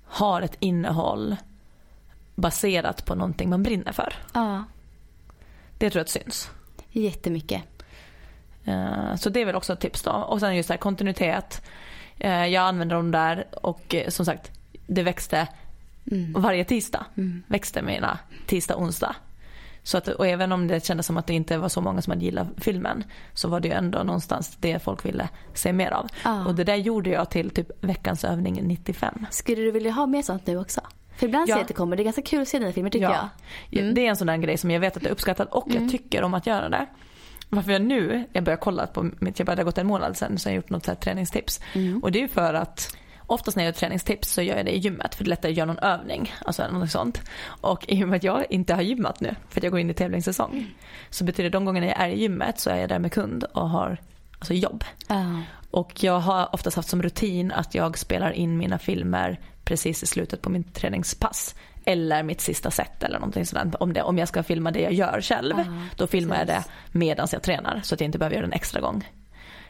har 0.05 0.41
ett 0.41 0.55
innehåll 0.59 1.35
baserat 2.35 3.05
på 3.05 3.15
någonting 3.15 3.49
man 3.49 3.63
brinner 3.63 3.91
för. 3.91 4.13
Ja, 4.33 4.63
Det 5.77 5.89
tror 5.89 5.99
jag 5.99 6.03
att 6.03 6.09
syns. 6.09 6.49
jättemycket. 6.91 7.74
Eh, 8.65 9.15
Så 9.15 9.29
det 9.29 9.41
är 9.41 9.45
väl 9.45 9.55
också 9.55 9.73
ett 9.73 9.79
tips 9.79 10.01
då. 10.01 10.11
Och 10.11 10.39
sen 10.39 10.55
just 10.55 10.67
det 10.67 10.73
här 10.73 10.79
kontinuitet. 10.79 11.61
Eh, 12.19 12.45
Jag 12.47 12.63
använder 12.67 12.95
dem 12.95 13.11
där 13.11 13.45
och 13.61 13.95
eh, 13.95 14.09
som 14.09 14.25
sagt 14.25 14.51
det 14.87 15.03
växte 15.03 15.47
Mm. 16.11 16.41
varje 16.41 16.63
tisdag. 16.65 17.05
Mm. 17.17 17.43
Växte 17.47 17.81
mina 17.81 18.17
tisdag, 18.45 18.75
onsdag. 18.77 19.15
Så 19.83 19.97
att, 19.97 20.07
och 20.07 20.27
även 20.27 20.51
om 20.51 20.67
det 20.67 20.85
kändes 20.85 21.05
som 21.05 21.17
att 21.17 21.27
det 21.27 21.33
inte 21.33 21.57
var 21.57 21.69
så 21.69 21.81
många 21.81 22.01
som 22.01 22.11
hade 22.11 22.25
gillat 22.25 22.47
filmen 22.57 23.03
så 23.33 23.47
var 23.49 23.59
det 23.59 23.67
ju 23.67 23.73
ändå 23.73 24.03
någonstans 24.03 24.57
det 24.59 24.79
folk 24.83 25.05
ville 25.05 25.29
se 25.53 25.73
mer 25.73 25.91
av. 25.91 26.07
Ja. 26.23 26.45
Och 26.45 26.55
det 26.55 26.63
där 26.63 26.75
gjorde 26.75 27.09
jag 27.09 27.29
till 27.29 27.49
typ 27.49 27.71
veckans 27.83 28.23
övning 28.23 28.59
95. 28.63 29.25
Skulle 29.31 29.61
du 29.61 29.71
vilja 29.71 29.91
ha 29.91 30.05
mer 30.05 30.21
sånt 30.21 30.47
nu 30.47 30.57
också? 30.59 30.81
För 31.17 31.25
ibland 31.25 31.49
Ja. 31.49 31.53
ser 31.53 31.59
jag 31.59 31.61
att 31.61 31.67
det 31.67 31.73
kommer. 31.73 31.95
Det 31.95 32.01
är 32.01 32.05
ganska 32.05 32.21
kul 32.21 32.41
att 32.41 32.47
se 32.47 32.59
dina 32.59 32.71
filmer 32.71 32.89
tycker 32.89 33.05
jag. 33.05 33.29
Mm. 33.83 33.93
Det 33.95 34.05
är 34.05 34.09
en 34.09 34.15
sån 34.15 34.27
där 34.27 34.37
grej 34.37 34.57
som 34.57 34.71
jag 34.71 34.79
vet 34.79 34.97
att 34.97 35.03
är 35.05 35.09
uppskattat 35.09 35.47
och 35.51 35.65
jag 35.67 35.91
tycker 35.91 36.23
om 36.23 36.33
att 36.33 36.47
göra 36.47 36.69
det. 36.69 36.85
Varför 37.49 37.71
jag 37.71 37.81
nu, 37.81 38.27
jag 38.33 38.43
börjar 38.43 38.57
kolla 38.57 38.87
på 38.87 39.11
mitt, 39.19 39.39
jag 39.39 39.45
började 39.45 39.63
gått 39.63 39.77
en 39.77 39.87
månad 39.87 40.17
sedan 40.17 40.37
så 40.37 40.49
jag 40.49 40.53
har 40.53 40.55
gjort 40.55 40.69
något 40.69 40.85
så 40.85 40.95
träningstips. 40.95 41.61
Mm. 41.73 42.03
Och 42.03 42.11
det 42.11 42.19
är 42.19 42.21
ju 42.21 42.27
för 42.27 42.53
att 42.53 42.97
oftast 43.27 43.57
när 43.57 43.63
jag 43.63 43.67
gör 43.67 43.73
träningstips 43.79 44.31
så 44.33 44.41
gör 44.41 44.57
jag 44.57 44.65
det 44.65 44.75
i 44.75 44.79
gymmet 44.79 45.15
för 45.15 45.23
det 45.23 45.27
är 45.27 45.29
lättare 45.29 45.51
att 45.51 45.57
göra 45.57 45.67
någon 45.67 45.79
övning, 45.79 46.33
alltså 46.45 46.67
något 46.71 46.91
sånt. 46.91 47.21
Och 47.45 47.85
i 47.87 48.03
och 48.03 48.07
med 48.07 48.17
att 48.17 48.23
jag 48.23 48.45
inte 48.49 48.73
har 48.73 48.81
gymmat 48.81 49.19
nu 49.19 49.35
för 49.49 49.59
att 49.59 49.63
jag 49.63 49.71
går 49.71 49.79
in 49.79 49.89
i 49.89 49.93
tävlingssäsong 49.93 50.75
så 51.09 51.23
betyder 51.23 51.49
det 51.49 51.57
de 51.57 51.65
gångerna 51.65 51.87
jag 51.87 51.99
är 51.99 52.09
i 52.09 52.19
gymmet 52.19 52.59
så 52.59 52.69
är 52.69 52.77
jag 52.77 52.89
där 52.89 52.99
med 52.99 53.11
kund 53.11 53.43
och 53.43 53.69
har 53.69 53.97
alltså 54.39 54.53
jobb. 54.53 54.83
Ja. 55.07 55.41
Och 55.71 56.03
jag 56.03 56.19
har 56.19 56.49
oftast 56.53 56.75
haft 56.75 56.89
som 56.89 57.01
rutin 57.01 57.51
att 57.51 57.75
jag 57.75 57.97
spelar 57.97 58.31
in 58.31 58.57
mina 58.57 58.79
filmer 58.79 59.39
precis 59.63 60.03
i 60.03 60.07
slutet 60.07 60.41
på 60.41 60.49
min 60.49 60.63
träningspass. 60.63 61.55
Eller 61.85 62.23
mitt 62.23 62.41
sista 62.41 62.71
set 62.71 63.03
eller 63.03 63.19
någonting 63.19 63.45
sådant. 63.45 63.75
Om, 63.75 63.93
det, 63.93 64.01
om 64.03 64.17
jag 64.17 64.27
ska 64.27 64.43
filma 64.43 64.71
det 64.71 64.79
jag 64.81 64.93
gör 64.93 65.21
själv, 65.21 65.53
Ja, 65.57 65.65
då 65.95 66.07
filmar 66.07 66.37
jag 66.37 66.47
det 66.47 66.53
precis. 66.53 66.71
medan 66.91 67.27
jag 67.31 67.41
tränar 67.43 67.81
så 67.83 67.93
att 67.95 68.01
jag 68.01 68.07
inte 68.07 68.17
behöver 68.17 68.35
göra 68.35 68.45
en 68.45 68.53
extra 68.53 68.81
gång. 68.81 69.07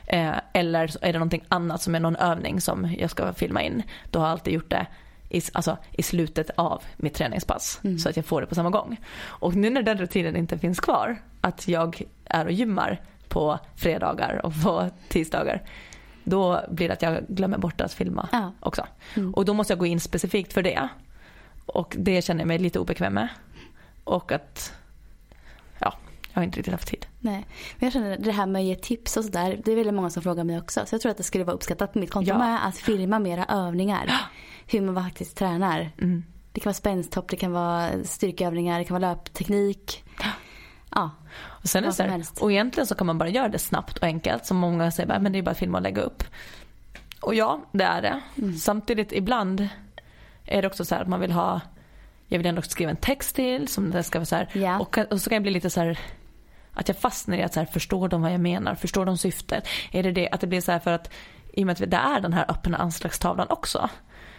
Eh, 0.08 0.32
eller 0.54 1.06
är 1.06 1.14
det 1.14 1.20
någonting 1.20 1.44
annat 1.50 1.82
som 1.82 1.96
är 1.96 2.00
någon 2.00 2.16
övning 2.16 2.62
som 2.62 2.96
jag 3.00 3.10
ska 3.10 3.34
filma 3.34 3.62
in. 3.62 3.84
Då 4.12 4.20
har 4.20 4.26
jag 4.26 4.32
alltid 4.32 4.54
gjort 4.54 4.70
det 4.70 4.88
i, 5.30 5.42
alltså, 5.54 5.78
i 5.92 6.04
slutet 6.04 6.50
av 6.56 6.84
mitt 6.98 7.14
träningspass. 7.14 7.80
Mm. 7.84 8.00
Så 8.00 8.10
att 8.10 8.16
jag 8.16 8.26
får 8.26 8.42
det 8.42 8.48
på 8.48 8.56
samma 8.56 8.70
gång. 8.70 8.98
Och 9.24 9.56
nu 9.56 9.70
när 9.70 9.82
den 9.84 9.98
rutinen 9.98 10.36
inte 10.36 10.58
finns 10.58 10.80
kvar, 10.80 11.18
att 11.42 11.68
jag 11.68 12.02
är 12.26 12.46
och 12.46 12.52
gymmar 12.52 13.02
på 13.28 13.60
fredagar 13.76 14.46
och 14.46 14.54
på 14.64 14.90
tisdagar. 15.10 15.62
Då 16.24 16.62
blir 16.72 16.88
det 16.88 16.94
att 16.94 17.02
jag 17.02 17.20
glömmer 17.28 17.58
bort 17.58 17.82
att 17.82 17.94
filma 17.94 18.30
Ja. 18.32 18.52
också. 18.60 18.86
Mm. 19.16 19.34
Och 19.34 19.46
då 19.46 19.54
måste 19.54 19.74
jag 19.74 19.80
gå 19.80 19.86
in 19.86 20.00
specifikt 20.00 20.54
för 20.54 20.64
det. 20.64 20.90
Och 21.66 21.96
det 22.00 22.22
känner 22.26 22.42
jag 22.42 22.48
mig 22.48 22.58
lite 22.60 22.80
obekväm 22.80 23.14
med. 23.14 23.28
Och 24.04 24.32
att, 24.32 24.74
ja, 25.80 25.94
jag 26.34 26.40
har 26.40 26.44
inte 26.44 26.58
riktigt 26.58 26.74
haft 26.74 26.88
tid. 26.88 27.06
Nej. 27.20 27.46
Men 27.78 27.86
jag 27.86 27.94
känner 27.94 28.18
det 28.18 28.32
här 28.32 28.46
med 28.46 28.60
att 28.60 28.66
ge 28.66 28.76
tips 28.76 29.18
och 29.18 29.24
sådär. 29.24 29.62
Det 29.66 29.72
är 29.72 29.76
väldigt 29.76 29.94
många 29.94 30.10
som 30.10 30.24
frågar 30.24 30.44
mig 30.44 30.58
också. 30.60 30.86
Så 30.86 30.96
jag 30.96 31.02
tror 31.02 31.12
att 31.12 31.18
det 31.18 31.24
skulle 31.24 31.44
vara 31.44 31.56
uppskattat 31.56 31.94
på 31.94 32.00
mitt 32.00 32.12
konto 32.12 32.30
Ja. 32.30 32.38
med. 32.38 32.68
Att 32.68 32.78
filma 32.78 33.20
mera 33.20 33.46
övningar. 33.46 34.12
Hur 34.68 34.82
man 34.82 35.04
faktiskt 35.04 35.38
tränar. 35.38 35.92
Mm. 36.02 36.24
Det 36.52 36.60
kan 36.62 36.70
vara 36.70 36.74
spänsthopp, 36.74 37.30
det 37.30 37.36
kan 37.38 37.52
vara 37.52 37.90
styrkeövningar, 38.04 38.80
det 38.80 38.86
kan 38.86 39.02
vara 39.02 39.12
löpteknik. 39.12 40.04
Ja. 40.92 41.12
Och, 41.38 41.70
sen 41.70 41.84
är 41.84 41.92
så 41.92 42.04
här, 42.04 42.24
och 42.40 42.52
egentligen 42.52 42.88
så 42.88 42.96
kan 42.96 43.08
man 43.08 43.18
bara 43.18 43.30
göra 43.30 43.50
det 43.50 43.60
snabbt 43.60 43.98
och 43.98 44.04
enkelt. 44.04 44.46
Som 44.46 44.58
många 44.58 44.92
säger, 44.92 45.08
bara, 45.08 45.20
men 45.20 45.32
det 45.32 45.38
är 45.40 45.44
bara 45.44 45.52
att 45.52 45.58
filma 45.58 45.78
och 45.78 45.82
lägga 45.84 46.02
upp. 46.02 46.24
Och 47.22 47.36
ja, 47.36 47.62
det 47.72 47.84
är 47.84 48.02
det. 48.02 48.22
Mm. 48.38 48.56
Samtidigt 48.56 49.12
ibland 49.14 49.68
är 50.46 50.62
det 50.62 50.68
också 50.68 50.86
så 50.86 50.96
här 50.96 51.02
att 51.02 51.08
man 51.08 51.20
vill 51.20 51.32
ha, 51.32 51.62
jag 52.28 52.38
vill 52.38 52.48
ändå 52.48 52.62
skriva 52.62 52.92
en 52.92 52.98
text 52.98 53.36
till 53.36 53.68
som 53.68 53.92
det 53.92 54.04
ska 54.04 54.20
vara 54.20 54.26
så 54.26 54.36
här. 54.36 54.50
Ja. 54.54 54.80
Och, 54.80 54.98
och 55.12 55.22
så 55.22 55.30
kan 55.30 55.36
jag 55.36 55.44
bli 55.44 55.52
lite 55.52 55.70
så 55.70 55.80
här 55.80 56.00
att 56.74 56.88
jag 56.88 56.98
fastnar 56.98 57.38
i 57.38 57.44
att 57.44 57.54
så 57.54 57.60
här, 57.60 57.68
förstår 57.68 58.08
de 58.08 58.22
vad 58.22 58.34
jag 58.34 58.42
menar? 58.42 58.76
Förstår 58.76 59.06
de 59.06 59.18
syftet? 59.18 59.68
Är 59.92 60.04
det 60.04 60.12
det 60.12 60.30
att 60.30 60.42
det 60.42 60.48
blir 60.48 60.62
så 60.62 60.72
här 60.72 60.80
för 60.80 60.92
att 60.92 61.14
i 61.54 61.64
och 61.64 61.66
med 61.66 61.74
att 61.82 61.92
det 61.92 61.98
är 61.98 62.20
den 62.20 62.34
här 62.34 62.46
öppna 62.48 62.78
anslagstavlan 62.78 63.48
också 63.50 63.90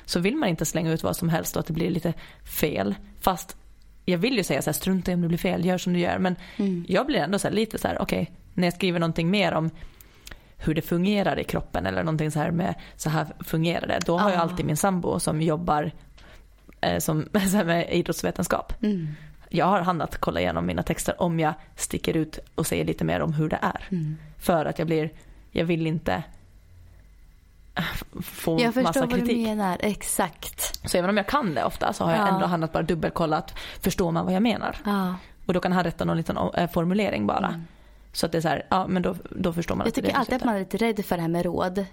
så 0.04 0.20
vill 0.20 0.36
man 0.36 0.48
inte 0.48 0.64
slänga 0.64 0.92
ut 0.92 1.02
vad 1.02 1.16
som 1.16 1.28
helst 1.28 1.56
och 1.56 1.60
att 1.60 1.66
det 1.66 1.72
blir 1.72 1.90
lite 1.90 2.12
fel. 2.60 2.94
Fast 3.20 3.56
jag 4.04 4.18
vill 4.18 4.36
ju 4.36 4.44
säga 4.44 4.62
så 4.62 4.70
här, 4.70 4.74
strunta 4.74 5.10
i 5.10 5.14
om 5.14 5.22
det 5.22 5.28
blir 5.28 5.38
fel, 5.38 5.64
gör 5.64 5.78
som 5.78 5.92
du 5.92 5.98
gör. 5.98 6.18
Men 6.18 6.36
Mm. 6.56 6.84
jag 6.88 7.06
blir 7.06 7.20
ändå 7.20 7.38
så 7.38 7.50
lite 7.50 7.78
så 7.78 7.88
här, 7.88 8.02
okej, 8.02 8.30
när 8.54 8.66
jag 8.66 8.74
skriver 8.74 8.98
någonting 9.00 9.30
mer 9.30 9.52
om 9.52 9.70
hur 10.66 10.74
det 10.74 10.82
fungerar 10.82 11.38
i 11.38 11.44
kroppen 11.44 11.86
eller 11.86 12.02
någonting 12.02 12.30
så 12.30 12.38
här 12.38 12.50
med 12.50 12.74
så 12.96 13.10
här 13.10 13.26
fungerar 13.40 13.86
det. 13.86 13.98
Då 14.06 14.18
har 14.18 14.30
jag 14.30 14.38
Ah. 14.38 14.42
alltid 14.42 14.66
min 14.66 14.76
sambo 14.76 15.20
som 15.20 15.42
jobbar 15.42 15.90
eh, 16.80 16.98
som, 16.98 17.18
med 17.64 17.88
idrottsvetenskap. 17.92 18.72
Mm. 18.82 19.08
Jag 19.48 19.66
har 19.66 19.80
han 19.80 20.00
att 20.00 20.18
kolla 20.18 20.40
igenom 20.40 20.66
mina 20.66 20.82
texter 20.82 21.22
om 21.22 21.40
jag 21.40 21.54
sticker 21.76 22.16
ut 22.16 22.38
och 22.54 22.66
säger 22.66 22.84
lite 22.84 23.04
mer 23.04 23.20
om 23.20 23.32
hur 23.32 23.48
det 23.48 23.58
är. 23.62 23.84
Mm. 23.90 24.16
För 24.38 24.64
att 24.64 24.78
jag 24.78 24.86
blir, 24.86 25.10
jag 25.50 25.64
vill 25.64 25.86
inte 25.86 26.22
få 28.22 28.60
Jag 28.60 28.74
förstår 28.74 28.82
massa 28.82 29.00
vad 29.00 29.08
du 29.08 29.14
kritik. 29.20 29.46
menar. 29.46 29.76
Exakt. 29.80 30.88
Så 30.90 30.98
även 30.98 31.10
om 31.10 31.16
jag 31.16 31.26
kan 31.26 31.54
det 31.54 31.64
ofta 31.64 31.92
så 31.92 32.04
har 32.04 32.10
jag 32.12 32.20
Ja. 32.20 32.28
ändå 32.34 32.46
han 32.46 32.64
att 32.64 32.72
bara 32.72 32.82
dubbelkolla 32.82 33.36
att 33.36 33.54
förstår 33.80 34.12
man 34.12 34.24
vad 34.24 34.34
jag 34.34 34.42
menar. 34.42 34.76
Ja. 34.84 35.14
Och 35.46 35.54
då 35.54 35.60
kan 35.60 35.72
han 35.72 35.84
rätta 35.84 36.04
någon 36.04 36.16
liten 36.16 36.36
eh, 36.54 36.70
formulering 36.70 37.26
bara. 37.26 37.48
Mm. 37.48 37.64
Så 38.16 38.26
att 38.26 38.32
det 38.32 38.38
är 38.38 38.42
så 38.42 38.48
här, 38.48 38.66
ja 38.70 38.86
men 38.86 39.02
då, 39.02 39.16
då 39.30 39.52
förstår 39.52 39.74
man 39.74 39.86
Jag 39.86 39.94
tycker 39.94 40.16
alltid 40.16 40.34
att 40.34 40.44
man 40.44 40.54
är 40.54 40.58
lite 40.58 40.76
rädd 40.76 41.04
för 41.04 41.16
det 41.16 41.22
här 41.22 41.28
med 41.28 41.44
råd. 41.44 41.84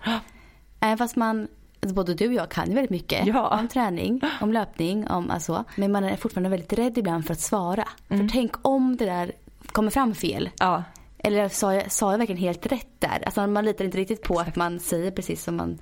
Även 0.80 0.98
fast 0.98 1.16
man, 1.16 1.48
alltså 1.82 1.96
både 1.96 2.14
du 2.14 2.28
och 2.28 2.34
jag 2.34 2.50
kan 2.50 2.68
ju 2.70 2.74
väldigt 2.76 2.92
mycket 2.92 3.28
Ja. 3.28 3.60
om 3.60 3.68
träning, 3.68 4.22
om 4.42 4.54
löpning, 4.54 5.08
om 5.08 5.32
alltså. 5.32 5.64
Men 5.76 5.92
man 5.92 6.04
är 6.04 6.16
fortfarande 6.16 6.50
väldigt 6.50 6.74
rädd 6.74 6.98
ibland 6.98 7.26
för 7.26 7.34
att 7.34 7.40
svara. 7.40 7.88
Mm. 8.10 8.28
För 8.28 8.34
tänk 8.34 8.52
om 8.62 8.98
det 8.98 9.06
där 9.06 9.32
kommer 9.68 9.92
fram 9.92 10.16
fel. 10.16 10.50
Ja, 10.60 10.84
Eller 11.18 11.50
sa 11.50 11.74
jag, 11.74 11.92
sa 11.92 12.12
jag 12.12 12.18
verkligen 12.18 12.42
helt 12.42 12.66
rätt 12.66 13.00
där? 13.00 13.24
Alltså 13.26 13.48
man 13.48 13.66
litar 13.66 13.86
inte 13.86 13.98
riktigt 13.98 14.24
på 14.24 14.40
att 14.40 14.56
man 14.56 14.80
säger 14.80 15.12
precis 15.12 15.44
som 15.44 15.56
man 15.56 15.80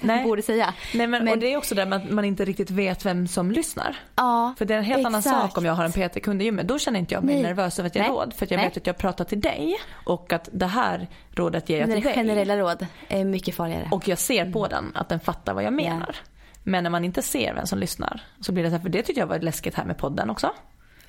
Nej. 0.00 0.24
borde 0.24 0.42
säga. 0.42 0.74
Nej, 0.94 1.06
men, 1.06 1.24
Men- 1.24 1.32
och 1.32 1.38
det 1.38 1.52
är 1.52 1.56
också 1.56 1.74
det 1.74 1.86
med 1.86 1.96
att 1.96 2.10
man 2.10 2.24
inte 2.24 2.44
riktigt 2.44 2.70
vet 2.70 3.06
vem 3.06 3.28
som 3.28 3.50
lyssnar. 3.52 3.96
Ja, 4.16 4.54
För 4.58 4.64
det 4.64 4.74
är 4.74 4.78
en 4.78 4.84
helt 4.84 5.06
annan 5.06 5.18
Exakt. 5.18 5.36
sak 5.40 5.58
om 5.58 5.64
jag 5.64 5.72
har 5.72 5.84
en 5.84 5.92
PT-kund 5.92 6.42
i 6.42 6.44
gymmet. 6.44 6.68
Då 6.68 6.78
känner 6.78 7.00
inte 7.00 7.14
jag 7.14 7.24
mig 7.24 7.34
Nej. 7.34 7.42
nervös 7.44 7.78
över 7.78 7.86
att 7.86 7.94
jag 7.94 8.02
Nej. 8.02 8.10
råd. 8.10 8.34
För 8.34 8.46
att 8.46 8.50
jag 8.50 8.58
Nej. 8.58 8.70
när 8.74 8.82
jag 8.84 8.98
pratar 8.98 9.24
till 9.24 9.40
dig 9.40 9.76
och 10.06 10.32
att 10.32 10.48
det 10.52 10.66
här 10.66 11.08
rådet 11.30 11.68
ger 11.68 11.78
jag 11.78 11.86
till 11.90 11.94
det 12.02 12.08
dig. 12.08 12.14
generella 12.14 12.56
råd 12.56 12.86
är 13.08 13.24
mycket 13.24 13.54
farligare. 13.54 13.88
Och 13.90 14.08
jag 14.08 14.18
ser 14.18 14.52
på 14.52 14.66
den 14.66 14.92
att 14.94 15.08
den 15.08 15.20
fattar 15.20 15.54
vad 15.54 15.64
jag 15.64 15.72
menar. 15.72 16.16
Men 16.62 16.82
när 16.84 16.90
man 16.90 17.04
inte 17.04 17.22
ser 17.22 17.54
vem 17.54 17.66
som 17.66 17.78
lyssnar 17.78 18.22
så 18.40 18.52
blir 18.52 18.62
det 18.64 18.70
så 18.70 18.76
här, 18.76 18.82
för 18.82 18.88
det 18.88 19.02
tyckte 19.02 19.20
jag 19.20 19.26
var 19.26 19.38
läskigt 19.38 19.74
här 19.74 19.84
med 19.84 19.98
podden 19.98 20.30
också. 20.30 20.50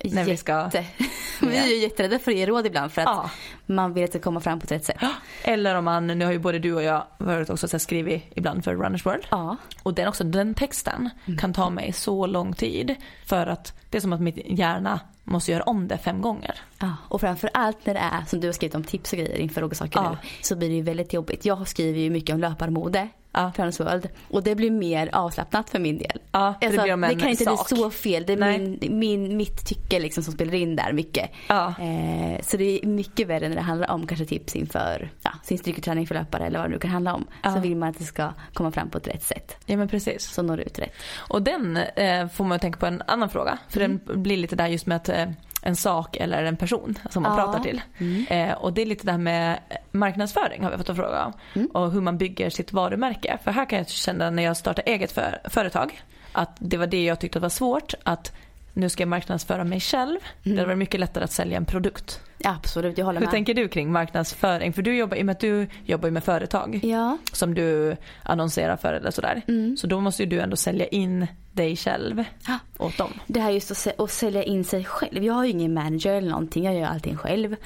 När 0.04 0.24
vi 0.24 0.36
ska... 0.36 0.64
Jätte. 0.64 0.84
Vi 1.40 1.56
är 1.56 1.66
ju 1.66 1.76
jätterädda 1.76 2.18
för 2.18 2.30
att 2.30 2.36
ge 2.36 2.46
råd 2.46 2.66
ibland 2.66 2.92
för 2.92 3.02
att 3.02 3.08
Ja. 3.08 3.30
Man 3.66 3.92
vill 3.92 4.04
att 4.04 4.12
det 4.12 4.18
ska 4.18 4.24
komma 4.24 4.40
fram 4.40 4.60
på 4.60 4.64
ett 4.64 4.72
rätt 4.72 4.84
sätt. 4.84 4.96
Eller 5.44 5.74
om 5.74 5.84
man, 5.84 6.06
nu 6.06 6.24
har 6.24 6.32
ju 6.32 6.38
både 6.38 6.58
du 6.58 6.74
och 6.74 6.82
jag 6.82 7.04
varit 7.18 7.50
också 7.50 7.68
så 7.68 7.78
skrivit 7.78 8.22
ibland 8.34 8.64
för 8.64 8.74
Runners 8.74 9.06
World. 9.06 9.24
Ja. 9.30 9.56
Och 9.82 9.94
den, 9.94 10.08
också, 10.08 10.24
den 10.24 10.54
texten 10.54 11.10
Mm. 11.26 11.38
kan 11.38 11.52
ta 11.52 11.70
mig 11.70 11.92
så 11.92 12.26
lång 12.26 12.52
tid. 12.52 12.94
För 13.26 13.46
att 13.46 13.72
det 13.90 13.96
är 13.96 14.00
som 14.00 14.12
att 14.12 14.20
mitt 14.20 14.38
hjärna 14.58 15.00
måste 15.24 15.52
göra 15.52 15.62
om 15.62 15.88
det 15.88 15.98
fem 15.98 16.20
gånger. 16.22 16.54
Ja, 16.80 16.92
och 17.08 17.20
framför 17.20 17.50
allt 17.54 17.86
när 17.86 17.94
det 17.94 18.00
är 18.00 18.24
som 18.26 18.40
du 18.40 18.48
har 18.48 18.52
skrivit 18.52 18.74
om 18.74 18.84
tips 18.84 19.12
och 19.12 19.18
grejer 19.18 19.36
inför 19.36 19.62
olika 19.64 19.76
saker 19.76 20.00
Ja. 20.00 20.10
nu. 20.10 20.16
Så 20.42 20.56
blir 20.56 20.68
det 20.68 20.74
ju 20.74 20.82
väldigt 20.82 21.12
jobbigt. 21.12 21.44
Jag 21.44 21.68
skriver 21.68 22.00
ju 22.00 22.10
mycket 22.10 22.34
om 22.34 22.40
löparmode. 22.40 23.08
Ja. 23.32 23.52
Trans 23.56 23.80
World. 23.80 24.08
Och 24.30 24.42
det 24.42 24.54
blir 24.54 24.70
mer 24.70 25.10
avslappnat 25.12 25.70
för 25.70 25.78
min 25.78 25.98
del. 25.98 26.18
Ja, 26.32 26.54
för 26.60 26.86
det 26.86 26.92
om 26.94 27.04
en 27.04 27.14
det 27.14 27.20
kan 27.20 27.30
inte 27.30 27.44
sak. 27.44 27.68
bli 27.68 27.76
så 27.78 27.90
fel. 27.90 28.24
Det 28.26 28.32
är 28.32 28.36
Nej. 28.36 28.58
min, 28.58 28.98
min, 28.98 29.36
mitt 29.36 29.66
tycke 29.66 29.98
liksom 29.98 30.22
som 30.24 30.32
spelar 30.32 30.54
in 30.54 30.76
där 30.76 30.92
mycket. 30.92 31.30
Ja. 31.48 31.66
Eh, 31.68 32.40
så 32.42 32.56
det 32.56 32.64
är 32.64 32.86
mycket 32.86 33.26
värre 33.28 33.48
när 33.54 33.62
det 33.62 33.66
handlar 33.66 33.90
om 33.90 34.06
kanske 34.06 34.24
tips 34.26 34.56
inför 34.56 35.10
ja, 35.22 35.30
sin 35.42 35.58
styrketräning 35.58 36.06
för 36.06 36.14
löpare 36.14 36.46
eller 36.46 36.58
vad 36.58 36.68
det 36.68 36.72
nu 36.72 36.78
kan 36.78 36.90
handla 36.90 37.14
om. 37.14 37.26
Ja. 37.42 37.54
Så 37.54 37.60
vill 37.60 37.76
man 37.76 37.88
att 37.88 37.98
det 37.98 38.04
ska 38.04 38.32
komma 38.52 38.70
fram 38.70 38.90
på 38.90 38.98
ett 38.98 39.08
rätt 39.08 39.22
sätt. 39.22 39.56
Ja 39.66 39.76
men 39.76 39.88
precis. 39.88 40.24
Så 40.24 40.42
når 40.42 40.56
det 40.56 40.62
ut 40.62 40.78
rätt. 40.78 40.92
Och 41.28 41.42
den 41.42 41.76
eh, 41.76 42.28
får 42.28 42.44
man 42.44 42.58
tänka 42.60 42.78
på 42.78 42.86
en 42.86 43.02
annan 43.06 43.28
fråga. 43.28 43.58
För 43.68 43.80
Mm. 43.80 44.00
den 44.06 44.22
blir 44.22 44.36
lite 44.36 44.56
där 44.56 44.66
just 44.66 44.86
med 44.86 44.96
att 44.96 45.08
eh, 45.08 45.26
en 45.62 45.76
sak 45.76 46.16
eller 46.16 46.44
en 46.44 46.56
person 46.56 46.98
som 47.10 47.22
man 47.22 47.38
Ja. 47.38 47.44
pratar 47.44 47.60
till. 47.60 47.80
Mm. 47.98 48.26
Eh, 48.50 48.54
och 48.56 48.72
det 48.72 48.82
är 48.82 48.86
lite 48.86 49.06
det 49.06 49.12
här 49.12 49.18
med 49.18 49.58
marknadsföring 49.90 50.64
har 50.64 50.70
vi 50.70 50.76
fått 50.76 50.88
en 50.88 50.96
fråga 50.96 51.24
om. 51.24 51.32
Mm. 51.54 51.66
Och 51.66 51.90
hur 51.92 52.00
man 52.00 52.18
bygger 52.18 52.50
sitt 52.50 52.72
varumärke. 52.72 53.38
För 53.44 53.50
här 53.50 53.64
kan 53.70 53.78
jag 53.78 53.88
känna 53.88 54.30
när 54.30 54.42
jag 54.42 54.56
startade 54.56 54.90
eget 54.90 55.12
för, 55.12 55.38
företag 55.44 56.00
att 56.32 56.56
det 56.58 56.76
var 56.76 56.86
det 56.86 57.04
jag 57.04 57.20
tyckte 57.20 57.40
var 57.40 57.48
svårt. 57.48 57.94
Att 58.02 58.32
nu 58.72 58.88
ska 58.88 59.02
jag 59.02 59.08
marknadsföra 59.08 59.64
mig 59.64 59.80
själv. 59.80 60.18
Det 60.42 60.50
hade 60.50 60.64
varit 60.66 60.78
mycket 60.78 61.00
lättare 61.00 61.24
att 61.24 61.32
sälja 61.32 61.56
en 61.56 61.64
produkt. 61.64 62.20
Absolut, 62.44 62.98
jag 62.98 63.04
håller 63.04 63.20
Hur 63.20 63.26
med. 63.26 63.32
tänker 63.32 63.54
du 63.54 63.68
kring 63.68 63.92
marknadsföring? 63.92 64.72
För 64.72 64.82
du 64.82 64.96
jobbar, 64.96 65.16
i 65.16 65.22
och 65.22 65.26
med 65.26 65.32
att 65.32 65.40
du 65.40 65.66
jobbar 65.84 66.10
med 66.10 66.24
företag 66.24 66.80
Ja, 66.82 67.18
som 67.32 67.54
du 67.54 67.96
annonserar 68.22 68.76
för 68.76 68.92
eller 68.92 69.10
sådär. 69.10 69.42
Mm. 69.48 69.76
Så 69.76 69.86
då 69.86 70.00
måste 70.00 70.22
ju 70.22 70.28
du 70.28 70.40
ändå 70.40 70.56
sälja 70.56 70.86
in 70.86 71.26
dig 71.52 71.76
själv 71.76 72.24
Ja. 72.46 72.58
åt 72.78 72.98
dem. 72.98 73.12
det 73.26 73.40
här 73.40 73.50
just 73.50 73.70
att, 73.70 74.00
att 74.00 74.10
sälja 74.10 74.42
in 74.42 74.64
sig 74.64 74.84
själv. 74.84 75.24
Jag 75.24 75.34
har 75.34 75.44
ju 75.44 75.50
ingen 75.50 75.74
manager 75.74 76.14
eller 76.14 76.28
någonting, 76.30 76.64
jag 76.64 76.74
gör 76.74 76.86
allting 76.86 77.16
själv. 77.16 77.56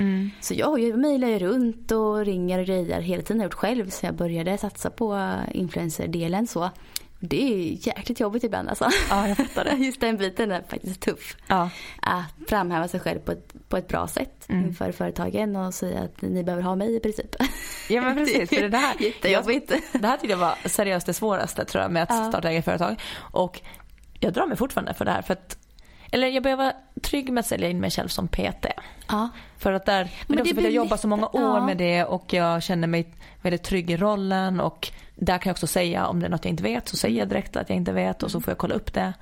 Så 0.41 0.55
jag 0.55 0.81
ju- 0.81 0.97
mejlar 0.97 1.29
ju 1.29 1.39
runt 1.39 1.91
och 1.93 2.25
ringer 2.25 2.59
och 2.59 2.67
grejer 2.67 3.01
hela 3.01 3.23
tiden. 3.23 3.37
Jag 3.37 3.43
har 3.45 3.47
gjort 3.47 3.55
själv 3.55 3.91
så 3.91 4.07
jag 4.07 4.15
började 4.15 4.59
satsa 4.59 4.91
på 4.91 5.33
influencer-delen 5.53 6.47
så. 6.47 6.71
Det 7.21 7.53
är 7.55 7.87
jäkligt 7.87 8.21
jobbigt 8.21 8.45
ibland 8.45 8.69
alltså. 8.69 8.89
Ja, 9.11 9.29
jag 9.29 9.37
fattar 9.37 9.65
det. 9.65 9.71
Just 9.85 10.01
den 10.01 10.17
biten 10.17 10.51
är 10.53 10.63
faktiskt 10.69 11.01
tuff. 11.01 11.37
Ja. 11.47 11.71
Att 12.03 12.49
framhäva 12.49 12.89
sig 12.89 13.01
själv 13.01 13.19
på 13.19 13.33
ett, 13.33 13.53
på 13.69 13.77
ett 13.77 13.89
bra 13.89 14.07
sätt 14.09 14.35
Mm. 14.49 14.65
inför 14.67 14.93
företagen 14.93 15.57
och 15.57 15.75
säga 15.75 16.01
att 16.01 16.23
ni 16.23 16.45
behöver 16.45 16.63
ha 16.63 16.77
mig 16.77 16.97
i 16.97 17.01
princip. 17.01 17.35
ja 17.89 18.01
men 18.03 18.15
precis. 18.17 18.49
För 18.59 18.69
det, 18.69 18.77
här, 18.79 18.95
Jättejobbigt. 19.03 19.71
Jag, 19.93 20.03
det 20.03 20.09
här 20.09 20.17
tyckte 20.17 20.33
jag 20.33 20.39
var 20.39 20.55
seriöst 20.69 21.07
det 21.07 21.15
svåraste 21.15 21.65
tror 21.65 21.83
jag 21.83 21.91
med 21.91 22.03
att 22.03 22.09
Ja. 22.11 22.29
starta 22.29 22.51
eget 22.51 22.65
företag. 22.65 23.01
Och 23.33 23.61
jag 24.21 24.33
drar 24.33 24.47
mig 24.47 24.57
fortfarande 24.57 24.95
för 24.95 25.05
det 25.05 25.11
här. 25.11 25.23
För 25.23 25.33
att, 25.33 25.59
eller 26.13 26.29
jag 26.29 26.43
behöver 26.43 26.65
vara 26.65 26.75
trygg 27.03 27.33
med 27.33 27.41
att 27.41 27.47
sälja 27.47 27.69
in 27.69 27.81
mig 27.81 27.91
själv 27.91 28.09
som 28.09 28.29
PT. 28.29 28.67
Ja. 29.09 29.29
För 29.59 29.73
att 29.73 29.87
där, 29.87 30.11
men, 30.27 30.37
det 30.37 30.43
också 30.43 30.55
för 30.55 30.61
att 30.61 30.65
jag 30.65 30.73
jobbar 30.73 30.97
så 30.97 31.09
många 31.09 31.27
år 31.27 31.41
Ja. 31.59 31.67
med 31.67 31.77
det 31.77 32.05
och 32.05 32.33
jag 32.33 32.63
känner 32.63 32.89
mig 32.89 33.15
väldigt 33.43 33.63
trygg 33.63 33.91
i 33.91 33.97
rollen 33.97 34.61
och 34.61 34.89
där 35.21 35.39
kan 35.39 35.51
jag 35.51 35.55
också 35.55 35.67
säga 35.67 36.07
om 36.07 36.21
det 36.21 36.27
är 36.27 36.31
något 36.31 36.45
jag 36.45 36.53
inte 36.53 36.63
vet 36.63 36.89
så 36.89 36.97
säger 36.97 37.19
jag 37.19 37.29
direkt 37.29 37.57
att 37.57 37.69
jag 37.69 37.77
inte 37.77 37.93
vet 37.93 38.23
och 38.23 38.31
så 38.31 38.41
får 38.41 38.51
jag 38.51 38.59
kolla 38.59 38.75
upp 38.75 38.95
det. 38.95 39.13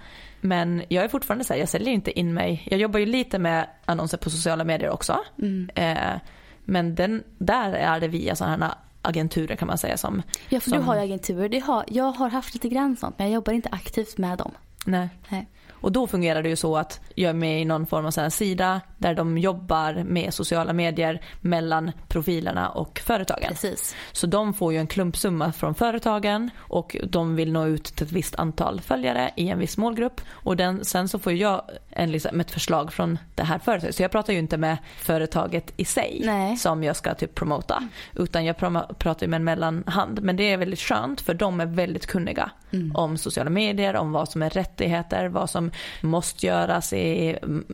Men 0.41 0.83
jag 0.89 1.05
är 1.05 1.09
fortfarande 1.09 1.45
så 1.45 1.53
här, 1.53 1.61
jag 1.61 1.69
säljer 1.69 1.93
inte 1.93 2.19
in 2.19 2.35
mig. 2.35 2.63
Jag 2.71 2.81
jobbar 2.81 3.01
ju 3.01 3.07
lite 3.07 3.39
med 3.39 3.69
annonser 3.85 4.19
på 4.19 4.31
sociala 4.31 4.65
medier 4.65 4.91
också. 4.91 5.19
Mm. 5.39 5.71
Eh, 5.75 6.21
men 6.65 6.95
den, 6.95 7.23
där 7.39 7.73
är 7.73 8.01
det 8.01 8.09
via 8.09 8.37
sådana 8.37 8.67
här 8.67 8.75
agenturer 9.03 9.57
kan 9.57 9.69
man 9.69 9.79
säga 9.79 9.97
som... 9.97 10.23
Ja, 10.49 10.61
för 10.61 10.71
som, 10.71 10.79
du 10.79 10.85
har 10.85 10.95
ju 10.95 11.01
agenturer. 11.01 11.49
Det 11.49 11.59
har, 11.59 11.85
jag 11.89 12.13
har 12.13 12.29
haft 12.29 12.55
lite 12.55 12.69
grann 12.69 12.97
sånt 12.97 13.19
men 13.19 13.27
jag 13.27 13.35
jobbar 13.35 13.53
inte 13.53 13.69
aktivt 13.73 14.19
med 14.19 14.39
dem. 14.39 14.53
Nej. 14.87 15.09
Nej. 15.29 15.49
Och 15.87 15.93
då 15.93 16.07
fungerar 16.07 16.43
det 16.43 16.49
ju 16.49 16.57
så 16.57 16.77
att 16.77 17.01
jag 17.15 17.31
är 17.31 17.35
med 17.35 17.63
i 17.63 17.65
någon 17.65 17.87
form 17.87 18.07
av 18.07 18.11
sån 18.11 18.31
sida 18.31 18.81
där 18.99 19.15
de 19.15 19.39
jobbar 19.39 20.05
med 20.05 20.35
sociala 20.35 20.73
medier 20.73 21.21
mellan 21.41 21.93
profilerna 22.09 22.69
och 22.69 23.01
företagen. 23.05 23.49
Precis. 23.49 23.97
Så 24.13 24.27
de 24.27 24.55
får 24.55 24.73
ju 24.73 24.79
en 24.79 24.87
klumpsumma 24.87 25.53
från 25.53 25.75
företagen 25.75 26.51
och 26.59 26.97
de 27.05 27.37
vill 27.37 27.53
nå 27.53 27.67
ut 27.67 27.85
till 27.85 28.07
ett 28.07 28.13
visst 28.13 28.35
antal 28.35 28.81
följare 28.81 29.31
i 29.37 29.49
en 29.49 29.59
viss 29.59 29.77
målgrupp. 29.77 30.21
Och 30.31 30.57
den, 30.57 30.85
sen 30.85 31.09
så 31.09 31.19
får 31.19 31.33
jag 31.33 31.63
en, 31.91 32.13
liksom, 32.13 32.41
ett 32.41 32.51
förslag 32.51 32.93
från 32.93 33.19
det 33.35 33.43
här 33.43 33.59
företaget. 33.59 33.95
Så 33.95 34.03
jag 34.03 34.11
pratar 34.11 34.33
ju 34.33 34.39
inte 34.39 34.57
med 34.57 34.77
företaget 34.97 35.73
i 35.77 35.85
sig 35.85 36.23
Nej. 36.25 36.57
som 36.57 36.85
jag 36.85 36.97
ska 36.97 37.15
typ 37.15 37.35
promota. 37.35 37.89
Utan 38.15 38.45
jag 38.45 38.57
pratar 38.99 39.21
ju 39.21 39.29
med 39.29 39.37
en 39.37 39.45
mellanhand. 39.45 40.23
Men 40.23 40.37
det 40.37 40.53
är 40.53 40.57
väldigt 40.57 40.81
skönt 40.81 41.21
för 41.21 41.35
de 41.35 41.61
är 41.61 41.67
väldigt 41.67 42.07
kunniga 42.07 42.51
om 42.95 43.19
sociala 43.19 43.51
medier, 43.51 43.97
om 43.97 44.13
vad 44.13 44.29
som 44.29 44.43
är 44.43 44.51
rättigheter, 44.51 45.29
vad 45.29 45.51
som 45.51 45.71
måste 46.01 46.47
göras 46.47 46.93
i 46.93 47.39
mm, 47.43 47.65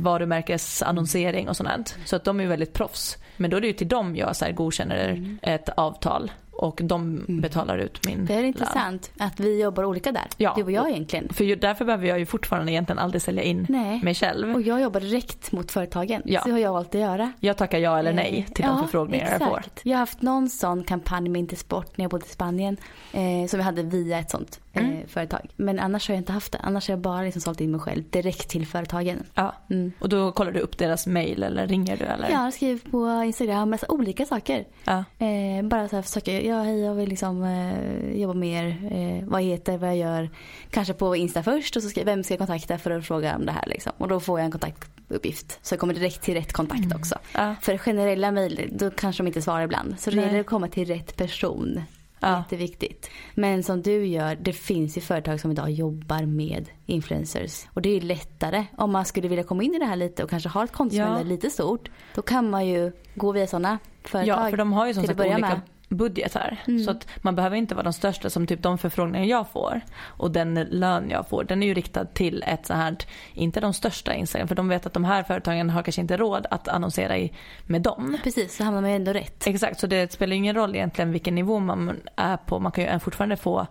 varumärkesannonsering 0.00 1.48
och 1.48 1.56
sånt. 1.56 1.96
Så 2.04 2.16
att 2.16 2.24
de 2.24 2.40
är 2.40 2.46
väldigt 2.46 2.72
proffs. 2.72 3.18
Men 3.36 3.50
då 3.50 3.56
är 3.56 3.60
det 3.60 3.66
ju 3.66 3.72
till 3.72 3.88
dem 3.88 4.16
jag 4.16 4.36
så 4.36 4.44
här 4.44 4.52
godkänner 4.52 5.36
ett 5.42 5.68
avtal 5.68 6.30
och 6.52 6.80
de 6.84 7.24
betalar 7.28 7.78
ut 7.78 8.06
min 8.06 8.26
Det 8.26 8.32
är 8.34 8.36
lön. 8.36 8.46
intressant 8.46 9.10
att 9.18 9.40
vi 9.40 9.62
jobbar 9.62 9.84
olika 9.84 10.12
där. 10.12 10.26
Ja. 10.36 10.52
Du 10.56 10.62
och 10.62 10.72
jag 10.72 10.90
egentligen. 10.90 11.28
För 11.28 11.56
därför 11.56 11.84
behöver 11.84 12.06
jag 12.06 12.18
ju 12.18 12.26
fortfarande 12.26 12.72
egentligen 12.72 12.98
aldrig 12.98 13.22
sälja 13.22 13.42
in 13.42 13.66
Nej. 13.68 14.00
mig 14.02 14.14
själv. 14.14 14.54
Och 14.54 14.62
jag 14.62 14.80
jobbar 14.80 15.00
direkt 15.00 15.52
mot 15.52 15.72
företagen. 15.72 16.22
Ja. 16.24 16.40
Så 16.40 16.50
har 16.50 16.58
jag 16.58 16.72
valt 16.72 16.94
att 16.94 17.00
göra. 17.00 17.32
Jag 17.40 17.56
tackar 17.56 17.78
ja 17.78 17.98
eller 17.98 18.12
nej 18.12 18.46
till 18.54 18.64
de 18.64 18.76
ja, 18.76 18.82
förfrågningar 18.82 19.24
exakt. 19.24 19.40
jag 19.40 19.50
får. 19.50 19.62
Jag 19.82 19.92
har 19.92 19.98
haft 19.98 20.22
någon 20.22 20.48
sån 20.48 20.84
kampanj 20.84 21.28
med 21.28 21.38
Intersport 21.38 21.96
när 21.96 22.04
jag 22.04 22.10
bodde 22.10 22.26
i 22.26 22.28
Spanien. 22.28 22.76
Eh, 23.12 23.48
som 23.48 23.58
jag 23.60 23.64
hade 23.64 23.82
via 23.82 24.18
ett 24.18 24.30
sånt 24.30 24.60
Mm. 24.80 25.08
företag. 25.08 25.50
Men 25.56 25.78
annars 25.78 26.08
har 26.08 26.14
jag 26.14 26.20
inte 26.20 26.32
haft 26.32 26.52
det. 26.52 26.58
Annars 26.62 26.88
har 26.88 26.92
jag 26.92 27.00
bara 27.00 27.22
liksom 27.22 27.42
sålt 27.42 27.60
in 27.60 27.70
mig 27.70 27.80
själv 27.80 28.04
direkt 28.10 28.48
till 28.48 28.66
företagen. 28.66 29.22
Ja. 29.34 29.54
Mm. 29.70 29.92
Och 29.98 30.08
då 30.08 30.32
kollar 30.32 30.52
du 30.52 30.60
upp 30.60 30.78
deras 30.78 31.06
mail 31.06 31.42
eller 31.42 31.66
ringer 31.66 31.96
du 31.96 32.04
eller? 32.04 32.30
Jag 32.30 32.52
skriver 32.52 32.90
på 32.90 33.24
Instagram, 33.24 33.72
alltså 33.72 33.86
olika 33.88 34.26
saker. 34.26 34.64
Ja. 34.84 35.04
Eh, 35.18 35.64
bara 35.64 35.88
så 35.88 35.96
här 35.96 36.02
försöker, 36.02 36.40
ja 36.40 36.62
hej 36.62 36.80
jag 36.80 36.94
vill 36.94 37.08
liksom 37.08 37.44
eh, 37.44 38.20
jobba 38.20 38.34
mer, 38.34 38.66
eh, 38.92 39.28
vad 39.28 39.42
jag 39.42 39.46
heter, 39.46 39.78
vad 39.78 39.88
jag 39.88 39.96
gör. 39.96 40.30
Kanske 40.70 40.94
på 40.94 41.16
Insta 41.16 41.42
först 41.42 41.76
och 41.76 41.82
så 41.82 41.88
ska, 41.88 42.04
vem 42.04 42.24
ska 42.24 42.34
jag 42.34 42.38
kontakta 42.38 42.78
för 42.78 42.90
att 42.90 43.06
fråga 43.06 43.36
om 43.36 43.46
det 43.46 43.52
här 43.52 43.66
liksom. 43.66 43.92
Och 43.98 44.08
då 44.08 44.20
får 44.20 44.38
jag 44.38 44.44
en 44.44 44.50
kontaktuppgift. 44.50 45.58
Så 45.62 45.72
jag 45.72 45.80
kommer 45.80 45.94
direkt 45.94 46.22
till 46.22 46.34
rätt 46.34 46.52
kontakt 46.52 46.94
också. 46.94 47.18
Ja. 47.34 47.54
För 47.62 47.78
generella 47.78 48.30
mejl, 48.30 48.68
då 48.72 48.90
kanske 48.90 49.22
de 49.22 49.26
inte 49.26 49.42
svarar 49.42 49.62
ibland. 49.62 50.00
Så 50.00 50.10
det 50.10 50.16
gäller 50.16 50.40
att 50.40 50.46
komma 50.46 50.68
till 50.68 50.88
rätt 50.88 51.16
person. 51.16 51.80
Ja. 52.22 52.38
Jätteviktigt. 52.38 53.10
Men 53.34 53.62
som 53.62 53.82
du 53.82 54.06
gör, 54.06 54.34
det 54.36 54.52
finns 54.52 54.96
ju 54.96 55.00
företag 55.00 55.40
som 55.40 55.50
idag 55.50 55.70
jobbar 55.70 56.26
med 56.26 56.68
influencers. 56.86 57.66
Och 57.74 57.82
det 57.82 57.88
är 57.88 57.94
ju 57.94 58.00
lättare 58.00 58.64
om 58.76 58.92
man 58.92 59.04
skulle 59.04 59.28
vilja 59.28 59.44
komma 59.44 59.62
in 59.62 59.74
i 59.74 59.78
det 59.78 59.84
här 59.84 59.96
lite 59.96 60.24
och 60.24 60.30
kanske 60.30 60.48
ha 60.48 60.64
ett 60.64 60.72
konto 60.72 60.90
som 60.90 61.00
Ja. 61.04 61.18
är 61.18 61.24
lite 61.24 61.50
stort. 61.50 61.90
Då 62.14 62.22
kan 62.22 62.50
man 62.50 62.66
ju 62.66 62.92
gå 63.14 63.32
via 63.32 63.46
sådana 63.46 63.78
företag. 64.04 64.44
Ja, 64.46 64.50
för 64.50 64.56
de 64.56 64.72
har 64.72 64.86
ju 64.86 64.94
som 64.94 65.04
sagt 65.04 65.20
olika 65.20 65.38
med. 65.38 65.60
Budgetar. 65.96 66.56
Mm. 66.68 66.84
Så 66.84 66.90
att 66.90 67.08
man 67.16 67.34
behöver 67.34 67.56
inte 67.56 67.74
vara 67.74 67.84
de 67.84 67.92
största 67.92 68.30
som 68.30 68.46
typ 68.46 68.62
de 68.62 68.78
förfrågningar 68.78 69.26
jag 69.26 69.48
får. 69.48 69.80
Och 70.02 70.30
den 70.30 70.54
lön 70.54 71.10
jag 71.10 71.28
får, 71.28 71.44
den 71.44 71.62
är 71.62 71.66
ju 71.66 71.74
riktad 71.74 72.04
till 72.04 72.44
ett 72.46 72.66
så 72.66 72.74
här, 72.74 72.96
inte 73.34 73.60
de 73.60 73.72
största 73.72 74.14
Instagram. 74.14 74.48
För 74.48 74.54
de 74.54 74.68
vet 74.68 74.86
att 74.86 74.92
de 74.92 75.04
här 75.04 75.22
företagen 75.22 75.70
har 75.70 75.82
kanske 75.82 76.00
inte 76.00 76.16
råd 76.16 76.46
att 76.50 76.68
annonsera 76.68 77.18
i, 77.18 77.32
med 77.66 77.82
dem. 77.82 78.18
Precis, 78.22 78.56
så 78.56 78.64
hamnar 78.64 78.80
man 78.80 78.90
ju 78.90 78.96
ändå 78.96 79.12
rätt. 79.12 79.46
Exakt, 79.46 79.80
så 79.80 79.86
det 79.86 80.12
spelar 80.12 80.36
ingen 80.36 80.54
roll 80.54 80.74
egentligen 80.74 81.12
vilken 81.12 81.34
nivå 81.34 81.58
man 81.58 82.00
är 82.16 82.36
på. 82.36 82.58
Man 82.58 82.72
kan 82.72 82.84
ju 82.84 82.98
fortfarande 82.98 83.36
få 83.36 83.66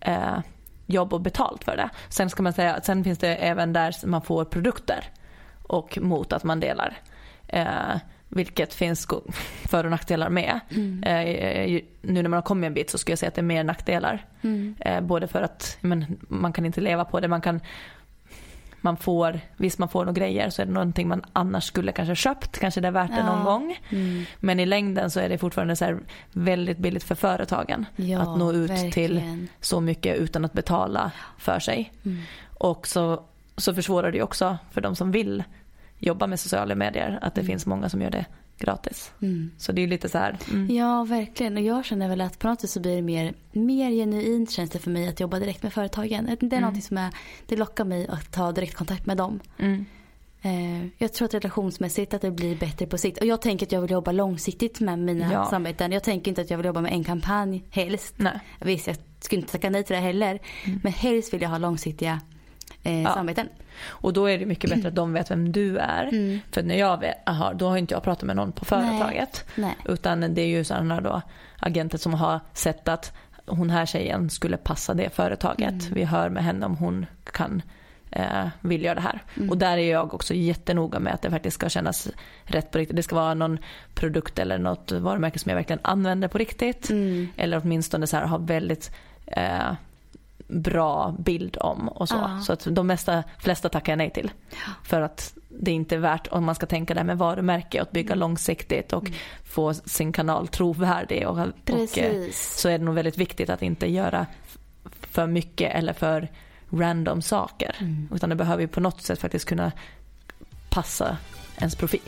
eh, 0.00 0.38
jobb 0.86 1.14
och 1.14 1.20
betalt 1.20 1.64
för 1.64 1.76
det. 1.76 1.90
Sen 2.08 2.30
ska 2.30 2.42
man 2.42 2.52
säga 2.52 2.74
att 2.74 2.84
sen 2.84 3.04
finns 3.04 3.18
det 3.18 3.36
även 3.36 3.72
där 3.72 4.06
man 4.06 4.22
får 4.22 4.44
produkter 4.44 5.04
och 5.62 5.98
mot 6.02 6.32
att 6.32 6.44
man 6.44 6.60
delar. 6.60 6.98
Eh, 7.46 7.96
vilket 8.28 8.74
finns 8.74 9.08
för 9.64 9.84
och 9.84 9.90
nackdelar 9.90 10.28
med. 10.30 10.60
Eh, 11.02 11.66
ju- 11.66 11.84
nu 12.02 12.22
när 12.22 12.28
man 12.28 12.36
har 12.36 12.42
kommit 12.42 12.66
en 12.68 12.74
bit 12.74 12.90
så 12.90 12.98
skulle 12.98 13.12
jag 13.12 13.18
säga 13.18 13.28
att 13.28 13.34
det 13.34 13.40
är 13.40 13.42
mer 13.42 13.64
nackdelar. 13.64 14.24
Mm. 14.42 14.74
Eh, 14.80 15.00
både 15.00 15.28
för 15.28 15.42
att 15.42 15.76
men, 15.80 16.18
man 16.28 16.52
kan 16.52 16.66
inte 16.66 16.80
leva 16.80 17.04
på 17.04 17.20
det, 17.20 17.28
man 17.28 17.40
kan 17.40 17.60
man 18.80 18.96
får, 18.96 19.40
visst 19.56 19.78
man 19.78 19.88
får 19.88 20.04
några 20.04 20.18
grejer 20.20 20.50
så 20.50 20.62
är 20.62 20.66
det 20.66 20.72
någonting 20.72 21.08
man 21.08 21.24
annars 21.32 21.64
skulle 21.64 21.92
kanske 21.92 22.14
köpt, 22.14 22.58
kanske 22.58 22.80
det 22.80 22.88
är 22.88 22.92
värt 22.92 23.10
det 23.10 23.22
någon 23.26 23.38
Ja. 23.38 23.44
gång. 23.44 23.78
Mm. 23.90 24.24
Men 24.40 24.60
i 24.60 24.66
längden 24.66 25.10
så 25.10 25.20
är 25.20 25.28
det 25.28 25.38
fortfarande 25.38 25.76
så 25.76 25.98
väldigt 26.32 26.78
billigt 26.78 27.04
för 27.04 27.14
företagen 27.14 27.86
Ja, 27.96 28.20
att 28.20 28.38
nå 28.38 28.52
ut 28.52 28.68
till 28.92 29.14
verkligen. 29.14 29.48
så 29.60 29.80
mycket 29.80 30.16
utan 30.16 30.44
att 30.44 30.52
betala 30.52 31.10
för 31.38 31.58
sig. 31.60 31.92
Mm. 32.04 32.18
Och 32.58 32.86
så, 32.86 33.22
så 33.56 33.74
försvårar 33.74 34.12
det 34.12 34.22
också 34.22 34.58
för 34.70 34.80
de 34.80 34.96
som 34.96 35.12
vill 35.12 35.44
jobba 35.98 36.26
med 36.26 36.40
sociala 36.40 36.74
medier 36.74 37.18
att 37.22 37.34
det 37.34 37.44
finns 37.44 37.66
många 37.66 37.88
som 37.88 38.02
gör 38.02 38.10
det 38.10 38.24
gratis. 38.58 39.12
Mm. 39.22 39.50
Så 39.58 39.72
det 39.72 39.82
är 39.82 39.86
lite 39.86 40.08
så 40.08 40.18
här. 40.18 40.38
Mm. 40.52 40.76
Ja, 40.76 41.04
verkligen. 41.04 41.56
Och 41.56 41.62
jag 41.62 41.84
känner 41.84 42.08
väl 42.08 42.20
att 42.20 42.38
på 42.38 42.48
något 42.48 42.60
sätt 42.60 42.70
så 42.70 42.80
blir 42.80 42.96
det 42.96 43.02
mer, 43.02 43.34
mer 43.52 43.90
genuint 43.90 44.50
känns 44.50 44.70
det 44.70 44.78
för 44.78 44.90
mig 44.90 45.08
att 45.08 45.20
jobba 45.20 45.38
direkt 45.38 45.62
med 45.62 45.72
företagen. 45.72 46.24
Det 46.24 46.32
är 46.32 46.44
Mm. 46.46 46.60
någonting 46.60 46.82
som 46.82 46.98
är, 46.98 47.10
det 47.46 47.56
lockar 47.56 47.84
mig 47.84 48.06
att 48.08 48.32
ta 48.32 48.52
direktkontakt 48.52 49.06
med 49.06 49.16
dem. 49.16 49.40
Mm. 49.58 49.84
Eh, 50.42 50.86
jag 50.98 51.12
tror 51.12 51.26
att 51.26 51.34
relationsmässigt 51.34 52.14
att 52.14 52.22
det 52.22 52.30
blir 52.30 52.56
bättre 52.56 52.86
på 52.86 52.98
sikt. 52.98 53.18
Och 53.20 53.26
jag 53.26 53.42
tänker 53.42 53.66
att 53.66 53.72
jag 53.72 53.80
vill 53.80 53.90
jobba 53.90 54.12
långsiktigt 54.12 54.80
med 54.80 54.98
mina 54.98 55.32
Ja. 55.32 55.44
samarbeten. 55.50 55.92
Jag 55.92 56.02
tänker 56.02 56.30
inte 56.30 56.40
att 56.40 56.50
jag 56.50 56.56
vill 56.56 56.66
jobba 56.66 56.80
med 56.80 56.92
en 56.92 57.04
kampanj 57.04 57.64
helst. 57.70 58.14
Nej. 58.16 58.40
Visst, 58.60 58.86
jag 58.86 58.96
skulle 59.20 59.40
inte 59.40 59.52
tacka 59.52 59.70
nej 59.70 59.84
till 59.84 59.94
det 59.96 60.02
heller. 60.02 60.38
Men 60.82 60.92
helst 60.92 61.32
vill 61.34 61.42
jag 61.42 61.48
ha 61.48 61.58
långsiktiga 61.58 62.20
eh. 62.88 63.02
Ja. 63.02 63.14
samarbeten. 63.14 63.48
Och 63.86 64.12
då 64.12 64.26
är 64.26 64.38
det 64.38 64.46
mycket 64.46 64.70
bättre 64.70 64.88
att 64.88 64.94
de 64.94 65.12
vet 65.12 65.30
vem 65.30 65.52
du 65.52 65.78
är. 65.78 66.04
Mm. 66.04 66.40
För 66.50 66.62
när 66.62 66.78
jag 66.78 67.00
vet, 67.00 67.28
aha, 67.28 67.52
då 67.52 67.68
har 67.68 67.76
inte 67.76 67.94
jag 67.94 68.02
pratat 68.02 68.22
med 68.22 68.36
någon 68.36 68.52
på 68.52 68.64
företaget. 68.64 69.44
Nej. 69.54 69.76
Utan 69.84 70.34
det 70.34 70.42
är 70.42 70.46
ju 70.46 70.64
sådana 70.64 71.00
då 71.00 71.22
agenter 71.58 71.98
som 71.98 72.14
har 72.14 72.40
sett 72.52 72.88
att 72.88 73.12
hon 73.46 73.70
här 73.70 73.86
tjejen 73.86 74.30
skulle 74.30 74.56
passa 74.56 74.94
det 74.94 75.10
företaget. 75.14 75.70
Mm. 75.70 75.94
Vi 75.94 76.04
hör 76.04 76.28
med 76.28 76.44
henne 76.44 76.66
om 76.66 76.76
hon 76.76 77.06
kan 77.32 77.62
eh, 78.10 78.48
vill 78.60 78.84
göra 78.84 78.94
det 78.94 79.00
här. 79.00 79.22
Mm. 79.36 79.50
Och 79.50 79.58
där 79.58 79.78
är 79.78 79.92
jag 79.92 80.14
också 80.14 80.34
jättenoga 80.34 80.98
med 80.98 81.14
att 81.14 81.22
det 81.22 81.30
faktiskt 81.30 81.54
ska 81.54 81.68
kännas 81.68 82.08
rätt 82.44 82.70
på 82.70 82.78
riktigt. 82.78 82.96
Det 82.96 83.02
ska 83.02 83.16
vara 83.16 83.34
någon 83.34 83.58
produkt 83.94 84.38
eller 84.38 84.58
något 84.58 84.92
varumärke 84.92 85.38
som 85.38 85.50
jag 85.50 85.56
verkligen 85.56 85.80
använder 85.82 86.28
på 86.28 86.38
riktigt. 86.38 86.90
Mm. 86.90 87.28
Eller 87.36 87.60
åtminstone 87.64 88.06
så 88.06 88.16
här, 88.16 88.26
ha 88.26 88.38
väldigt 88.38 88.90
eh, 89.26 89.72
bra 90.48 91.14
bild 91.18 91.56
om 91.60 91.88
och 91.88 92.08
så. 92.08 92.14
Ja. 92.14 92.40
Så 92.40 92.52
att 92.52 92.66
de 92.70 92.86
mesta, 92.86 93.24
flesta 93.38 93.68
tackar 93.68 93.92
jag 93.92 93.98
nej 93.98 94.10
till. 94.10 94.30
För 94.84 95.00
att 95.00 95.34
det 95.48 95.70
är 95.70 95.74
inte 95.74 95.96
värt, 95.96 96.28
om 96.30 96.44
man 96.44 96.54
ska 96.54 96.66
tänka 96.66 96.94
det 96.94 97.00
här 97.00 97.04
med 97.04 97.18
varumärke 97.18 97.80
och 97.80 97.82
att 97.82 97.92
bygga 97.92 98.14
långsiktigt 98.14 98.92
och 98.92 99.10
få 99.44 99.74
sin 99.74 100.12
kanal 100.12 100.48
trovärdig. 100.48 101.28
Och, 101.28 101.38
och, 101.38 101.48
Precis. 101.64 102.60
så 102.60 102.68
är 102.68 102.78
det 102.78 102.84
nog 102.84 102.94
väldigt 102.94 103.18
viktigt 103.18 103.50
att 103.50 103.62
inte 103.62 103.86
göra 103.90 104.26
för 105.00 105.26
mycket 105.26 105.74
eller 105.74 105.92
för 105.92 106.28
random 106.70 107.22
saker. 107.22 107.76
Mm. 107.80 108.08
Utan 108.14 108.30
det 108.30 108.36
behöver 108.36 108.62
ju 108.62 108.68
på 108.68 108.80
något 108.80 109.02
sätt 109.02 109.18
faktiskt 109.18 109.44
kunna 109.44 109.72
passa 110.70 111.16
ens 111.60 111.76
profil. 111.76 112.00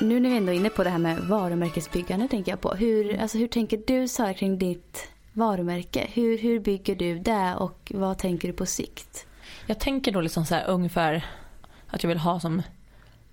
Nu 0.00 0.20
när 0.20 0.30
vi 0.30 0.36
ändå 0.36 0.52
är 0.52 0.56
inne 0.56 0.70
på 0.70 0.84
det 0.84 0.90
här 0.90 0.98
med 0.98 1.18
varumärkesbyggande 1.18 2.28
tänker 2.28 2.52
jag 2.52 2.60
på. 2.60 2.74
Hur, 2.74 3.20
alltså, 3.20 3.38
hur 3.38 3.48
tänker 3.48 3.82
du 3.86 4.08
Sara 4.08 4.34
kring 4.34 4.58
ditt 4.58 5.08
varumärke? 5.32 6.06
Hur, 6.12 6.38
hur 6.38 6.60
bygger 6.60 6.96
du 6.96 7.18
det 7.18 7.54
och 7.58 7.92
vad 7.94 8.18
tänker 8.18 8.48
du 8.48 8.54
på 8.54 8.66
sikt? 8.66 9.26
Jag 9.66 9.78
tänker 9.80 10.12
då 10.12 10.20
liksom 10.20 10.46
så 10.46 10.54
här 10.54 10.64
ungefär 10.66 11.26
att 11.86 12.02
jag 12.02 12.08
vill 12.08 12.18
ha 12.18 12.40
som 12.40 12.62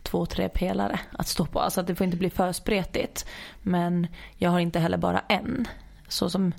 två, 0.03 0.26
tre 0.26 0.49
pelare 0.49 0.99
att 1.11 1.28
stå 1.28 1.45
på. 1.45 1.59
Alltså 1.59 1.82
att 1.82 1.88
det 1.88 1.95
får 1.95 2.05
inte 2.05 2.18
bli 2.18 2.30
för 2.30 2.51
spretigt. 2.51 3.26
Men 3.61 4.07
jag 4.38 4.49
har 4.49 4.59
inte 4.59 4.80
heller 4.80 4.97
bara 4.97 5.20
en. 5.20 5.68
Så 6.07 6.30
som, 6.30 6.51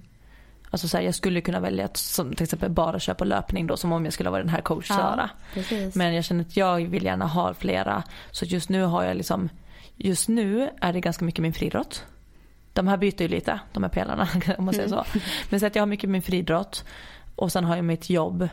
alltså 0.70 0.88
så 0.88 0.96
här, 0.96 1.04
jag 1.04 1.14
skulle 1.14 1.40
kunna 1.40 1.60
välja 1.60 1.84
att 1.84 1.96
som 1.96 2.34
till 2.34 2.44
exempel 2.44 2.70
bara 2.70 2.98
köpa 2.98 3.24
löpning 3.24 3.66
då 3.66 3.76
som 3.76 3.92
om 3.92 4.04
jag 4.04 4.14
skulle 4.14 4.30
vara 4.30 4.42
den 4.42 4.50
här 4.50 4.60
coach 4.60 4.88
Sara. 4.88 5.30
precis. 5.54 5.94
Men 5.94 6.14
jag 6.14 6.24
känner 6.24 6.44
att 6.44 6.56
jag 6.56 6.88
vill 6.88 7.04
gärna 7.04 7.26
ha 7.26 7.54
flera. 7.54 8.02
Så 8.30 8.44
just 8.44 8.68
nu 8.68 8.82
har 8.82 9.04
jag 9.04 9.16
liksom, 9.16 9.48
just 9.96 10.28
nu 10.28 10.70
är 10.80 10.92
det 10.92 11.00
ganska 11.00 11.24
mycket 11.24 11.42
min 11.42 11.52
friidrott. 11.52 12.04
De 12.72 12.88
här 12.88 12.96
byter 12.96 13.22
ju 13.22 13.28
lite, 13.28 13.60
de 13.72 13.82
här 13.82 13.90
pelarna 13.90 14.28
om 14.58 14.64
man 14.64 14.74
säger 14.74 14.88
så. 14.88 15.04
Men 15.50 15.60
så 15.60 15.66
att 15.66 15.74
jag 15.74 15.82
har 15.82 15.86
mycket 15.86 16.10
min 16.10 16.22
friidrott 16.22 16.84
och 17.36 17.52
sen 17.52 17.64
har 17.64 17.76
jag 17.76 17.84
mitt 17.84 18.10
jobb. 18.10 18.48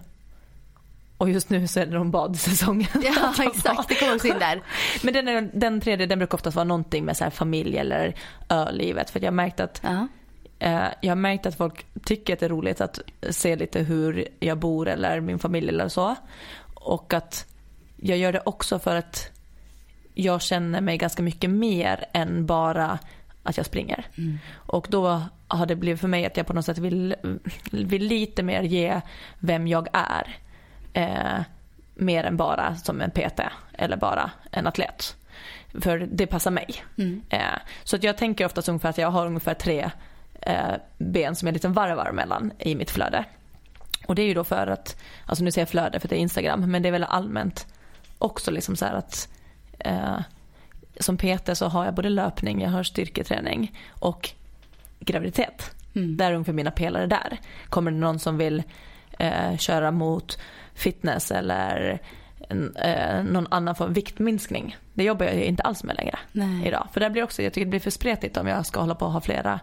Och 1.18 1.30
just 1.30 1.50
nu 1.50 1.68
så 1.68 1.80
är 1.80 1.86
det 1.86 1.98
någon 1.98 2.12
badsäsongen. 2.12 2.88
Ja 3.04 3.34
exakt, 3.44 3.90
det 3.90 3.96
kommer 3.96 4.16
också 4.16 4.28
in 4.28 4.40
där. 4.40 4.62
Men 5.04 5.14
den, 5.14 5.52
den 5.54 5.82
tredje 5.82 6.06
den 6.06 6.20
brukar 6.20 6.36
oftast 6.36 6.56
vara 6.56 6.64
någonting 6.64 7.06
med 7.06 7.18
så 7.18 7.30
familj 7.32 7.78
eller 7.78 8.16
ölivet. 8.50 9.10
För 9.10 9.20
jag 9.20 9.28
har 9.28 9.32
märkt 9.32 9.60
att 9.60 9.82
Ja. 9.84 10.08
Eh, 10.60 10.88
jag 11.02 11.12
har 11.12 11.16
märkt 11.16 11.46
att 11.46 11.56
folk 11.56 11.86
tycker 12.04 12.34
att 12.34 12.40
det 12.40 12.46
är 12.46 12.50
roligt 12.50 12.82
att 12.82 13.00
se 13.30 13.56
lite 13.56 13.80
hur 13.80 14.28
jag 14.40 14.58
bor 14.58 14.88
eller 14.88 15.20
min 15.20 15.40
familj 15.40 15.70
eller 15.70 15.90
så. 15.90 16.16
Och 16.74 17.14
att 17.14 17.46
jag 17.98 18.18
gör 18.18 18.34
det 18.34 18.42
också 18.46 18.80
för 18.80 18.96
att 18.96 19.32
jag 20.14 20.42
känner 20.42 20.82
mig 20.82 20.98
ganska 20.98 21.24
mycket 21.24 21.50
mer 21.50 22.06
än 22.14 22.46
bara 22.46 23.00
att 23.44 23.58
jag 23.58 23.66
springer. 23.66 24.06
Och 24.54 24.88
då 24.90 25.22
har 25.48 25.66
det 25.66 25.76
blivit 25.76 26.02
för 26.02 26.08
mig 26.08 26.26
att 26.26 26.38
jag 26.38 26.48
på 26.48 26.54
något 26.54 26.66
sätt 26.66 26.78
vill, 26.78 27.16
vill 27.72 28.04
lite 28.04 28.44
mer 28.44 28.64
ge 28.64 29.02
vem 29.40 29.68
jag 29.68 29.88
är. 29.94 30.38
Eh, 30.94 31.44
mer 31.96 32.24
än 32.24 32.38
bara 32.38 32.76
som 32.76 33.02
en 33.02 33.12
PT 33.12 33.40
eller 33.74 33.98
bara 33.98 34.32
en 34.52 34.68
atlet. 34.68 35.16
För 35.82 35.98
det 36.12 36.28
passar 36.28 36.52
mig. 36.52 36.84
Eh, 37.30 37.60
så 37.84 37.96
att 37.96 38.04
jag 38.04 38.18
tänker 38.18 38.46
oftast 38.46 38.70
ungefär 38.70 38.90
att 38.90 38.98
jag 38.98 39.12
har 39.12 39.26
ungefär 39.26 39.54
tre 39.54 39.92
eh, 40.42 40.74
ben 40.98 41.36
som 41.36 41.48
jag 41.48 41.54
liksom 41.54 41.74
varvar 41.74 42.12
mellan 42.12 42.52
i 42.60 42.76
mitt 42.76 42.92
flöde. 42.92 43.26
Och 44.08 44.16
det 44.16 44.22
är 44.22 44.28
ju 44.28 44.34
då 44.34 44.44
för 44.44 44.68
att, 44.68 45.02
alltså 45.26 45.44
nu 45.44 45.52
säger 45.52 45.62
jag 45.62 45.70
flöde 45.70 46.00
för 46.00 46.08
det 46.08 46.16
är 46.16 46.20
Instagram, 46.20 46.72
men 46.72 46.82
det 46.82 46.90
är 46.90 46.92
väl 46.92 47.04
allmänt 47.04 47.68
också 48.18 48.52
liksom 48.52 48.76
så 48.76 48.86
här 48.86 48.94
att 48.94 49.30
eh, 49.80 50.20
som 51.00 51.18
PT 51.18 51.58
så 51.58 51.68
har 51.68 51.86
jag 51.86 51.94
både 51.94 52.10
löpning, 52.10 52.62
jag 52.62 52.70
har 52.70 52.84
styrketräning 52.84 53.80
och 53.90 54.30
graviditet. 55.00 55.72
Där 55.94 56.32
är 56.32 56.34
ungefär 56.34 56.54
mina 56.54 56.72
pelare 56.72 57.08
där. 57.08 57.40
Kommer 57.70 57.92
det 57.92 57.98
någon 57.98 58.20
som 58.20 58.38
vill 58.38 58.64
eh, 59.20 59.58
köra 59.58 59.92
mot 59.92 60.40
fitness 60.74 61.32
eller 61.32 62.00
en, 62.50 62.76
eh, 62.76 63.24
någon 63.24 63.48
annan 63.52 63.76
form 63.76 63.88
av 63.88 63.94
viktminskning. 63.94 64.78
Det 64.94 65.04
jobbar 65.04 65.26
jag 65.26 65.36
ju 65.36 65.44
inte 65.44 65.64
alls 65.64 65.84
med 65.84 65.96
längre 65.96 66.20
Nej. 66.32 66.68
idag. 66.68 66.88
För 66.94 67.00
det 67.00 67.10
blir 67.10 67.24
också, 67.24 67.42
jag 67.42 67.54
tycker 67.54 67.66
det 67.66 67.70
blir 67.70 67.80
för 67.80 67.92
spretigt 67.92 68.38
om 68.38 68.48
jag 68.48 68.66
ska 68.66 68.80
hålla 68.80 68.96
på 68.96 69.06
och 69.06 69.12
ha 69.12 69.22
flera, 69.22 69.60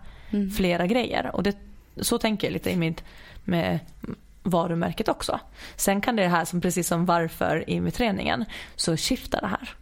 flera 0.57 0.87
grejer. 0.87 1.31
Och 1.37 1.43
det, 1.43 1.57
så 2.01 2.19
tänker 2.19 2.47
jag 2.47 2.53
lite 2.53 2.71
i 2.71 2.77
mitt, 2.77 3.05
med 3.45 3.79
varumärket 4.43 5.09
också. 5.09 5.41
Sen 5.77 6.01
kan 6.01 6.17
det 6.17 6.29
här 6.29 6.45
som 6.45 6.61
precis 6.61 6.89
som 6.89 7.07
varför 7.07 7.71
i 7.71 7.81
med 7.81 7.95
träningen 7.95 8.45
så 8.77 8.97
skiftar 8.97 9.41
det 9.41 9.47
här. 9.47 9.75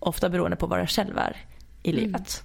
Ofta 0.00 0.28
beroende 0.28 0.56
på 0.56 0.66
vad 0.66 0.80
jag 0.80 0.90
själv 0.90 1.18
är 1.18 1.36
i 1.82 1.92
livet. 1.92 2.42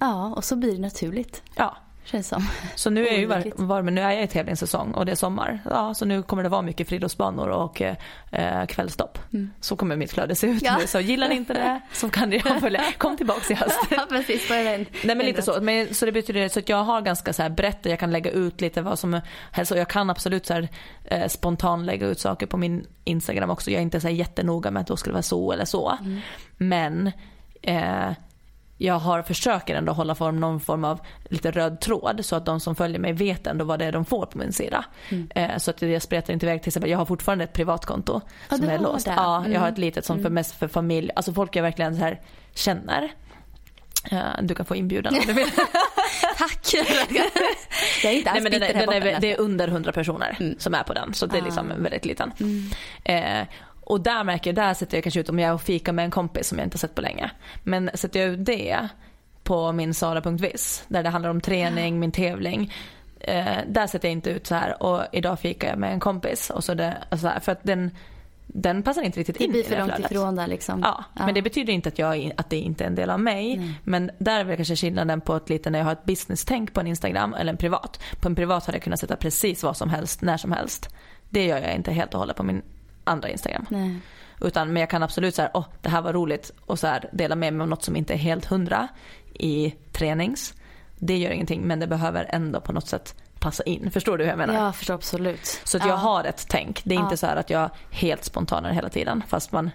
Ja, 0.00 0.34
och 0.36 0.44
så 0.44 0.56
blir 0.56 0.72
det 0.72 0.80
naturligt. 0.80 1.42
Ja, 1.54 1.76
Känns 2.04 2.28
som. 2.28 2.46
så 2.74 2.90
nu 2.90 3.06
är, 3.08 3.12
jag 3.12 3.20
ju 3.20 3.26
var, 3.26 3.52
var, 3.56 3.82
nu 3.82 4.00
är 4.00 4.10
jag 4.10 4.22
i 4.24 4.26
tävlingssäsong 4.26 4.92
och 4.94 5.06
det 5.06 5.12
är 5.12 5.16
sommar. 5.16 5.60
Ja, 5.70 5.94
så 5.94 6.04
nu 6.04 6.22
kommer 6.22 6.42
det 6.42 6.48
vara 6.48 6.62
mycket 6.62 6.88
friidrottsbanor 6.88 7.48
och 7.48 7.82
eh, 7.82 8.66
kvällstopp. 8.66 9.18
Så 9.60 9.76
kommer 9.76 9.96
mitt 9.96 10.12
flöde 10.12 10.34
se 10.34 10.46
ut 10.46 10.62
Ja. 10.62 10.76
nu. 10.80 10.86
Så 10.86 11.00
gillar 11.00 11.28
ni 11.28 11.34
inte 11.34 11.52
det 11.54 11.80
så 11.92 12.08
kan 12.10 12.30
ni 12.30 12.40
följa. 12.60 12.82
Kom 12.98 13.16
tillbaka 13.16 13.52
i 13.52 13.56
höst. 13.56 13.78
ja 13.90 14.06
precis, 14.08 14.50
event. 14.50 14.88
Nej 15.04 15.16
men 15.16 15.26
lite 15.26 15.42
så. 15.42 15.60
Men, 15.60 15.94
så 15.94 16.06
det 16.06 16.12
betyder 16.12 16.48
så 16.48 16.58
att 16.58 16.68
jag 16.68 16.84
har 16.84 17.00
ganska 17.00 17.32
så 17.32 17.42
här 17.42 17.50
brett 17.50 17.86
och 17.86 17.92
jag 17.92 17.98
kan 17.98 18.10
lägga 18.12 18.30
ut 18.30 18.60
lite 18.60 18.82
vad 18.82 18.98
som 18.98 19.20
helst. 19.52 19.72
Och 19.72 19.78
jag 19.78 19.88
kan 19.88 20.10
absolut 20.10 20.46
så 20.46 20.54
här, 20.54 20.68
eh, 21.04 21.28
spontant 21.28 21.86
lägga 21.86 22.06
ut 22.06 22.20
saker 22.20 22.46
på 22.46 22.56
min 22.56 22.86
Instagram 23.04 23.50
också. 23.50 23.70
Jag 23.70 23.78
är 23.78 23.82
inte 23.82 24.00
så 24.00 24.06
här 24.08 24.14
jättenoga 24.14 24.70
med 24.70 24.80
att 24.80 24.86
då 24.86 24.96
skulle 24.96 25.12
det 25.12 25.14
vara 25.16 25.22
så 25.22 25.52
eller 25.52 25.64
så. 25.64 25.98
Men 26.56 27.12
eh, 27.62 28.10
jag 28.84 28.94
har 28.98 29.22
försöker 29.22 29.74
ändå 29.74 29.92
hålla 29.92 30.14
form, 30.14 30.40
någon 30.40 30.60
form 30.60 30.84
av 30.84 31.00
lite 31.24 31.50
röd 31.50 31.80
tråd 31.80 32.20
så 32.24 32.36
att 32.36 32.46
de 32.46 32.60
som 32.60 32.74
följer 32.74 32.98
mig 32.98 33.12
vet 33.12 33.46
ändå 33.46 33.64
vad 33.64 33.78
det 33.78 33.84
är 33.84 33.92
de 33.92 34.04
får 34.04 34.26
på 34.26 34.38
min 34.38 34.52
sida. 34.52 34.84
Eh, 35.34 35.56
så 35.58 35.70
att 35.70 35.82
jag 35.82 36.02
spretar 36.02 36.32
inte 36.32 36.46
iväg 36.46 36.62
till 36.62 36.68
exempel, 36.68 36.90
jag 36.90 36.98
har 36.98 37.04
fortfarande 37.06 37.44
ett 37.44 37.52
privatkonto 37.52 38.20
Ja, 38.50 38.56
som 38.56 38.68
är 38.68 38.78
låst. 38.78 39.04
det. 39.06 39.12
Ja, 39.16 39.44
jag 39.46 39.60
har 39.60 39.66
Mm. 39.66 39.72
ett 39.72 39.78
litet 39.78 40.04
som 40.04 40.22
för 40.22 40.30
mest 40.30 40.54
för 40.54 40.68
familj, 40.68 41.10
alltså 41.16 41.32
folk 41.32 41.56
jag 41.56 41.62
verkligen 41.62 41.94
så 41.96 42.00
här 42.00 42.20
känner. 42.54 43.12
Eh, 44.10 44.18
Du 44.42 44.54
kan 44.54 44.66
få 44.66 44.76
inbjudan 44.76 45.14
om 45.14 45.20
du 45.26 45.32
vill. 45.32 45.50
Tack! 46.38 46.74
jag 46.74 46.86
är 46.92 47.00
inte 47.10 47.22
Nej, 48.04 48.24
alls 48.26 48.42
men 48.42 48.52
den, 48.52 48.62
är, 48.62 48.72
den 48.86 48.88
är, 49.02 49.20
det 49.20 49.32
är 49.32 49.40
under 49.40 49.68
100 49.68 49.92
personer 49.92 50.36
Mm. 50.40 50.54
som 50.58 50.74
är 50.74 50.82
på 50.82 50.92
den. 50.92 51.14
Så 51.14 51.26
det 51.26 51.38
är 51.38 51.42
liksom 51.42 51.70
Ah. 51.70 51.74
väldigt 51.74 52.04
liten. 52.04 52.32
Eh, 53.04 53.46
och 53.84 54.00
där 54.00 54.24
märker 54.24 54.50
jag, 54.50 54.54
där 54.54 54.74
sätter 54.74 54.96
jag 54.96 55.04
kanske 55.04 55.20
ut 55.20 55.28
om 55.28 55.38
jag 55.38 55.48
är 55.48 55.54
och 55.54 55.62
fikar 55.62 55.92
med 55.92 56.04
en 56.04 56.10
kompis 56.10 56.48
som 56.48 56.58
jag 56.58 56.66
inte 56.66 56.74
har 56.74 56.78
sett 56.78 56.94
på 56.94 57.00
länge. 57.00 57.30
Men 57.62 57.90
sätter 57.94 58.20
jag 58.20 58.28
ut 58.28 58.44
det 58.44 58.88
på 59.42 59.72
min 59.72 59.94
sara.vis 59.94 60.84
där 60.88 61.02
det 61.02 61.08
handlar 61.08 61.30
om 61.30 61.40
träning, 61.40 61.98
min 62.00 62.12
tävling. 62.12 62.72
Eh, 63.20 63.56
där 63.68 63.86
sätter 63.86 64.08
jag 64.08 64.12
inte 64.12 64.30
ut 64.30 64.46
så 64.46 64.54
här 64.54 64.82
och 64.82 65.02
idag 65.12 65.40
fikar 65.40 65.68
jag 65.68 65.78
med 65.78 65.92
en 65.92 66.00
kompis. 66.00 66.50
Och 66.50 66.64
så 66.64 66.74
det, 66.74 66.96
och 67.10 67.18
så 67.18 67.28
här, 67.28 67.40
för 67.40 67.52
att 67.52 67.62
den, 67.62 67.90
den 68.46 68.82
passar 68.82 69.02
inte 69.02 69.20
riktigt 69.20 69.38
det 69.38 69.44
in 69.44 69.50
blir 69.50 69.60
i 69.60 69.64
för 69.64 69.74
det 69.74 69.78
långt 69.78 69.92
flödet. 69.92 70.12
ifrån 70.12 70.36
där 70.36 70.46
liksom. 70.46 70.80
Ja, 70.84 71.04
men 71.14 71.34
det 71.34 71.42
betyder 71.42 71.72
inte 71.72 71.88
att, 71.88 71.98
jag, 71.98 72.32
att 72.36 72.50
det 72.50 72.56
inte 72.56 72.84
är 72.84 72.88
en 72.88 72.94
del 72.94 73.10
av 73.10 73.20
mig. 73.20 73.56
Nej. 73.56 73.74
Men 73.84 74.10
där 74.18 74.40
är 74.40 74.44
väl 74.44 74.56
kanske 74.56 74.76
skillnaden 74.76 75.20
på 75.20 75.36
ett 75.36 75.48
lite 75.48 75.70
när 75.70 75.78
jag 75.78 75.86
har 75.86 75.92
ett 75.92 76.04
business-tänk 76.04 76.72
på 76.72 76.80
en 76.80 76.86
Instagram 76.86 77.34
eller 77.34 77.52
en 77.52 77.58
privat. 77.58 78.00
På 78.20 78.28
en 78.28 78.34
privat 78.34 78.66
hade 78.66 78.76
jag 78.76 78.82
kunnat 78.82 79.00
sätta 79.00 79.16
precis 79.16 79.62
vad 79.62 79.76
som 79.76 79.90
helst, 79.90 80.22
när 80.22 80.36
som 80.36 80.52
helst. 80.52 80.88
Det 81.30 81.46
gör 81.46 81.58
jag 81.58 81.74
inte 81.74 81.92
helt 81.92 82.14
och 82.14 82.20
hållet 82.20 82.36
på 82.36 82.42
min 82.42 82.62
andra 83.04 83.28
Instagram. 83.28 83.66
Nej. 83.68 83.96
Utan, 84.40 84.72
men 84.72 84.80
jag 84.80 84.90
kan 84.90 85.02
absolut 85.02 85.34
säga, 85.34 85.50
åh 85.54 85.64
det 85.82 85.88
här 85.88 86.02
var 86.02 86.12
roligt 86.12 86.50
och 86.66 86.78
så 86.78 86.86
här, 86.86 87.08
dela 87.12 87.34
med 87.36 87.52
mig 87.54 87.64
om 87.64 87.70
något 87.70 87.84
som 87.84 87.96
inte 87.96 88.12
är 88.14 88.18
helt 88.18 88.44
hundra 88.44 88.88
i 89.34 89.74
tränings. 89.92 90.54
Det 90.98 91.16
gör 91.18 91.30
ingenting 91.30 91.62
men 91.62 91.80
det 91.80 91.86
behöver 91.86 92.26
ändå 92.28 92.60
på 92.60 92.72
något 92.72 92.88
sätt 92.88 93.14
passa 93.40 93.62
in. 93.62 93.90
Förstår 93.90 94.18
du 94.18 94.24
hur 94.24 94.30
jag 94.30 94.38
menar? 94.38 94.54
Jag 94.54 94.76
förstår 94.76 94.94
absolut. 94.94 95.60
Så 95.64 95.76
att 95.76 95.82
jag 95.86 95.92
Ja. 95.92 95.96
har 95.96 96.24
ett 96.24 96.46
tänk. 96.48 96.80
Det 96.84 96.94
är 96.94 96.98
Ja. 96.98 97.04
inte 97.04 97.16
så 97.16 97.26
att 97.26 97.50
jag 97.50 97.62
är 97.62 97.70
helt 97.90 98.24
spontanare 98.24 98.74
hela 98.74 98.88
tiden 98.88 99.22
fast 99.28 99.52
man 99.52 99.70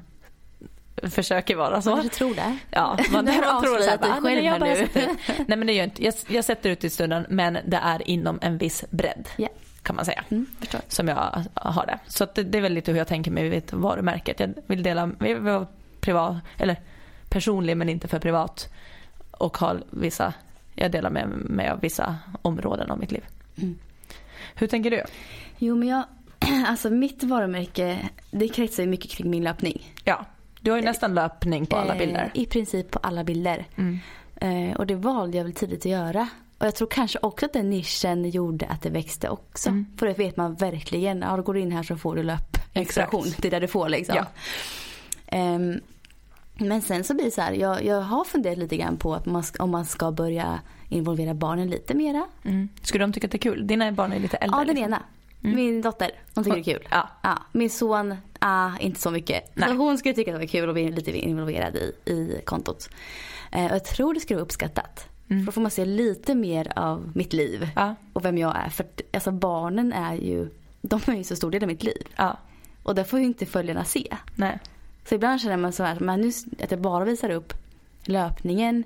försöker 1.03 1.55
vara 1.55 1.81
så. 1.81 1.89
Man 1.89 1.99
kanske 2.01 2.17
tror 2.17 2.35
det. 2.35 2.57
Ja, 2.71 2.97
man, 3.11 3.25
du 3.25 3.31
man 3.31 3.63
tror 3.63 3.97
bara, 3.97 4.11
"Ah, 4.13 4.19
nej, 4.19 4.35
själv 4.35 4.45
jag 4.45 4.51
här 4.51 4.59
bara 4.59 4.69
nu." 4.69 4.75
sätter 4.75 5.01
ut." 5.11 5.17
Nej 5.47 5.57
men 5.57 5.67
det 5.67 5.73
gör 5.73 5.79
jag 5.83 5.87
inte. 5.87 6.03
Jag, 6.03 6.13
jag 6.27 6.45
sätter 6.45 6.69
ut 6.69 6.83
i 6.83 6.89
stunden 6.89 7.25
men 7.29 7.57
det 7.65 7.77
är 7.83 8.09
inom 8.09 8.39
en 8.41 8.57
viss 8.57 8.85
bredd. 8.89 9.29
Ja. 9.37 9.47
Kan 9.87 9.95
man 9.95 10.05
säga. 10.05 10.23
Mm. 10.29 10.45
Som 10.87 11.07
jag 11.07 11.43
har 11.53 11.85
det. 11.85 11.99
Så 12.07 12.27
det, 12.35 12.43
det 12.43 12.57
är 12.57 12.61
väl 12.61 12.73
lite 12.73 12.91
hur 12.91 12.97
jag 12.97 13.07
tänker 13.07 13.31
mig 13.31 13.49
vid 13.49 13.73
varumärket. 13.73 14.39
Jag 14.39 14.53
vill 14.65 14.83
dela, 14.83 15.11
jag 15.19 15.27
vill 15.27 15.39
vara 15.39 15.67
privat, 15.99 16.35
eller 16.57 16.75
personlig 17.29 17.77
men 17.77 17.89
inte 17.89 18.07
för 18.07 18.19
privat. 18.19 18.73
Och 19.31 19.57
ha 19.57 19.75
vissa, 19.89 20.33
jag 20.75 20.91
delar 20.91 21.09
med 21.09 21.27
mig 21.29 21.69
av 21.69 21.79
vissa 21.79 22.15
områden 22.41 22.91
av 22.91 22.99
mitt 22.99 23.11
liv. 23.11 23.23
Mm. 23.57 23.77
Hur 24.55 24.67
tänker 24.67 24.91
du? 24.91 25.03
Jo 25.57 25.75
men 25.75 25.87
jag, 25.87 26.03
alltså 26.67 26.89
mitt 26.89 27.23
varumärke 27.23 28.09
det 28.31 28.47
kretsar 28.47 28.83
ju 28.83 28.89
mycket 28.89 29.11
kring 29.11 29.29
min 29.29 29.43
löpning. 29.43 29.93
Ja, 30.03 30.25
du 30.61 30.71
har 30.71 30.77
ju 30.77 30.83
nästan 30.83 31.13
löpning 31.13 31.65
på 31.65 31.77
alla 31.77 31.93
Eh, 31.93 31.99
bilder. 31.99 32.31
I 32.33 32.45
princip 32.45 32.91
på 32.91 32.99
alla 32.99 33.23
bilder. 33.23 33.65
Mm. 33.75 33.99
Eh, 34.35 34.77
och 34.77 34.87
det 34.87 34.95
valde 34.95 35.37
jag 35.37 35.43
väl 35.43 35.53
tidigt 35.53 35.79
att 35.79 35.85
göra. 35.85 36.27
Och 36.57 36.65
jag 36.65 36.75
tror 36.75 36.87
kanske 36.87 37.19
också 37.21 37.45
att 37.45 37.53
den 37.53 37.69
nischen 37.69 38.29
gjorde 38.29 38.65
att 38.65 38.81
det 38.81 38.89
växte 38.89 39.29
också. 39.29 39.69
Mm. 39.69 39.85
För 39.97 40.05
det 40.05 40.13
vet 40.13 40.37
man 40.37 40.55
verkligen. 40.55 41.21
Ja, 41.21 41.37
då 41.37 41.43
går 41.43 41.53
du 41.53 41.59
in 41.59 41.71
här 41.71 41.83
så 41.83 41.95
får 41.95 42.15
du 42.15 42.23
löpinspiration. 42.23 43.21
Exakt. 43.21 43.41
Det 43.41 43.47
är 43.47 43.51
där 43.51 43.61
du 43.61 43.67
får 43.67 43.89
liksom. 43.89 44.15
Ja. 44.15 44.25
Ehm, 45.27 45.79
men 46.57 46.81
sen 46.81 47.03
så 47.03 47.13
blir 47.13 47.25
det 47.25 47.31
så 47.31 47.41
här. 47.41 47.51
Jag, 47.51 47.85
jag 47.85 48.01
har 48.01 48.23
funderat 48.23 48.57
lite 48.57 48.77
grann 48.77 48.97
på 48.97 49.15
att 49.15 49.25
man, 49.25 49.43
om 49.59 49.71
man 49.71 49.85
ska 49.85 50.11
börja 50.11 50.59
involvera 50.89 51.33
barnen 51.33 51.69
lite 51.69 51.93
mera. 51.93 52.25
Mm. 52.43 52.69
Skulle 52.81 53.03
de 53.03 53.13
tycka 53.13 53.27
att 53.27 53.31
det 53.31 53.37
är 53.37 53.51
kul? 53.51 53.67
Dina 53.67 53.91
barn 53.91 54.11
är 54.11 54.19
lite 54.19 54.37
äldre. 54.37 54.59
Ja, 54.59 54.65
den 54.65 54.75
liksom. 54.75 54.93
ena. 54.93 55.03
Min 55.39 55.81
dotter, 55.81 56.11
hon 56.35 56.43
tycker 56.43 56.55
det 56.55 56.61
är 56.61 56.73
kul. 56.73 56.87
Ja. 56.91 57.09
Ja, 57.23 57.37
min 57.51 57.69
son, 57.69 58.15
ah, 58.39 58.71
inte 58.79 59.01
så 59.01 59.11
mycket. 59.11 59.51
Nej. 59.53 59.69
Så 59.69 59.75
hon 59.75 59.97
skulle 59.97 60.13
tycka 60.13 60.31
att 60.31 60.35
det 60.35 60.45
var 60.45 60.47
kul 60.47 60.69
att 60.69 60.75
bli 60.75 60.91
lite 60.91 61.11
involverad 61.11 61.75
i, 61.75 61.93
i 62.11 62.41
kontot. 62.45 62.89
Eh, 63.51 63.65
och 63.65 63.71
jag 63.71 63.85
tror 63.85 64.13
det 64.13 64.19
skulle 64.19 64.37
vara 64.37 64.45
uppskattat. 64.45 65.07
Mm. 65.29 65.41
För 65.41 65.45
då 65.45 65.51
får 65.51 65.61
man 65.61 65.71
se 65.71 65.85
lite 65.85 66.35
mer 66.35 66.71
av 66.75 67.11
mitt 67.15 67.33
liv 67.33 67.69
Ja. 67.75 67.95
och 68.13 68.25
vem 68.25 68.37
jag 68.37 68.55
är. 68.57 68.69
För 68.69 68.85
alltså, 69.13 69.31
barnen 69.31 69.93
är 69.93 70.15
ju, 70.15 70.49
de 70.81 70.99
är 71.07 71.15
ju 71.15 71.23
så 71.23 71.35
stor 71.35 71.51
del 71.51 71.63
av 71.63 71.67
mitt 71.67 71.83
liv. 71.83 72.07
ja. 72.15 72.37
Och 72.83 72.95
det 72.95 73.03
får 73.05 73.19
ju 73.19 73.25
inte 73.25 73.45
följarna 73.45 73.83
se. 73.83 74.15
Nej. 74.35 74.59
Så 75.09 75.15
ibland 75.15 75.41
känner 75.41 75.57
man 75.57 75.71
så 75.71 75.83
här, 75.83 75.99
men 75.99 76.21
nu, 76.21 76.31
att 76.63 76.71
jag 76.71 76.81
bara 76.81 77.05
visar 77.05 77.29
upp 77.29 77.53
löpningen. 78.05 78.83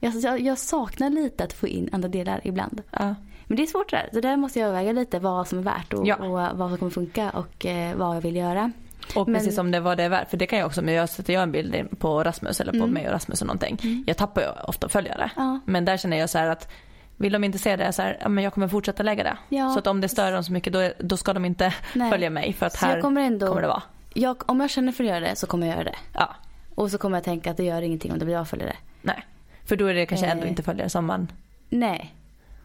Jag, 0.00 0.14
jag, 0.14 0.40
jag 0.40 0.58
saknar 0.58 1.10
lite 1.10 1.44
att 1.44 1.52
få 1.52 1.68
in 1.68 1.88
andra 1.92 2.08
delar 2.08 2.40
ibland. 2.44 2.82
Ja. 2.90 3.14
Men 3.46 3.56
det 3.56 3.62
är 3.62 3.66
svårt 3.66 3.90
det 3.90 3.96
där. 3.96 4.08
Så 4.12 4.20
där 4.20 4.36
måste 4.36 4.58
jag 4.60 4.68
överväga 4.68 4.92
lite 4.92 5.18
vad 5.18 5.48
som 5.48 5.58
är 5.58 5.62
värt 5.62 5.92
och, 5.92 6.06
Ja. 6.06 6.16
och 6.16 6.58
vad 6.58 6.70
som 6.70 6.78
kommer 6.78 6.90
funka 6.90 7.30
och 7.30 7.66
eh, 7.66 7.96
vad 7.96 8.16
jag 8.16 8.20
vill 8.20 8.36
göra. 8.36 8.72
Och 9.16 9.28
Men- 9.28 9.40
precis 9.40 9.54
som 9.54 9.70
det 9.70 9.80
var 9.80 9.96
det 9.96 10.02
är 10.02 10.08
värt, 10.08 10.30
för 10.30 10.36
det 10.36 10.46
kan 10.46 10.58
jag 10.58 10.66
också, 10.66 10.82
men 10.82 10.94
jag 10.94 11.08
sätter 11.08 11.32
jag 11.32 11.42
en 11.42 11.52
bild 11.52 11.98
på 11.98 12.24
Rasmus 12.24 12.60
eller 12.60 12.72
på 12.72 12.76
Mm. 12.78 12.90
mig 12.90 13.06
och 13.06 13.12
Rasmus 13.12 13.40
och 13.40 13.46
någonting. 13.46 14.04
Jag 14.06 14.16
tappar 14.16 14.40
ju 14.42 14.48
ofta 14.64 14.88
följare. 14.88 15.30
Ja. 15.36 15.60
Men 15.64 15.84
där 15.84 15.96
känner 15.96 16.16
jag 16.16 16.30
så 16.30 16.38
här 16.38 16.48
att 16.48 16.68
vill 17.16 17.32
de 17.32 17.44
inte 17.44 17.58
se 17.58 17.76
det, 17.76 17.92
så 17.92 18.02
här, 18.02 18.18
ja, 18.20 18.28
men 18.28 18.44
jag 18.44 18.52
kommer 18.54 18.68
fortsätta 18.68 19.02
lägga 19.02 19.24
det. 19.24 19.36
Ja. 19.48 19.70
Så 19.72 19.78
att 19.78 19.86
om 19.86 20.00
det 20.00 20.08
stör 20.08 20.32
dem 20.32 20.44
så 20.44 20.52
mycket 20.52 20.72
då, 20.72 20.90
då 20.98 21.16
ska 21.16 21.32
de 21.32 21.44
inte 21.44 21.74
Nej. 21.94 22.10
följa 22.10 22.30
mig 22.30 22.52
för 22.52 22.66
att 22.66 22.72
Så 22.72 22.86
här 22.86 23.00
kommer 23.00 23.20
ändå- 23.22 23.46
kommer 23.48 23.62
det 23.62 23.68
vara. 23.68 23.82
Jag, 24.14 24.50
om 24.50 24.60
jag 24.60 24.70
känner 24.70 24.92
för 24.92 25.04
att 25.04 25.10
göra 25.10 25.20
det 25.20 25.36
så 25.36 25.46
kommer 25.46 25.66
jag 25.66 25.74
göra 25.76 25.84
det. 25.84 25.96
Ja, 26.14 26.34
Och 26.74 26.90
så 26.90 26.98
kommer 26.98 27.16
jag 27.16 27.24
tänka 27.24 27.50
att 27.50 27.56
det 27.56 27.64
gör 27.64 27.82
ingenting 27.82 28.12
om 28.12 28.18
det 28.18 28.24
blir 28.24 28.34
jag 28.34 28.48
följare. 28.48 28.76
nej. 29.02 29.26
För 29.64 29.76
då 29.76 29.86
är 29.86 29.94
det 29.94 30.06
kanske 30.06 30.26
ändå 30.26 30.44
Eh. 30.44 30.50
inte 30.50 30.62
följare 30.62 30.88
som 30.88 31.06
man 31.06 31.32
Nej, 31.68 32.14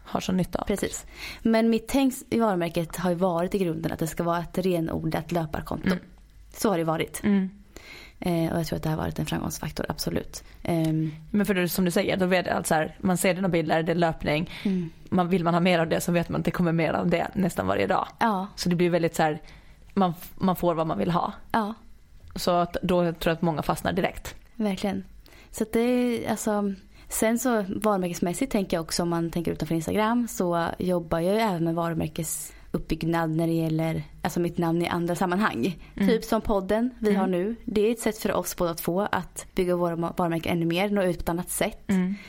har 0.04 0.20
så 0.20 0.32
nytta 0.32 0.58
av. 0.58 0.64
precis. 0.66 1.06
Men 1.42 1.70
mitt 1.70 1.88
tänk 1.88 2.14
i 2.30 2.38
varumärket 2.40 2.96
har 2.96 3.10
ju 3.10 3.16
varit 3.16 3.54
i 3.54 3.58
grunden 3.58 3.92
att 3.92 3.98
det 3.98 4.06
ska 4.06 4.22
vara 4.22 4.38
ett 4.38 4.58
renodlat 4.58 5.32
löparkonto. 5.32 5.86
Mm. 5.86 5.98
Så 6.56 6.70
har 6.70 6.78
det 6.78 6.84
varit. 6.84 7.20
Mm. 7.24 7.50
Eh, 8.20 8.52
och 8.52 8.58
jag 8.58 8.66
tror 8.66 8.76
att 8.76 8.82
det 8.82 8.88
har 8.88 8.96
varit 8.96 9.18
en 9.18 9.26
framgångsfaktor, 9.26 9.86
absolut. 9.88 10.44
Ehm, 10.62 11.10
Men 11.30 11.46
för 11.46 11.54
det, 11.54 11.68
som 11.68 11.84
du 11.84 11.90
säger, 11.90 12.16
då 12.16 12.26
vet 12.26 12.46
jag 12.46 12.56
att 12.56 12.66
så 12.66 12.74
här, 12.74 12.96
man 13.00 13.16
ser 13.16 13.34
dina 13.34 13.48
bilder, 13.48 13.82
det 13.82 13.92
är 13.92 13.96
löpning. 13.96 14.50
mm. 14.64 14.90
Man, 15.08 15.28
vill 15.28 15.44
man 15.44 15.54
ha 15.54 15.60
mer 15.60 15.78
av 15.78 15.88
det 15.88 16.00
så 16.00 16.12
vet 16.12 16.28
man 16.28 16.38
att 16.40 16.44
det 16.44 16.50
kommer 16.50 16.72
mer 16.72 16.92
av 16.92 17.08
det 17.10 17.28
nästan 17.34 17.66
varje 17.66 17.86
dag. 17.86 18.08
Ja, 18.18 18.46
Så 18.56 18.68
det 18.68 18.76
blir 18.76 18.90
väldigt 18.90 19.14
så 19.14 19.22
här, 19.22 19.42
man, 19.94 20.14
man 20.34 20.56
får 20.56 20.74
vad 20.74 20.86
man 20.86 20.98
vill 20.98 21.10
ha. 21.10 21.32
ja, 21.52 21.74
Så 22.34 22.50
att 22.50 22.76
då 22.82 23.02
tror 23.02 23.16
jag 23.30 23.32
att 23.32 23.42
många 23.42 23.62
fastnar 23.62 23.92
direkt. 23.92 24.34
verkligen. 24.54 25.04
Så 25.50 25.62
att 25.62 25.72
det 25.72 25.80
är 25.80 26.30
alltså 26.30 26.74
Sen 27.08 27.38
så 27.38 27.64
varumärkesmässigt 27.68 28.52
tänker 28.52 28.76
jag 28.76 28.84
också 28.84 29.02
om 29.02 29.08
man 29.08 29.30
tänker 29.30 29.52
utanför 29.52 29.74
Instagram 29.74 30.28
så 30.28 30.68
jobbar 30.78 31.20
jag 31.20 31.34
ju 31.34 31.40
även 31.40 31.64
med 31.64 31.74
varumärkesuppbyggnad 32.74 33.30
när 33.30 33.46
det 33.46 33.52
gäller 33.52 34.02
alltså 34.22 34.40
mitt 34.40 34.58
namn 34.58 34.82
i 34.82 34.88
andra 34.88 35.14
sammanhang. 35.14 35.78
Mm. 35.96 36.08
Typ 36.08 36.24
som 36.24 36.40
podden 36.40 36.90
vi 36.98 37.14
har 37.14 37.26
nu. 37.26 37.56
Det 37.64 37.80
är 37.88 37.92
ett 37.92 38.00
sätt 38.00 38.18
för 38.18 38.32
oss 38.32 38.56
båda 38.56 38.74
två 38.74 39.00
att 39.12 39.46
bygga 39.54 39.76
våra 39.76 39.96
varumärken 39.96 40.52
ännu 40.52 40.66
mer, 40.66 40.90
nå 40.90 41.02
ut 41.02 41.16
på 41.18 41.22
ett 41.22 41.28
annat 41.28 41.50
sätt. 41.50 41.88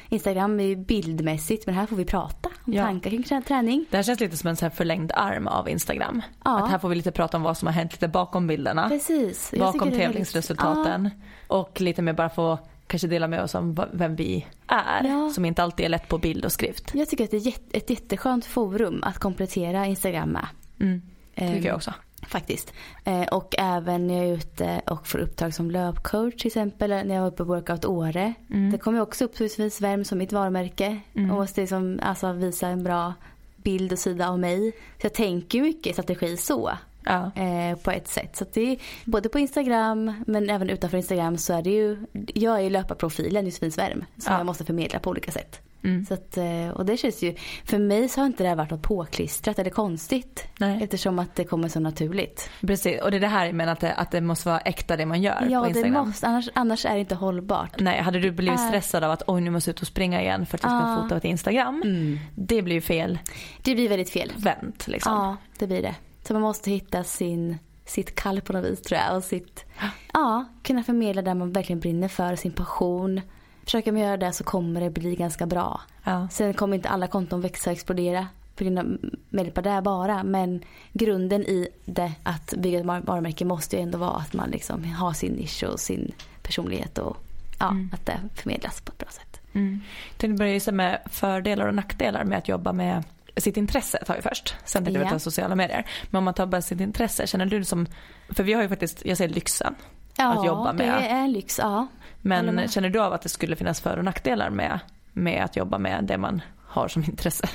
Instagram 0.10 0.60
är 0.60 0.64
ju 0.64 0.76
bildmässigt 0.76 1.66
men 1.66 1.76
här 1.76 1.86
får 1.86 1.96
vi 1.96 2.06
prata 2.06 2.50
om 2.66 2.74
Ja. 2.74 2.84
tankar 2.84 3.10
kring 3.10 3.24
trä- 3.24 3.42
träning. 3.48 3.86
Det 3.90 3.98
här 3.98 4.04
känns 4.04 4.20
lite 4.20 4.38
som 4.38 4.50
en 4.50 4.56
så 4.56 4.70
förlängd 4.70 5.12
arm 5.12 5.48
av 5.48 5.70
Instagram. 5.70 6.22
Ja. 6.44 6.64
Att 6.64 6.72
här 6.72 6.80
får 6.80 6.90
vi 6.90 6.96
lite 6.96 7.12
prata 7.12 7.38
om 7.38 7.44
vad 7.44 7.58
som 7.58 7.66
har 7.68 7.74
hänt 7.74 7.92
lite 7.92 8.08
bakom 8.08 8.48
bilderna. 8.48 8.90
Precis. 8.90 9.50
Jag 9.54 9.60
Bakom 9.74 9.92
tävlingsresultaten. 9.92 11.10
Och 11.48 11.82
lite 11.82 12.02
mer 12.02 12.14
bara 12.14 12.30
få 12.30 12.58
kanske 12.88 13.08
dela 13.08 13.28
med 13.28 13.44
oss 13.44 13.56
om 13.56 13.86
vem 13.94 14.16
vi 14.16 14.46
är. 14.68 15.04
Ja. 15.04 15.30
Som 15.30 15.46
inte 15.46 15.64
alltid 15.64 15.86
är 15.86 15.90
lätt 15.90 16.08
på 16.08 16.18
bild 16.18 16.46
och 16.46 16.52
skrift. 16.52 16.92
Ja, 16.94 17.00
jag 17.00 17.10
tycker 17.10 17.24
att 17.24 17.32
det 17.32 17.38
är 17.38 17.54
ett 17.72 17.90
jätteskönt 17.90 18.46
forum 18.46 19.04
att 19.04 19.18
komplettera 19.20 19.86
Instagram 19.86 20.30
med. 20.30 20.48
Mm. 20.80 21.02
Tycker 21.36 21.56
Ehm, 21.58 21.64
jag 21.64 21.76
också. 21.76 21.94
Faktiskt. 22.28 22.74
Eh, 23.04 23.24
och 23.24 23.56
även 23.58 24.08
när 24.08 24.16
jag 24.16 24.26
är 24.26 24.34
ute 24.34 24.82
och 24.88 25.08
får 25.08 25.20
uppdrag 25.20 25.54
som 25.54 25.72
löpcoach 25.72 26.36
till 26.36 26.48
exempel. 26.48 26.90
När 26.90 27.16
jag 27.16 27.22
var 27.22 27.28
uppe 27.28 27.38
på 27.38 27.44
Workout 27.44 27.86
Åre. 27.86 28.34
Mm. 28.50 28.72
Det 28.72 28.78
kommer 28.78 28.98
jag 28.98 29.08
också 29.08 29.26
upp 29.26 29.36
som 29.36 29.70
Värm 29.80 30.04
som 30.06 30.18
mitt 30.18 30.34
varumärke. 30.34 31.00
Mm. 31.16 31.32
Och 31.32 31.38
måste 31.38 31.62
liksom, 31.62 32.00
alltså, 32.02 32.32
visa 32.32 32.68
en 32.68 32.84
bra 32.84 33.14
bild 33.56 33.92
och 33.92 34.00
sida 34.00 34.30
av 34.30 34.40
mig. 34.40 34.72
Så 34.72 35.06
jag 35.06 35.14
tänker 35.14 35.62
mycket 35.62 35.96
strategi 35.96 36.38
så. 36.38 36.72
Ja. 37.06 37.32
Eh, 37.42 37.78
på 37.78 37.92
ett 37.92 38.08
sätt. 38.08 38.36
Så 38.36 38.46
det 38.54 38.62
är 38.72 38.78
både 39.06 39.30
på 39.30 39.40
Instagram 39.40 40.24
men 40.28 40.50
även 40.50 40.70
utanför 40.70 40.98
Instagram 40.98 41.38
så 41.38 41.54
är 41.54 41.62
det 41.62 41.70
ju. 41.70 41.98
Jag 42.34 42.56
är 42.58 42.62
ju 42.64 42.70
löparprofilen 42.70 43.46
Josefins 43.46 43.78
Värm. 43.78 44.06
Som 44.18 44.32
Ja. 44.34 44.40
jag 44.40 44.46
måste 44.46 44.66
förmedla 44.66 45.00
på 45.00 45.10
olika 45.10 45.32
sätt. 45.32 45.62
Mm. 45.84 46.06
Så 46.06 46.14
att, 46.14 46.38
eh, 46.38 46.70
och 46.74 46.86
det 46.86 46.98
känns 46.98 47.24
ju, 47.24 47.36
för 47.66 47.78
mig 47.78 48.10
så 48.10 48.22
har 48.22 48.26
inte 48.26 48.44
det 48.44 48.50
här 48.50 48.56
varit 48.56 48.72
något 48.72 48.82
påklistrat 48.82 49.60
eller 49.60 49.70
konstigt. 49.70 50.48
Nej. 50.58 50.84
Eftersom 50.84 51.20
att 51.20 51.36
det 51.36 51.44
kommer 51.44 51.68
så 51.70 51.80
naturligt. 51.80 52.50
Precis, 52.62 53.02
och 53.02 53.12
det 53.12 53.18
är 53.18 53.22
det 53.22 53.28
här 53.28 53.52
menar 53.52 53.74
att 53.74 53.80
det, 53.80 53.94
att 53.94 54.12
det 54.12 54.22
måste 54.22 54.50
vara 54.50 54.60
äkta 54.60 54.98
det 54.98 55.06
man 55.06 55.22
gör 55.22 55.48
Ja, 55.50 55.60
på 55.60 55.66
det 55.66 55.70
Instagram. 55.80 56.08
måste, 56.08 56.28
annars, 56.28 56.50
annars 56.54 56.86
är 56.86 56.94
det 56.94 57.00
inte 57.00 57.16
hållbart. 57.16 57.80
Nej, 57.80 58.02
hade 58.02 58.20
du 58.20 58.32
blivit 58.32 58.60
Äh. 58.60 58.68
stressad 58.68 59.04
av 59.04 59.12
att 59.12 59.24
oj 59.28 59.42
nu 59.42 59.50
måste 59.50 59.70
jag 59.70 59.74
ut 59.76 59.82
och 59.82 59.88
springa 59.88 60.22
igen 60.22 60.46
för 60.46 60.58
att 60.58 60.64
jag 60.64 60.72
ska 60.82 60.90
Ja. 60.90 61.02
fota 61.04 61.18
ett 61.18 61.26
Instagram. 61.26 61.82
Mm. 61.86 62.20
Det 62.36 62.62
blir 62.62 62.76
ju 62.76 62.82
fel 62.82 63.20
Det 63.62 63.76
blir 63.76 63.90
väldigt 63.90 64.10
fel. 64.10 64.32
vänt 64.38 64.88
liksom. 64.88 65.14
Ja, 65.14 65.38
det 65.60 65.68
blir 65.68 65.82
det. 65.82 65.96
Så 66.28 66.34
man 66.34 66.42
måste 66.42 66.72
hitta 66.72 67.04
sin, 67.04 67.58
sitt 67.86 68.16
kall 68.16 68.42
på 68.42 68.54
något 68.54 68.66
vis 68.66 68.82
tror 68.82 69.00
jag. 69.00 69.18
Och 69.18 69.24
sitt, 69.24 69.66
ja, 70.14 70.46
kunna 70.64 70.84
förmedla 70.84 71.22
där 71.22 71.34
man 71.34 71.52
verkligen 71.52 71.80
brinner 71.80 72.08
för, 72.08 72.36
sin 72.36 72.52
passion. 72.52 73.22
Försöker 73.64 73.92
man 73.92 74.02
göra 74.02 74.18
det 74.18 74.32
så 74.34 74.44
kommer 74.44 74.82
det 74.82 74.90
bli 74.90 75.16
ganska 75.16 75.46
bra. 75.46 75.82
Ja. 76.04 76.28
Sen 76.32 76.54
kommer 76.54 76.76
inte 76.76 76.90
alla 76.90 77.08
konton 77.08 77.42
växa 77.42 77.70
och 77.70 77.74
explodera 77.74 78.28
på 78.56 78.64
grund 78.64 78.80
av 78.80 78.86
med 79.30 79.44
hjälp 79.46 79.58
av 79.58 79.64
det 79.64 79.82
bara. 79.84 80.24
Men 80.24 80.62
grunden 80.94 81.42
i 81.42 81.68
det 81.86 82.12
att 82.24 82.54
bygga 82.58 82.80
ett 82.80 82.86
var- 82.86 83.02
varumärke 83.02 83.46
måste 83.46 83.76
ju 83.76 83.82
ändå 83.82 83.98
vara 83.98 84.16
att 84.18 84.34
man 84.34 84.50
liksom 84.50 84.84
har 84.86 85.14
sin 85.14 85.32
nisch 85.34 85.64
och 85.64 85.80
sin 85.80 86.12
personlighet 86.44 86.98
och 86.98 87.18
ja, 87.60 87.70
Mm. 87.70 87.90
att 87.94 88.06
det 88.06 88.20
förmedlas 88.36 88.82
på 88.82 88.92
ett 88.92 88.98
bra 88.98 89.10
sätt. 89.10 89.42
Mm. 89.54 89.82
Jag 90.12 90.18
tänkte 90.18 90.38
börja 90.38 90.72
med 90.72 91.02
fördelar 91.06 91.68
och 91.68 91.76
nackdelar 91.76 92.24
med 92.24 92.38
att 92.38 92.48
jobba 92.48 92.74
med 92.74 93.04
sitt 93.38 93.58
intresse 93.58 93.98
tar 94.06 94.16
vi 94.16 94.22
först. 94.22 94.56
Sen 94.66 94.84
tänkte 94.86 95.00
vi 95.00 95.06
Ja. 95.06 95.12
ta 95.12 95.20
sociala 95.20 95.56
medier. 95.56 95.86
Men 96.10 96.18
om 96.18 96.24
man 96.26 96.34
tar 96.34 96.46
bara 96.46 96.62
sitt 96.62 96.80
intresse, 96.82 97.28
känner 97.28 97.46
du 97.46 97.60
det 97.60 97.66
som, 97.66 97.88
för 98.30 98.44
vi 98.44 98.54
har 98.54 98.62
ju 98.62 98.70
faktiskt, 98.70 99.06
jag 99.06 99.18
säger 99.18 99.34
lyxen. 99.34 99.76
Ja, 100.18 100.40
Att 100.40 100.46
jobba 100.46 100.74
med. 100.74 100.88
det 101.04 101.08
är 101.08 101.28
lyx. 101.28 101.60
Ja. 101.60 101.88
Men 102.22 102.68
känner 102.70 102.90
du 102.90 103.00
av 103.00 103.14
att 103.14 103.22
det 103.22 103.30
skulle 103.30 103.56
finnas 103.56 103.82
för 103.82 103.98
och 103.98 104.04
nackdelar 104.06 104.50
med, 104.50 104.80
med 105.14 105.44
att 105.44 105.56
jobba 105.56 105.78
med 105.78 106.04
det 106.04 106.18
man 106.18 106.42
har 106.68 106.88
som 106.88 107.04
intresse? 107.04 107.48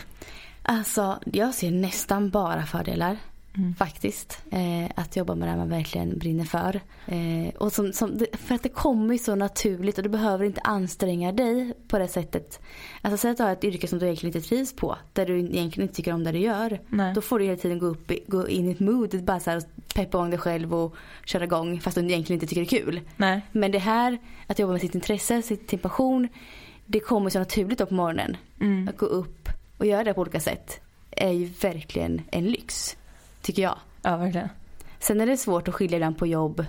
Alltså, 0.63 1.19
jag 1.27 1.55
ser 1.55 1.71
nästan 1.71 2.31
bara 2.31 2.67
fördelar. 2.67 3.17
Mm. 3.59 3.75
Faktiskt. 3.75 4.43
Eh, 4.51 4.91
att 4.95 5.17
jobba 5.17 5.35
med 5.35 5.49
det 5.49 5.57
man 5.57 5.69
verkligen 5.69 6.19
brinner 6.19 6.45
för. 6.45 6.81
Eh, 7.07 7.55
och 7.59 7.73
som, 7.73 7.93
som, 7.93 8.27
för 8.33 8.55
att 8.55 8.63
det 8.63 8.69
kommer 8.69 9.13
ju 9.13 9.19
så 9.19 9.35
naturligt 9.35 9.99
och 9.99 10.03
du 10.03 10.09
behöver 10.09 10.45
inte 10.45 10.61
anstränga 10.61 11.33
dig 11.33 11.75
på 11.89 11.99
det 11.99 12.09
sättet. 12.09 12.61
Alltså 13.03 13.17
säg 13.17 13.31
att 13.31 13.37
du 13.37 13.43
har 13.43 13.53
ett 13.53 13.65
yrke 13.65 13.89
som 13.89 13.99
du 13.99 14.07
egentligen 14.07 14.37
inte 14.37 14.49
trivs 14.49 14.77
på. 14.77 14.97
Där 15.13 15.27
du 15.27 15.39
egentligen 15.39 15.83
inte 15.83 15.95
tycker 15.95 16.13
om 16.13 16.25
det 16.25 16.33
du 16.33 16.39
gör. 16.39 16.81
Nej. 16.89 17.15
Då 17.15 17.21
får 17.21 17.39
du 17.39 17.45
hela 17.45 17.57
tiden 17.57 17.79
gå, 17.79 17.87
upp, 17.87 18.13
gå 18.27 18.49
in 18.49 18.69
i 18.69 18.71
ett 18.71 18.81
mood. 18.81 19.25
Bara 19.25 19.41
så 19.41 19.51
här, 19.51 19.63
peppa 19.95 20.19
igång 20.19 20.31
dig 20.31 20.39
själv 20.39 20.75
och 20.75 20.97
köra 21.25 21.45
igång 21.45 21.81
fast 21.81 21.95
du 21.95 22.05
egentligen 22.05 22.37
inte 22.37 22.47
tycker 22.47 22.61
det 22.61 22.77
är 22.77 22.85
kul. 22.85 23.01
Nej. 23.17 23.43
Men 23.53 23.71
det 23.71 23.79
här, 23.79 24.19
att 24.47 24.59
jobba 24.59 24.73
med 24.73 24.81
sitt 24.81 24.95
intresse, 24.95 25.43
sitt, 25.43 25.71
sin 25.71 25.79
passion. 25.79 26.29
Det 26.87 27.01
kommer 27.01 27.31
så 27.31 27.39
naturligt 27.39 27.79
då 27.79 27.87
på 27.87 27.95
morgonen. 27.95 28.37
Mm. 28.61 28.89
Att 28.89 28.97
gå 28.97 29.07
upp 29.07 29.49
och 29.77 29.87
göra 29.87 30.05
det 30.05 30.15
på 30.15 30.21
olika 30.21 30.41
sätt 30.41 30.81
är 31.11 31.31
ju 31.31 31.45
verkligen 31.61 32.23
en 32.31 32.45
lyx. 32.45 32.97
Tycker 33.43 33.63
jag. 33.63 33.79
Ja, 34.03 34.17
verkligen. 34.17 34.49
Sen 34.99 35.21
är 35.21 35.27
det 35.27 35.37
svårt 35.37 35.69
att 35.69 35.75
skilja 35.75 35.97
ibland 35.97 36.19
på 36.19 36.27
jobb 36.27 36.65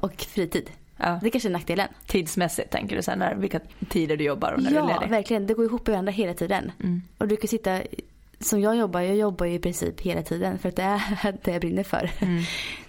och 0.00 0.14
fritid. 0.22 0.70
Ja. 0.96 1.18
Det 1.22 1.30
kanske 1.30 1.48
är 1.48 1.52
nackdelen. 1.52 1.88
Tidsmässigt 2.06 2.70
tänker 2.70 2.96
du 2.96 3.02
sen 3.02 3.18
när, 3.18 3.34
vilka 3.34 3.60
tider 3.88 4.16
du 4.16 4.24
jobbar 4.24 4.52
och 4.52 4.62
när 4.62 4.70
du 4.70 4.76
är 4.76 4.80
Ja, 4.80 4.94
ledig? 5.00 5.10
verkligen. 5.10 5.46
Det 5.46 5.54
går 5.54 5.64
ihop 5.64 5.88
i 5.88 5.90
varandra 5.90 6.12
hela 6.12 6.34
tiden. 6.34 6.72
Mm. 6.82 7.02
Och 7.18 7.28
du 7.28 7.36
kan 7.36 7.48
sitta, 7.48 7.80
som 8.40 8.60
jag 8.60 8.76
jobbar, 8.76 9.00
jag 9.00 9.16
jobbar 9.16 9.46
ju 9.46 9.54
i 9.54 9.58
princip 9.58 10.00
hela 10.00 10.22
tiden 10.22 10.58
för 10.58 10.68
att 10.68 10.76
det 10.76 10.82
är 10.82 11.36
det 11.44 11.50
jag 11.52 11.60
brinner 11.60 11.82
för. 11.82 12.10
Mm. 12.20 12.42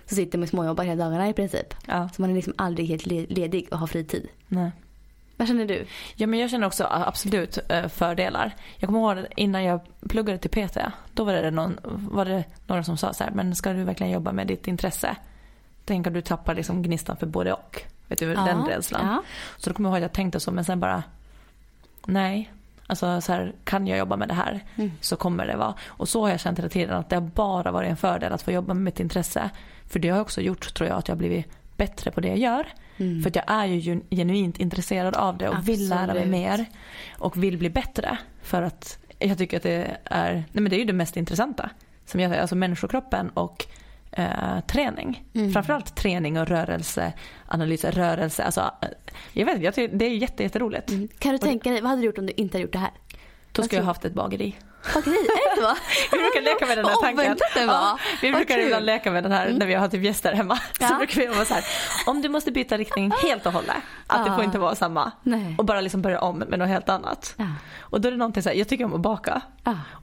Så 0.05 0.15
sitter 0.15 0.37
man 0.37 0.43
och 0.43 0.49
småjobbar 0.49 0.83
hela 0.83 1.03
dagarna 1.05 1.29
i 1.29 1.33
princip. 1.33 1.73
Ja, 1.87 2.09
Så 2.15 2.21
man 2.21 2.29
är 2.31 2.35
liksom 2.35 2.53
aldrig 2.57 2.87
helt 2.87 3.05
le- 3.05 3.25
ledig 3.29 3.67
och 3.71 3.77
har 3.79 3.87
fritid. 3.87 4.27
nej. 4.47 4.71
Vad 5.39 5.47
känner 5.47 5.65
du? 5.65 5.85
Ja 6.15 6.27
men 6.27 6.39
jag 6.39 6.49
känner 6.49 6.67
också 6.67 6.87
absolut 6.89 7.57
eh, 7.69 7.87
fördelar. 7.87 8.55
Jag 8.77 8.87
kommer 8.87 8.99
ihåg 8.99 9.25
innan 9.35 9.63
jag 9.63 9.79
pluggade 10.09 10.37
till 10.37 10.49
PT. 10.49 10.77
Då 11.13 11.23
var 11.23 11.33
det, 11.33 11.51
någon, 11.51 11.79
var 12.11 12.25
det 12.25 12.43
några 12.67 12.83
som 12.83 12.97
sa 12.97 13.13
så 13.13 13.23
här, 13.23 13.31
men 13.31 13.55
ska 13.55 13.73
du 13.73 13.83
verkligen 13.83 14.11
jobba 14.11 14.31
med 14.31 14.47
ditt 14.47 14.67
intresse? 14.67 15.15
Tänk 15.85 16.07
att 16.07 16.13
du 16.13 16.21
tappar 16.21 16.55
liksom 16.55 16.81
gnistan 16.81 17.17
för 17.17 17.25
både 17.25 17.53
och. 17.53 17.81
Vet 18.07 18.19
du, 18.19 18.33
den 18.33 18.65
rädslan. 18.65 19.05
Ja. 19.07 19.23
Så 19.57 19.69
då 19.69 19.73
kommer 19.75 19.89
jag 19.89 19.93
ihåg 19.93 19.97
att 19.97 20.09
jag 20.11 20.13
tänkte 20.13 20.39
så 20.39 20.51
men 20.51 20.65
sen 20.65 20.79
bara, 20.79 21.03
nej. 22.05 22.51
Alltså 22.87 23.21
så 23.21 23.33
här, 23.33 23.53
kan 23.63 23.87
jag 23.87 23.97
jobba 23.97 24.15
med 24.15 24.27
det 24.27 24.33
här 24.33 24.63
Mm. 24.75 24.91
så 25.01 25.15
kommer 25.15 25.47
det 25.47 25.57
vara. 25.57 25.73
Och 25.87 26.09
så 26.09 26.21
har 26.21 26.29
jag 26.29 26.39
känt 26.39 26.59
hela 26.59 26.69
tiden 26.69 26.95
att 26.95 27.09
det 27.09 27.15
har 27.15 27.21
bara 27.21 27.71
varit 27.71 27.89
en 27.89 27.97
fördel 27.97 28.33
att 28.33 28.41
få 28.41 28.51
jobba 28.51 28.73
med 28.73 28.83
mitt 28.83 28.99
intresse. 28.99 29.49
För 29.87 29.99
det 29.99 30.09
har 30.09 30.21
också 30.21 30.41
gjort 30.41 30.73
tror 30.73 30.89
jag 30.89 30.97
att 30.97 31.07
jag 31.07 31.15
har 31.15 31.19
blivit 31.19 31.45
bättre 31.79 32.11
på 32.11 32.21
det 32.21 32.27
jag 32.27 32.37
gör. 32.37 32.67
Mm. 32.97 33.21
För 33.21 33.29
att 33.29 33.35
jag 33.35 33.45
är 33.47 33.65
ju 33.65 33.77
gen- 33.79 34.03
genuint 34.09 34.57
intresserad 34.59 35.15
av 35.15 35.37
det 35.37 35.49
och 35.49 35.67
vill 35.69 35.89
lära 35.89 36.05
mig 36.07 36.09
Absolut. 36.09 36.27
mer. 36.31 36.65
Och 37.17 37.43
vill 37.43 37.57
bli 37.57 37.69
bättre. 37.69 38.17
För 38.41 38.61
att 38.61 38.97
jag 39.19 39.37
tycker 39.37 39.57
att 39.57 39.63
det 39.63 39.97
är, 40.05 40.33
nej 40.33 40.45
men 40.51 40.69
det 40.69 40.75
är 40.75 40.79
ju 40.79 40.85
det 40.85 40.93
mest 40.93 41.17
intressanta. 41.17 41.69
Som 42.05 42.19
jag 42.19 42.29
säger, 42.31 42.41
alltså 42.41 42.55
människokroppen 42.55 43.29
och 43.29 43.65
eh, 44.11 44.59
träning. 44.67 45.23
Mm. 45.33 45.51
Framförallt 45.53 45.95
träning 45.95 46.39
och 46.39 46.47
rörelseanalys, 46.47 47.83
rörelse. 47.85 48.43
Alltså, 48.43 48.61
eh, 48.81 48.87
jag 49.33 49.45
vet, 49.45 49.61
jag 49.61 49.73
tycker, 49.73 49.95
det 49.97 50.05
är 50.05 50.09
jätte, 50.09 50.43
jätteroligt. 50.43 50.89
Mm. 50.89 51.07
Kan 51.19 51.31
du 51.31 51.37
tänka 51.37 51.71
dig, 51.71 51.81
vad 51.81 51.89
hade 51.89 52.01
du 52.01 52.05
gjort 52.05 52.17
om 52.17 52.25
du 52.25 52.33
inte 52.37 52.57
hade 52.57 52.63
gjort 52.63 52.73
det 52.73 52.79
här? 52.79 52.91
Då 53.51 53.63
skulle 53.63 53.77
jag 53.77 53.81
tror- 53.83 53.87
haft 53.87 54.05
ett 54.05 54.13
bageri. 54.13 54.55
Okej, 54.95 55.13
är 55.13 55.55
det 55.55 55.61
va? 55.61 55.75
Vi 56.11 56.17
brukar 56.17 56.41
leka 56.41 56.65
med 56.65 56.77
den 56.77 56.85
här 56.85 56.95
tanken. 57.01 57.37
Det. 57.53 57.61
Ja, 57.61 57.97
vi 58.21 58.31
brukar 58.31 58.57
ibland 58.59 58.85
leka 58.85 59.11
med 59.11 59.23
den 59.23 59.31
här 59.31 59.49
när 59.49 59.65
vi 59.65 59.73
har 59.73 59.87
typ 59.87 60.03
gäster 60.03 60.33
hemma. 60.33 60.59
Så 60.79 60.95
brukar 60.97 61.21
vi 61.21 61.27
vara 61.27 61.45
så 61.45 61.53
här, 61.53 61.63
om 62.05 62.21
du 62.21 62.29
måste 62.29 62.51
byta 62.51 62.77
riktning 62.77 63.11
helt 63.23 63.45
och 63.45 63.53
hållet, 63.53 63.75
att 64.07 64.25
det 64.25 64.29
Ja. 64.31 64.35
får 64.35 64.43
inte 64.43 64.59
vara 64.59 64.75
samma. 64.75 65.11
Nej. 65.23 65.55
Och 65.57 65.65
bara 65.65 65.81
liksom 65.81 66.01
börja 66.01 66.19
om 66.21 66.37
med 66.39 66.59
något 66.59 66.67
helt 66.67 66.89
annat. 66.89 67.33
Ja. 67.37 67.45
Och 67.79 68.01
då 68.01 68.07
är 68.07 68.11
det 68.11 68.17
någonting 68.17 68.43
så 68.43 68.49
här, 68.49 68.55
jag 68.55 68.67
tycker 68.67 68.85
om 68.85 68.93
att 68.93 69.01
baka. 69.01 69.41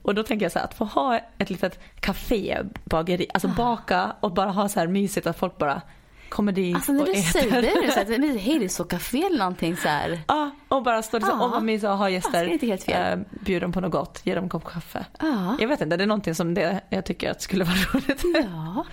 Och 0.03 0.15
då 0.15 0.23
tänker 0.23 0.45
jag 0.45 0.51
så 0.51 0.59
här, 0.59 0.65
att 0.65 0.73
få 0.73 0.85
ha 0.85 1.19
ett 1.37 1.49
litet 1.49 1.79
café, 1.99 2.57
bageri, 2.85 3.27
alltså 3.33 3.47
baka 3.47 4.11
och 4.19 4.33
bara 4.33 4.49
ha 4.51 4.69
så 4.69 4.79
här 4.79 4.87
mysigt 4.87 5.27
att 5.27 5.39
folk 5.39 5.57
bara 5.57 5.81
kommer 6.29 6.51
dit 6.51 6.75
Alltså 6.75 6.91
när 6.91 6.99
och 6.99 7.05
du 7.05 7.11
äter. 7.11 7.21
säger 7.21 7.61
det, 7.61 7.91
så 7.91 7.99
att, 7.99 8.07
men 8.07 8.21
det 8.21 8.27
café 8.83 9.23
eller 9.25 9.37
någonting 9.37 9.77
så 9.77 9.87
här. 9.87 10.19
Ja, 10.27 10.51
och 10.67 10.83
bara 10.83 11.01
stå 11.03 11.17
liksom, 11.17 11.39
Ja. 11.39 11.45
och 11.45 11.51
vara 11.51 11.59
och 11.91 11.97
ha 11.97 12.05
Ja, 12.05 12.13
gäster. 12.13 12.43
är 12.45 12.47
inte 12.47 12.65
helt 12.65 12.83
fel. 12.83 13.19
Eh, 13.19 13.25
bjuda 13.45 13.59
dem 13.59 13.71
på 13.71 13.81
något 13.81 13.91
gott, 13.91 14.21
ge 14.23 14.35
dem 14.35 14.43
en 14.43 14.49
kopp 14.49 14.65
kaffe. 14.65 15.05
Ja. 15.19 15.57
Jag 15.59 15.67
vet 15.67 15.81
inte, 15.81 15.97
det 15.97 16.03
är 16.03 16.07
någonting 16.07 16.35
som 16.35 16.53
det, 16.53 16.81
jag 16.89 17.05
tycker 17.05 17.31
att 17.31 17.41
skulle 17.41 17.63
vara 17.63 17.75
roligt. 17.93 18.23
Ja, 18.33 18.85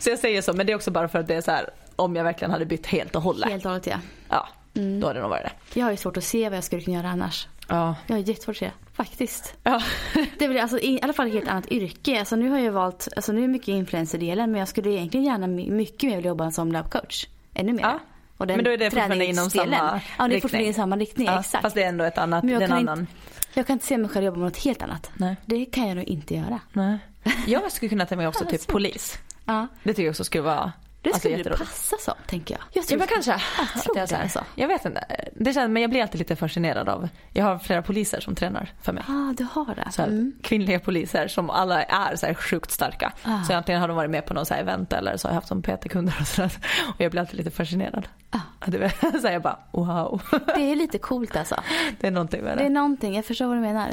Så 0.00 0.10
jag 0.10 0.18
säger 0.18 0.42
så, 0.42 0.52
men 0.52 0.66
det 0.66 0.72
är 0.72 0.76
också 0.76 0.90
bara 0.90 1.08
för 1.08 1.18
att 1.18 1.28
det 1.28 1.34
är 1.34 1.40
så 1.40 1.50
här, 1.50 1.70
om 1.96 2.16
jag 2.16 2.24
verkligen 2.24 2.50
hade 2.50 2.66
bytt 2.66 2.86
helt 2.86 3.16
och 3.16 3.22
hållet. 3.22 3.48
helt 3.50 3.64
och 3.64 3.70
hållet 3.70 3.86
ja. 3.86 3.96
Ja, 4.28 4.48
då 4.72 5.06
hade 5.06 5.18
det 5.18 5.20
nog 5.22 5.30
varit 5.30 5.44
det. 5.44 5.78
Jag 5.80 5.86
har 5.86 5.90
ju 5.90 5.96
svårt 5.96 6.16
att 6.16 6.24
se 6.24 6.48
vad 6.48 6.56
jag 6.56 6.64
skulle 6.64 6.82
kunna 6.82 6.96
göra 6.96 7.08
annars. 7.08 7.48
Ja. 7.68 7.94
Jag 8.06 8.16
har 8.16 8.20
jättesvårt 8.22 8.54
att 8.54 8.58
se, 8.58 8.70
faktiskt. 8.92 9.54
Ja. 9.62 9.82
Det 10.38 10.48
väl 10.48 10.58
alltså, 10.58 10.78
i 10.78 10.98
alla 11.02 11.12
fall 11.12 11.26
ett 11.26 11.32
helt 11.32 11.48
annat 11.48 11.72
yrke. 11.72 12.18
Alltså, 12.18 12.36
nu 12.36 12.48
har 12.50 12.58
jag 12.58 12.72
valt, 12.72 13.08
alltså, 13.16 13.32
nu 13.32 13.38
är 13.38 13.42
det 13.42 13.48
mycket 13.52 13.68
influencerdelen 13.68 14.50
men 14.50 14.58
jag 14.58 14.68
skulle 14.68 14.90
egentligen 14.90 15.26
gärna 15.26 15.46
my- 15.46 15.70
mycket 15.70 16.02
mer 16.08 16.16
vilja 16.16 16.28
jobba 16.28 16.50
som 16.50 16.72
löpcoach. 16.72 17.26
Ännu 17.54 17.72
mer. 17.72 17.82
Ja. 17.82 17.98
Och 18.36 18.46
den 18.46 18.56
Men 18.56 18.64
då 18.64 18.70
är 18.70 18.78
det 18.78 18.90
fortfarande 18.90 19.26
inom 19.26 19.50
samma 19.50 19.66
Ja, 19.76 19.78
det 19.78 20.22
är 20.24 20.28
riktning. 20.28 20.40
fortfarande 20.40 20.68
i 20.70 20.72
samma 20.74 20.96
riktning, 20.96 21.26
Ja, 21.26 21.40
exakt. 21.40 21.62
Fast 21.62 21.74
det 21.74 21.82
är 21.82 21.88
ändå 21.88 22.04
ett 22.04 22.18
annat, 22.18 22.44
Men 22.44 22.52
jag 22.52 22.68
kan 22.68 22.78
annan. 22.78 23.00
inte- 23.00 23.12
Jag 23.54 23.66
kan 23.66 23.74
inte 23.74 23.86
se 23.86 23.98
mig 23.98 24.10
själv 24.10 24.24
jobba 24.26 24.38
med 24.38 24.44
något 24.44 24.56
helt 24.64 24.82
annat. 24.82 25.10
Nej. 25.14 25.36
Det 25.46 25.64
kan 25.64 25.88
jag 25.88 25.96
nog 25.96 26.04
inte 26.04 26.34
göra. 26.34 26.60
Nej. 26.72 26.98
Jag 27.46 27.72
skulle 27.72 27.88
kunna 27.88 28.06
tänka 28.06 28.16
mig 28.16 28.26
också 28.28 28.44
typ 28.44 28.66
polis. 28.72 29.18
Ja. 29.44 29.66
Det 29.82 29.90
tycker 29.92 30.02
jag 30.02 30.10
också 30.10 30.24
skulle 30.24 30.42
vara 30.42 30.72
Det 31.02 31.08
alltså, 31.08 31.18
skulle 31.20 31.34
du 31.34 31.38
jätteroligt. 31.38 31.64
passa 31.70 31.96
som, 31.98 32.14
tänker 32.26 32.54
jag. 32.54 32.62
Jag 32.72 32.84
Ja 32.88 32.96
men 32.98 33.06
kanske. 33.08 33.30
Jag 33.30 33.40
Att 33.74 33.82
tror 33.84 33.98
jag, 33.98 34.08
det 34.08 34.16
alltså. 34.16 34.44
jag 34.54 34.68
vet 34.68 34.84
inte. 34.84 35.04
Det 35.34 35.52
känns, 35.52 35.70
men 35.70 35.82
jag 35.82 35.90
blir 35.90 36.02
alltid 36.02 36.18
lite 36.18 36.36
fascinerad 36.36 36.88
av, 36.88 37.08
jag 37.32 37.44
har 37.44 37.58
flera 37.58 37.82
poliser 37.82 38.20
som 38.20 38.34
tränar 38.34 38.72
för 38.82 38.92
mig. 38.92 39.04
Ah, 39.08 39.32
du 39.36 39.46
har 39.52 39.74
det. 39.74 39.92
Så 39.92 40.02
här, 40.02 40.08
Mm. 40.08 40.32
Kvinnliga 40.42 40.80
poliser 40.80 41.28
som 41.28 41.50
alla 41.50 41.82
är 41.82 42.16
så 42.16 42.26
här 42.26 42.34
sjukt 42.34 42.70
starka. 42.70 43.12
Ah. 43.22 43.42
Så 43.42 43.54
antingen 43.54 43.80
har 43.80 43.88
de 43.88 43.96
varit 43.96 44.10
med 44.10 44.26
på 44.26 44.34
någon 44.34 44.46
så 44.46 44.54
här 44.54 44.60
event 44.60 44.92
eller 44.92 45.16
så 45.16 45.28
har 45.28 45.30
jag 45.30 45.34
haft 45.34 45.48
som 45.48 45.62
PT-kunder 45.62 46.16
och 46.20 46.26
sådär. 46.26 46.52
Och 46.94 47.00
jag 47.00 47.10
blir 47.10 47.20
alltid 47.20 47.36
lite 47.36 47.50
fascinerad. 47.50 48.08
Ah. 48.30 48.38
Är, 48.66 49.18
så 49.20 49.26
jag 49.28 49.42
bara 49.42 49.58
wow. 49.70 50.22
Det 50.56 50.72
är 50.72 50.76
lite 50.76 50.98
coolt 50.98 51.36
alltså. 51.36 51.62
Det 52.00 52.06
är 52.06 52.10
någonting 52.10 52.42
med 52.44 52.56
Det 52.58 52.60
är 52.60 52.64
det. 52.64 52.74
någonting, 52.74 53.14
jag 53.16 53.24
förstår 53.24 53.46
vad 53.46 53.56
du 53.56 53.60
menar. 53.60 53.90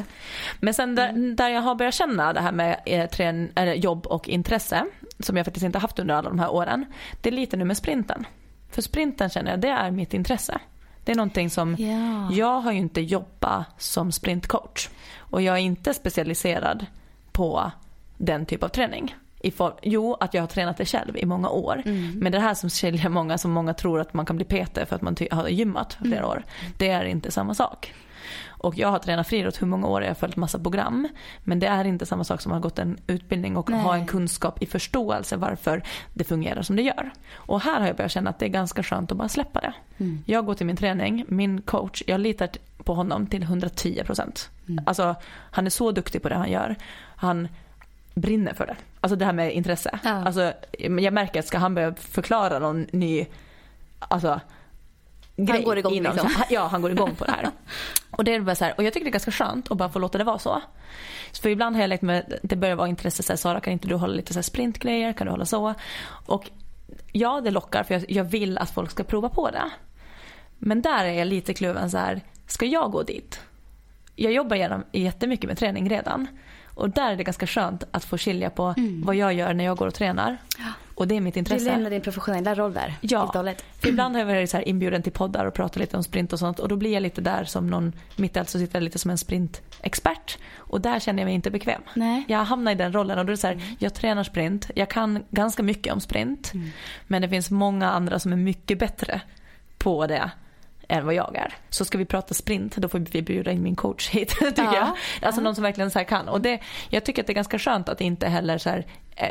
Men 0.60 0.74
sen 0.74 0.96
där, 0.96 1.10
Mm. 1.10 1.36
där 1.36 1.50
jag 1.50 1.62
har 1.62 1.76
börjat 1.76 1.94
känna 1.94 2.34
det 2.34 2.40
här 2.42 2.52
med 2.52 2.80
eh, 2.86 3.10
trän, 3.10 3.52
eller 3.56 3.74
jobb 3.74 4.08
och 4.08 4.30
intresse. 4.30 4.86
Som 5.20 5.38
jag 5.38 5.46
faktiskt 5.46 5.64
inte 5.66 5.80
haft 5.80 6.00
under 6.00 6.16
alla 6.16 6.30
de 6.30 6.40
här 6.40 6.50
åren. 6.52 6.86
Det 7.22 7.30
är 7.30 7.34
lite 7.34 7.58
nu 7.58 7.66
med 7.66 7.78
sprinten. 7.78 8.26
För 8.72 8.82
sprinten 8.82 9.30
känner 9.30 9.52
jag, 9.52 9.60
det 9.60 9.68
är 9.70 9.92
mitt 9.92 10.14
intresse. 10.14 10.60
Det 11.04 11.12
är 11.12 11.16
någonting 11.16 11.50
som, 11.50 11.76
Ja. 11.80 12.32
jag 12.36 12.62
har 12.62 12.72
ju 12.72 12.78
inte 12.78 13.02
jobbat 13.02 13.66
som 13.78 14.12
sprintcoach. 14.12 14.90
Och 15.18 15.42
jag 15.42 15.56
är 15.56 15.60
inte 15.62 15.94
specialiserad 15.94 16.86
på 17.32 17.72
den 18.18 18.46
typ 18.46 18.64
av 18.64 18.68
träning. 18.68 19.16
I 19.42 19.52
for, 19.52 19.74
jo, 19.82 20.14
att 20.20 20.34
jag 20.34 20.42
har 20.42 20.48
tränat 20.48 20.78
det 20.78 20.86
själv 20.86 21.18
i 21.18 21.26
många 21.26 21.50
år. 21.50 21.82
Mm. 21.86 22.12
Men 22.20 22.32
det 22.32 22.40
här 22.40 22.54
som 22.54 22.70
skiljer 22.70 23.10
många, 23.10 23.38
som 23.38 23.52
många 23.52 23.74
tror 23.74 24.00
att 24.02 24.14
man 24.14 24.26
kan 24.26 24.36
bli 24.36 24.46
PT 24.46 24.74
för 24.90 24.96
att 24.96 25.02
man 25.02 25.16
har 25.32 25.48
gymmat 25.48 25.94
för 25.94 26.06
Mm. 26.06 26.12
flera 26.18 26.28
år. 26.28 26.44
Det 26.78 26.90
är 26.90 27.06
inte 27.06 27.32
samma 27.32 27.54
sak. 27.54 27.94
Och 28.60 28.78
jag 28.78 28.88
har 28.88 29.00
tränat 29.00 29.28
friidrott 29.28 29.62
hur 29.62 29.68
många 29.68 29.88
år, 29.88 30.02
jag 30.02 30.10
har 30.10 30.16
följt 30.16 30.36
massa 30.36 30.60
program. 30.60 31.08
Men 31.44 31.60
det 31.60 31.68
är 31.68 31.86
inte 31.86 32.06
samma 32.06 32.24
sak 32.24 32.42
som 32.42 32.52
att 32.52 32.56
ha 32.56 32.62
gått 32.62 32.80
en 32.80 32.98
utbildning 33.08 33.58
och 33.58 33.70
Nej. 33.70 33.80
ha 33.80 33.96
en 33.96 34.08
kunskap 34.08 34.64
i 34.64 34.66
förståelse 34.66 35.38
varför 35.38 35.84
det 36.14 36.24
fungerar 36.24 36.62
som 36.62 36.76
det 36.76 36.82
gör. 36.82 37.12
Och 37.36 37.62
här 37.62 37.80
har 37.80 37.88
jag 37.88 37.96
börjat 37.96 38.12
känna 38.12 38.30
att 38.30 38.40
det 38.40 38.46
är 38.46 38.50
ganska 38.50 38.84
skönt 38.84 39.12
att 39.12 39.18
bara 39.18 39.30
släppa 39.30 39.60
det. 39.60 39.74
Mm. 39.98 40.24
Jag 40.26 40.46
går 40.46 40.54
till 40.54 40.66
min 40.66 40.76
träning, 40.76 41.26
min 41.28 41.62
coach, 41.62 42.04
jag 42.08 42.20
litar 42.20 42.50
på 42.84 42.94
honom 42.94 43.28
till 43.28 43.44
110 43.44 44.04
procent. 44.06 44.50
Mm. 44.68 44.84
Alltså 44.88 45.16
han 45.26 45.66
är 45.66 45.70
så 45.70 45.92
duktig 45.92 46.22
på 46.22 46.30
det 46.30 46.36
han 46.36 46.52
gör. 46.52 46.76
Han 47.16 47.48
brinner 48.14 48.54
för 48.54 48.66
det. 48.66 48.76
Alltså 49.02 49.16
det 49.16 49.26
här 49.26 49.34
med 49.34 49.54
intresse. 49.54 50.00
Ja. 50.04 50.10
Alltså, 50.10 50.54
jag 50.80 51.14
märker 51.14 51.40
att 51.40 51.48
ska 51.48 51.58
han 51.58 51.76
börja 51.76 51.94
förklara 51.94 52.60
någon 52.60 52.88
ny, 52.92 53.26
alltså 54.00 54.40
grej 55.46 55.64
går 55.64 55.78
igång 55.78 55.94
inom, 55.94 56.14
liksom. 56.14 56.32
Ja, 56.50 56.68
han 56.68 56.82
går 56.82 56.92
igång 56.92 57.16
på 57.16 57.26
det 57.26 57.32
här. 57.32 57.50
Och 58.12 58.24
det 58.24 58.36
är 58.36 58.40
bara 58.40 58.56
så 58.56 58.66
här, 58.66 58.74
och 58.78 58.84
jag 58.84 58.94
tycker 58.94 59.06
det 59.06 59.10
är 59.10 59.12
ganska 59.12 59.32
skönt 59.32 59.72
att 59.72 59.78
bara 59.78 59.90
få 59.90 60.00
låta 60.00 60.18
det 60.18 60.24
vara 60.24 60.40
så. 60.40 60.62
För 61.42 61.50
ibland 61.50 61.76
har 61.76 61.84
jag 61.84 61.90
lekt 61.90 62.04
med, 62.04 62.40
det 62.44 62.56
börjar 62.56 62.76
vara 62.76 62.88
intresse 62.88 63.24
så 63.24 63.34
här, 63.34 63.38
Sara 63.38 63.60
kan 63.60 63.74
inte 63.74 63.88
du 63.88 63.96
hålla 63.96 64.14
lite 64.14 64.34
så 64.34 64.44
sprintgrejer, 64.44 65.14
kan 65.14 65.28
du 65.28 65.32
hålla 65.32 65.46
så? 65.46 65.74
Och 66.26 66.50
ja, 67.12 67.42
det 67.42 67.52
lockar 67.52 67.84
för 67.84 67.94
jag, 67.94 68.12
jag 68.12 68.24
vill 68.24 68.58
att 68.58 68.70
folk 68.70 68.92
ska 68.92 69.04
prova 69.04 69.30
på 69.30 69.50
det. 69.50 69.70
Men 70.58 70.82
där 70.82 71.06
är 71.06 71.14
jag 71.14 71.28
lite 71.28 71.54
kluven 71.54 71.92
så 71.92 71.98
här, 71.98 72.22
ska 72.48 72.66
jag 72.66 72.92
gå 72.92 73.04
dit? 73.04 73.40
Jag 74.16 74.34
jobbar 74.34 74.56
genom, 74.56 74.84
jättemycket 74.92 75.48
med 75.48 75.58
träning 75.58 75.90
redan. 75.90 76.28
Och 76.76 76.90
där 76.90 77.12
är 77.12 77.16
det 77.16 77.24
ganska 77.24 77.48
skönt 77.48 77.84
att 77.92 78.04
få 78.06 78.18
skilja 78.18 78.50
på 78.50 78.74
vad 79.04 79.16
jag 79.16 79.34
gör 79.34 79.54
när 79.54 79.64
jag 79.64 79.78
går 79.78 79.88
och 79.88 79.94
tränar. 79.94 80.38
Och 81.00 81.08
det 81.08 81.16
är 81.16 81.22
mitt 81.22 81.34
Du 81.34 81.40
intresse. 81.40 81.66
lämnar 81.66 81.90
din 81.90 82.02
professionella 82.02 82.56
roll 82.56 82.74
där. 82.74 82.94
Ja. 83.02 83.32
Helt 83.34 83.64
ibland 83.86 84.16
har 84.16 84.20
jag 84.20 84.28
varit 84.28 84.50
så 84.50 84.58
här 84.58 84.68
inbjuden 84.68 85.04
till 85.04 85.12
poddar 85.12 85.46
och 85.46 85.54
pratat 85.54 85.76
lite 85.78 85.98
om 85.98 86.04
sprint 86.04 86.34
och 86.34 86.40
sånt 86.40 86.60
och 86.60 86.68
då 86.68 86.76
blir 86.76 86.94
jag 86.94 87.04
lite 87.04 87.22
där 87.22 87.44
som 87.44 87.68
någon, 87.68 87.94
mitt 88.16 88.36
i 88.36 88.40
allt 88.40 88.50
så 88.50 88.60
sitter 88.60 88.76
jag 88.76 88.84
lite 88.84 89.00
som 89.00 89.12
en 89.12 89.18
sprintexpert. 89.18 90.38
Och 90.58 90.82
där 90.82 91.00
känner 91.00 91.22
jag 91.24 91.26
mig 91.26 91.36
inte 91.36 91.52
bekväm. 91.52 91.82
Nej. 91.94 92.24
Jag 92.28 92.44
hamnar 92.44 92.72
i 92.72 92.76
den 92.76 92.94
rollen 92.94 93.20
och 93.20 93.26
då 93.26 93.30
är 93.30 93.34
det 93.34 93.38
så 93.38 93.48
här, 93.48 93.62
jag 93.80 93.94
tränar 93.94 94.24
sprint, 94.24 94.72
jag 94.76 94.90
kan 94.90 95.24
ganska 95.30 95.64
mycket 95.64 95.94
om 95.94 96.00
sprint. 96.00 96.52
Men 97.08 97.22
det 97.22 97.30
finns 97.30 97.52
många 97.52 97.90
andra 97.90 98.20
som 98.20 98.34
är 98.34 98.38
mycket 98.38 98.80
bättre 98.80 99.22
på 99.78 100.08
det 100.08 100.32
än 100.88 101.06
vad 101.06 101.14
jag 101.16 101.36
är. 101.38 101.54
Så 101.70 101.86
ska 101.86 101.98
vi 101.98 102.06
prata 102.06 102.34
sprint, 102.34 102.76
då 102.76 102.90
får 102.90 103.00
vi 103.00 103.22
bjuda 103.22 103.52
in 103.52 103.64
min 103.64 103.76
coach 103.76 104.10
hit. 104.10 104.30
Tycker 104.40 104.64
Ja. 104.64 104.76
jag. 104.76 104.88
Alltså 105.28 105.42
Ja. 105.42 105.44
någon 105.44 105.56
som 105.56 105.64
verkligen 105.64 105.92
så 105.92 106.00
kan. 106.04 106.28
Och 106.30 106.42
det, 106.42 106.60
jag 106.90 107.04
tycker 107.04 107.22
att 107.24 107.28
det 107.28 107.34
är 107.34 107.36
ganska 107.36 107.60
skönt 107.60 107.90
att 107.90 108.02
inte 108.02 108.28
heller 108.28 108.58
så 108.58 108.70
här, 108.70 108.86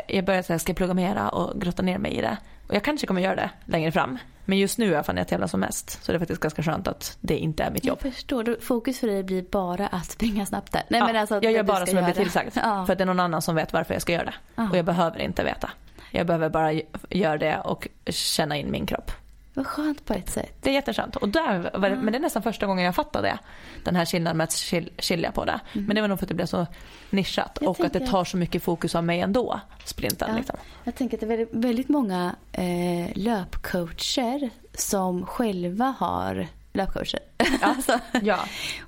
jag 0.07 0.25
börjar 0.25 0.45
här, 0.49 0.57
ska 0.57 0.69
jag 0.69 0.77
plugga 0.77 0.93
mera 0.93 1.29
och 1.29 1.61
grotta 1.61 1.81
ner 1.81 1.97
mig 1.97 2.13
i 2.17 2.21
det. 2.21 2.37
Och 2.67 2.75
jag 2.75 2.83
kanske 2.83 3.07
kommer 3.07 3.21
göra 3.21 3.35
det 3.35 3.49
längre 3.65 3.91
fram. 3.91 4.17
Men 4.45 4.57
just 4.57 4.77
nu 4.77 4.87
är 4.91 4.95
jag 4.95 5.05
fan 5.05 5.17
jag 5.17 5.27
tävlar 5.27 5.47
som 5.47 5.59
mest. 5.59 6.03
Så 6.03 6.11
det 6.11 6.15
är 6.15 6.19
faktiskt 6.19 6.41
ganska 6.41 6.63
skönt 6.63 6.87
att 6.87 7.17
det 7.21 7.37
inte 7.37 7.63
är 7.63 7.71
mitt 7.71 7.85
jobb. 7.85 7.99
Jag 8.03 8.13
förstår. 8.13 8.57
Fokus 8.61 8.99
för 8.99 9.07
dig 9.07 9.23
blir 9.23 9.41
bara 9.51 9.87
att 9.87 10.05
springa 10.05 10.45
snabbt 10.45 10.71
där. 10.71 10.83
Nej, 10.89 10.99
Ja, 10.99 11.05
men 11.05 11.15
alltså 11.15 11.35
att 11.35 11.43
jag 11.43 11.53
gör 11.53 11.63
bara 11.63 11.85
som 11.85 11.95
jag 11.97 12.05
blir 12.05 12.13
tillsagd. 12.13 12.51
Ja. 12.55 12.85
För 12.85 12.93
att 12.93 12.97
det 12.97 13.03
är 13.03 13.05
någon 13.05 13.19
annan 13.19 13.41
som 13.41 13.55
vet 13.55 13.73
varför 13.73 13.93
jag 13.93 14.01
ska 14.01 14.13
göra 14.13 14.25
det. 14.25 14.33
Ja. 14.55 14.69
Och 14.69 14.77
jag 14.77 14.85
behöver 14.85 15.19
inte 15.19 15.43
veta. 15.43 15.69
Jag 16.11 16.27
behöver 16.27 16.49
bara 16.49 16.73
göra 17.09 17.37
det 17.37 17.57
och 17.57 17.87
känna 18.05 18.57
in 18.57 18.71
min 18.71 18.85
kropp. 18.85 19.11
Vad 19.59 19.67
skönt 19.67 20.05
på 20.05 20.13
ett 20.13 20.29
sätt. 20.29 20.53
Det 20.61 20.69
är 20.69 20.73
jätteskönt. 20.73 21.15
Och 21.15 21.29
där, 21.29 21.71
var 21.73 21.89
det, 21.89 21.95
Men 21.95 22.11
det 22.11 22.17
är 22.17 22.21
nästan 22.21 22.43
första 22.43 22.65
gången 22.65 22.85
jag 22.85 22.95
fattade 22.95 23.27
det. 23.27 23.39
Den 23.83 23.95
här 23.95 24.05
skillnaden 24.05 24.37
med 24.37 24.43
att 24.43 24.49
skil- 24.53 24.89
skilja 24.97 25.31
på 25.31 25.45
det. 25.45 25.59
Men 25.73 25.95
det 25.95 26.01
var 26.01 26.07
nog 26.07 26.19
för 26.19 26.25
att 26.25 26.29
det 26.29 26.35
blev 26.35 26.45
så 26.45 26.67
nischat. 27.09 27.57
Jag 27.61 27.69
och 27.69 27.79
att 27.85 27.93
det 27.93 28.07
tar 28.07 28.25
så 28.25 28.37
mycket 28.37 28.63
fokus 28.63 28.95
av 28.95 29.03
mig 29.03 29.19
ändå. 29.21 29.59
Sprinten 29.85 30.27
Ja. 30.31 30.37
liksom. 30.37 30.55
Jag 30.83 30.95
tänker 30.95 31.17
att 31.17 31.21
det 31.21 31.25
är 31.25 31.27
väldigt, 31.37 31.49
väldigt 31.53 31.89
många 31.89 32.35
eh, 32.51 33.11
löpcoacher 33.15 34.49
som 34.73 35.25
själva 35.25 35.95
har 35.99 36.47
löpcoacher. 36.73 37.19
alltså, 37.61 37.99
Ja. 38.21 38.39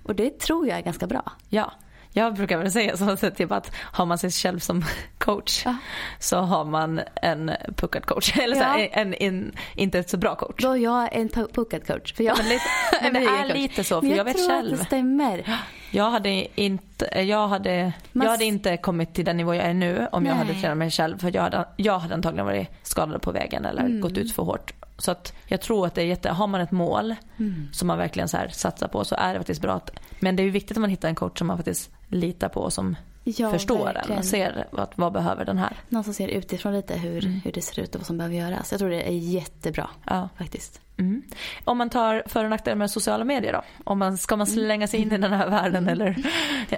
och 0.04 0.16
det 0.16 0.40
tror 0.40 0.68
jag 0.68 0.78
är 0.78 0.82
ganska 0.82 1.08
bra. 1.08 1.32
ja. 1.50 1.72
Jag 2.14 2.34
brukar 2.36 2.58
väl 2.58 2.72
säga 2.72 2.98
så 2.98 3.10
att 3.10 3.38
typ 3.38 3.52
att 3.52 3.72
har 3.78 4.06
man 4.06 4.18
sig 4.18 4.32
själv 4.32 4.60
som 4.60 4.84
coach 5.18 5.62
Ja. 5.66 5.76
så 6.20 6.38
har 6.40 6.66
man 6.66 7.02
en 7.22 7.52
puckad 7.76 8.06
coach. 8.06 8.38
Eller 8.42 8.56
så 8.56 8.64
här, 8.64 8.90
en, 8.92 9.14
en, 9.14 9.52
inte 9.76 10.00
ett 10.00 10.10
så 10.10 10.18
bra 10.18 10.36
coach. 10.36 10.56
Då 10.64 10.72
är 10.72 10.76
jag 10.78 11.16
en 11.16 11.30
pu- 11.30 11.54
puckad 11.54 11.88
coach. 11.88 12.14
För 12.14 12.24
jag, 12.24 12.38
Men, 12.38 12.46
lite, 12.50 12.64
men 13.02 13.14
det 13.14 13.20
är 13.20 13.44
coach. 13.44 13.54
lite 13.54 13.84
så 13.84 14.02
för 14.02 14.08
Men 14.08 14.18
jag, 14.18 14.26
vet 14.26 14.38
tror 14.38 14.48
själv. 14.50 14.74
att 14.74 14.80
det 14.80 14.86
stämmer. 14.86 15.58
Jag 15.94 16.12
hade 16.12 16.62
inte, 16.62 17.22
jag 17.22 17.48
hade, 17.48 17.94
Man 18.12 18.26
jag 18.26 18.32
hade 18.32 18.46
inte 18.46 18.78
kommit 18.78 19.14
till 19.14 19.26
den 19.26 19.38
nivå 19.38 19.56
jag 19.56 19.66
är 19.66 19.74
nu 19.74 20.08
om 20.12 20.26
jag 20.26 20.38
Nej. 20.38 20.48
hade 20.48 20.60
tränat 20.62 20.78
mig 20.78 20.92
själv. 20.92 21.18
För 21.18 21.36
jag 21.36 21.42
hade, 21.42 21.66
jag 21.76 22.00
hade 22.00 22.14
antagligen 22.14 22.46
varit 22.46 22.68
skadad 22.84 23.22
på 23.22 23.32
vägen 23.32 23.66
eller 23.66 23.82
Mm. 23.82 24.02
gått 24.02 24.18
ut 24.18 24.36
för 24.36 24.44
hårt. 24.44 24.74
Så 24.98 25.12
att 25.12 25.34
jag 25.48 25.62
tror 25.62 25.86
att 25.88 25.96
det 25.96 26.02
är 26.02 26.06
jätte, 26.06 26.30
har 26.30 26.48
man 26.48 26.62
ett 26.62 26.72
mål 26.72 27.16
Mm. 27.40 27.68
som 27.74 27.88
man 27.88 27.98
verkligen 27.98 28.28
så 28.30 28.38
här 28.38 28.48
satsar 28.50 28.88
på 28.88 29.06
så 29.06 29.16
är 29.16 29.34
det 29.34 29.40
faktiskt 29.40 29.62
bra. 29.62 29.74
Att, 29.74 29.92
men 30.20 30.36
det 30.36 30.44
är 30.44 30.46
ju 30.46 30.50
viktigt 30.52 30.78
att 30.78 30.82
man 30.82 30.90
hittar 30.90 31.10
en 31.10 31.16
coach 31.16 31.38
som 31.38 31.48
man 31.48 31.58
faktiskt 31.58 31.90
litar 32.12 32.50
på 32.50 32.62
och 32.62 32.74
som 32.74 32.96
Ja, 33.24 33.52
förstår 33.52 33.86
den 33.86 33.94
verkligen. 33.94 34.20
och 34.20 34.26
ser 34.26 34.68
vad, 34.72 34.88
vad 34.96 35.14
behöver 35.14 35.46
den 35.46 35.58
här. 35.58 35.74
Någon 35.90 36.04
som 36.04 36.14
ser 36.14 36.28
utifrån 36.28 36.74
lite 36.74 36.94
hur, 36.98 37.26
Mm. 37.26 37.42
hur 37.44 37.52
det 37.52 37.62
ser 37.62 37.80
ut 37.82 37.96
och 37.96 38.02
vad 38.02 38.06
som 38.08 38.18
behöver 38.18 38.36
göras. 38.36 38.72
Jag 38.72 38.80
tror 38.80 38.90
det 38.90 39.08
är 39.10 39.14
jättebra 39.18 39.90
Ja. 40.06 40.30
faktiskt. 40.38 40.82
Mm. 40.98 41.22
Om 41.66 41.78
man 41.78 41.90
tar 41.90 42.24
för 42.26 42.44
och 42.44 42.50
nackdelar 42.50 42.76
med 42.76 42.92
sociala 42.92 43.24
medier 43.24 43.54
då? 43.54 43.62
Om 43.84 44.00
man, 44.00 44.18
ska 44.18 44.36
man 44.36 44.48
slänga 44.48 44.88
sig 44.88 45.00
in 45.00 45.12
i 45.12 45.18
den 45.18 45.34
här 45.34 45.50
världen 45.50 45.88
eller, 45.88 46.24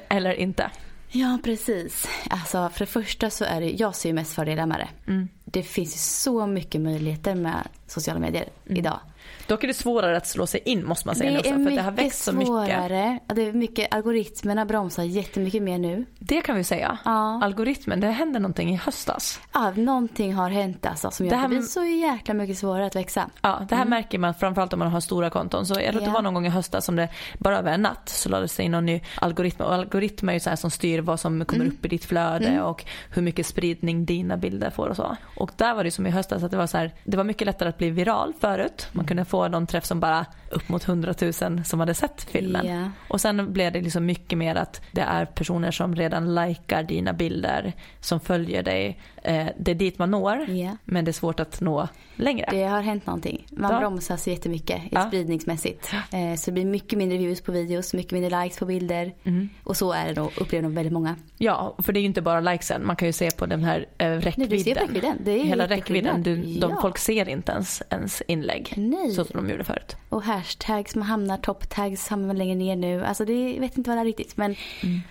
eller 0.09 0.33
inte? 0.33 0.69
Ja, 1.11 1.37
precis. 1.43 2.07
Alltså, 2.29 2.69
för 2.73 2.79
det 2.79 2.85
första 2.91 3.29
så 3.29 3.45
är 3.45 3.61
det, 3.61 3.69
jag 3.71 3.95
ser 3.95 4.09
ju 4.09 4.13
mest 4.13 4.33
fördelar 4.33 4.65
med 4.65 4.79
det. 4.79 5.11
Mm. 5.11 5.27
det 5.45 5.63
finns 5.63 5.93
ju 5.95 5.99
så 5.99 6.47
mycket 6.47 6.81
möjligheter 6.81 7.35
med 7.35 7.67
sociala 7.87 8.19
medier 8.19 8.49
Mm. 8.65 8.77
idag. 8.77 8.99
Dock 9.47 9.63
är 9.63 9.67
det 9.67 9.73
svårare 9.73 10.17
att 10.17 10.27
slå 10.27 10.47
sig 10.47 10.61
in 10.65 10.85
måste 10.85 11.07
man 11.07 11.15
säga 11.15 11.31
Det 11.31 11.39
också. 11.39 11.49
är 11.53 11.63
För 11.63 11.71
det 11.71 11.81
har 11.81 11.91
växt 11.91 12.23
så 12.23 12.31
mycket. 12.33 12.47
svårare. 12.47 13.19
Ja, 13.27 13.35
Det 13.35 13.41
är 13.47 13.53
mycket, 13.53 13.93
algoritmerna 13.93 14.65
bromsar 14.65 15.03
jättemycket 15.03 15.61
mer 15.63 15.77
nu. 15.77 16.05
Det 16.19 16.41
kan 16.41 16.55
vi 16.55 16.63
säga. 16.63 16.97
Ja. 17.05 17.39
Algoritmen, 17.43 17.99
det 17.99 18.07
hände 18.07 18.39
någonting 18.39 18.69
i 18.73 18.75
höstas. 18.75 19.39
Ja, 19.53 19.71
någonting 19.75 20.33
har 20.33 20.49
hänt 20.49 20.85
alltså 20.85 21.11
som 21.11 21.25
Det 21.25 21.29
gör 21.31 21.37
här- 21.37 21.45
att 21.45 21.51
det 21.51 21.55
blir 21.57 21.65
så 21.67 21.85
jäkla 21.85 22.33
mycket 22.33 22.57
svårare 22.57 22.85
att 22.85 22.95
växa. 22.95 23.29
Ja, 23.41 23.65
det 23.69 23.75
här 23.75 23.85
märker 23.85 24.17
man 24.19 24.33
framförallt 24.33 24.73
om 24.73 24.79
man 24.79 24.91
har 24.91 24.99
stora 24.99 25.29
konton. 25.29 25.65
Så 25.65 25.73
jag 25.73 25.81
tror 25.83 25.95
att 25.95 25.99
det 25.99 26.05
Ja. 26.05 26.13
var 26.13 26.21
någon 26.21 26.33
gång 26.33 26.45
i 26.45 26.49
höstas 26.49 26.85
som 26.85 26.95
det 26.95 27.09
bara 27.37 27.57
över 27.57 27.71
en 27.73 27.81
natt 27.81 28.09
så 28.09 28.29
lades 28.29 28.55
det 28.55 28.63
in 28.63 28.71
någon 28.71 28.85
ny 28.85 29.01
algoritm. 29.15 29.61
Och 29.61 29.73
algoritmer 29.73 30.33
är 30.33 30.35
ju 30.35 30.39
så 30.39 30.49
här 30.49 30.57
som 30.57 30.71
styr 30.71 30.99
vad 31.01 31.19
som 31.19 31.45
kommer 31.45 31.65
upp 31.65 31.85
i 31.85 31.87
ditt 31.87 32.05
flöde 32.05 32.61
och 32.61 32.85
hur 33.09 33.21
mycket 33.21 33.45
spridning 33.45 34.05
dina 34.05 34.37
bilder 34.37 34.69
får 34.69 34.87
och 34.87 34.95
så. 34.95 35.15
Och 35.37 35.51
där 35.55 35.73
var 35.73 35.83
det 35.83 35.91
som 35.91 36.07
i 36.07 36.09
höstas 36.09 36.43
att 36.43 36.51
det 36.51 36.57
var 36.57 36.67
så 36.67 36.77
här, 36.77 36.91
det 37.03 37.17
var 37.17 37.23
mycket 37.23 37.45
lättare 37.45 37.69
att 37.69 37.77
bli 37.77 37.89
viral 37.89 38.33
förut. 38.39 38.87
Man 38.91 39.05
kunde 39.07 39.25
få 39.33 39.47
någon 39.47 39.67
träff 39.67 39.85
som 39.85 39.99
bara 39.99 40.25
upp 40.51 40.69
mot 40.69 40.87
100 40.87 41.13
000 41.21 41.33
som 41.65 41.79
hade 41.79 41.93
sett 41.93 42.21
filmen. 42.31 42.65
Ja. 42.67 42.89
Och 43.09 43.21
sen 43.21 43.53
blev 43.53 43.71
det 43.73 43.81
liksom 43.81 44.05
mycket 44.05 44.37
mer 44.37 44.55
att 44.55 44.81
det 44.91 45.01
är 45.01 45.25
personer 45.25 45.71
som 45.71 45.95
redan 45.95 46.35
likar 46.35 46.83
dina 46.83 47.13
bilder, 47.13 47.73
som 47.99 48.19
följer 48.19 48.63
dig. 48.63 48.99
Eh, 49.23 49.47
det 49.59 49.71
är 49.71 49.75
dit 49.75 49.97
man 49.99 50.11
når, 50.11 50.49
Ja. 50.49 50.77
men 50.85 51.05
det 51.05 51.11
är 51.11 51.13
svårt 51.13 51.39
att 51.39 51.61
nå 51.61 51.87
längre. 52.15 52.47
Det 52.51 52.63
har 52.63 52.81
hänt 52.81 53.05
någonting. 53.05 53.47
Man 53.51 53.71
Ja. 53.71 53.79
bromsas 53.79 54.27
jättemycket 54.27 54.81
Ja. 54.91 55.07
spridningsmässigt. 55.07 55.91
Eh, 55.93 56.35
så 56.37 56.45
det 56.45 56.51
blir 56.51 56.65
mycket 56.65 56.97
mindre 56.97 57.17
views 57.17 57.41
på 57.41 57.51
videos, 57.51 57.93
mycket 57.93 58.11
mindre 58.11 58.43
likes 58.43 58.59
på 58.59 58.65
bilder. 58.65 59.13
Mm. 59.23 59.49
Och 59.63 59.77
så 59.77 59.91
är 59.91 60.05
det 60.07 60.13
då, 60.13 60.31
upplever 60.37 60.63
nog 60.63 60.73
väldigt 60.73 60.93
många. 60.93 61.15
Ja, 61.37 61.75
för 61.83 61.93
det 61.93 61.99
är 61.99 62.01
ju 62.01 62.07
inte 62.07 62.21
bara 62.21 62.39
likesen. 62.39 62.85
Man 62.85 62.95
kan 62.95 63.07
ju 63.07 63.13
se 63.13 63.31
på 63.31 63.45
den 63.45 63.63
här 63.63 63.85
eh, 63.97 64.05
räckvidden. 64.09 64.33
Nej, 64.37 64.47
du 64.47 64.59
ser 64.63 64.75
räckvidden. 64.75 65.17
Det 65.25 65.31
är 65.39 65.43
Hela 65.43 65.67
räckvidden. 65.67 66.23
Du, 66.23 66.35
de, 66.35 66.71
Ja. 66.71 66.77
folk 66.81 66.97
ser 66.97 67.29
inte 67.29 67.51
ens, 67.51 67.83
ens 67.89 68.21
inlägg. 68.27 68.73
Nej. 68.77 69.11
Så 69.11 69.22
som 69.23 69.43
de 69.45 69.51
gjorde 69.51 69.63
förut. 69.63 69.95
Och 70.09 70.23
hashtags, 70.23 70.95
man 70.95 71.03
hamnar 71.07 71.37
top 71.37 71.69
tags 71.69 72.07
hamnar 72.07 72.33
längre 72.33 72.55
ner 72.55 72.75
nu. 72.75 73.05
Alltså 73.05 73.25
det 73.25 73.51
jag 73.53 73.59
vet 73.59 73.77
inte 73.77 73.89
vad 73.89 73.97
det 73.97 74.01
är 74.01 74.05
riktigt. 74.05 74.37
Men 74.37 74.55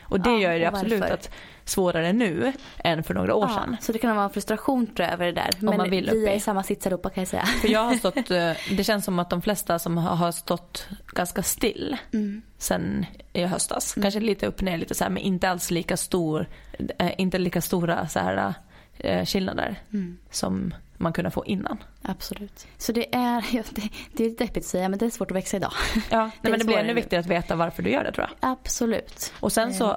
Och 0.03 0.21
det 0.21 0.31
Ja, 0.31 0.39
gör 0.39 0.59
det 0.59 0.67
absolut 0.69 1.03
att 1.03 1.31
svårare 1.65 2.13
nu 2.13 2.53
än 2.79 3.03
för 3.03 3.15
några 3.15 3.35
år 3.35 3.49
ja, 3.51 3.55
sedan. 3.65 3.77
så 3.81 3.93
det 3.93 3.99
kan 3.99 4.17
vara 4.17 4.25
en 4.25 4.31
frustration 4.31 4.87
tror 4.87 5.05
jag 5.05 5.13
över 5.13 5.27
det 5.27 5.33
där. 5.33 5.51
Men 5.59 5.77
man 5.77 5.91
vill 5.91 6.11
vi 6.13 6.27
är 6.29 6.35
i. 6.37 6.41
samma 6.41 6.63
sits 6.63 6.87
allihopa 6.87 7.11
kan 7.11 7.21
jag 7.21 7.29
säga. 7.29 7.45
För 7.45 7.69
jag 7.69 7.81
har 7.85 7.95
stått, 7.95 8.17
eh, 8.31 8.53
det 8.77 8.85
känns 8.85 9.05
som 9.05 9.19
att 9.19 9.31
de 9.31 9.43
flesta 9.43 9.79
som 9.79 9.97
har 9.97 10.33
stått 10.33 10.89
ganska 11.07 11.43
still 11.43 11.97
Mm. 12.13 12.43
sen 12.59 13.07
i 13.33 13.45
höstas. 13.45 13.95
Kanske 14.03 14.21
lite 14.21 14.47
upp 14.47 14.57
och 14.57 14.63
ner 14.63 14.79
lite 14.79 14.95
så 14.95 15.05
här, 15.05 15.11
men 15.11 15.23
inte 15.23 15.51
alls 15.51 15.71
lika 15.71 15.97
stor, 15.97 16.49
eh, 16.99 17.11
inte 17.19 17.39
lika 17.39 17.61
stora 17.61 18.09
så 18.09 18.19
här, 18.19 18.55
eh, 18.99 19.25
skillnader 19.25 19.77
Mm. 19.93 20.19
som 20.31 20.75
man 21.03 21.13
kunde 21.13 21.31
få 21.31 21.45
innan. 21.45 21.79
Absolut. 22.03 22.67
Så 22.79 22.93
det 22.93 23.15
är, 23.15 23.45
det, 23.75 23.89
det 24.13 24.25
är 24.25 24.31
deppigt 24.31 24.57
att 24.57 24.65
säga 24.65 24.89
men 24.89 24.99
det 24.99 25.07
är 25.07 25.11
svårt 25.11 25.31
att 25.31 25.37
växa 25.37 25.57
idag. 25.57 25.73
Ja, 26.11 26.31
Det 26.43 26.51
men 26.51 26.59
det 26.59 26.65
blir 26.65 26.77
ännu 26.77 26.89
nu. 26.89 26.95
viktigare 26.95 27.21
att 27.21 27.27
veta 27.31 27.57
varför 27.57 27.83
du 27.83 27.91
gör 27.91 28.05
det 28.05 28.13
tror 28.13 28.27
jag. 28.41 28.51
Absolut. 28.53 29.33
Och 29.41 29.53
sen 29.53 29.75
så 29.75 29.91
Eh. 29.91 29.97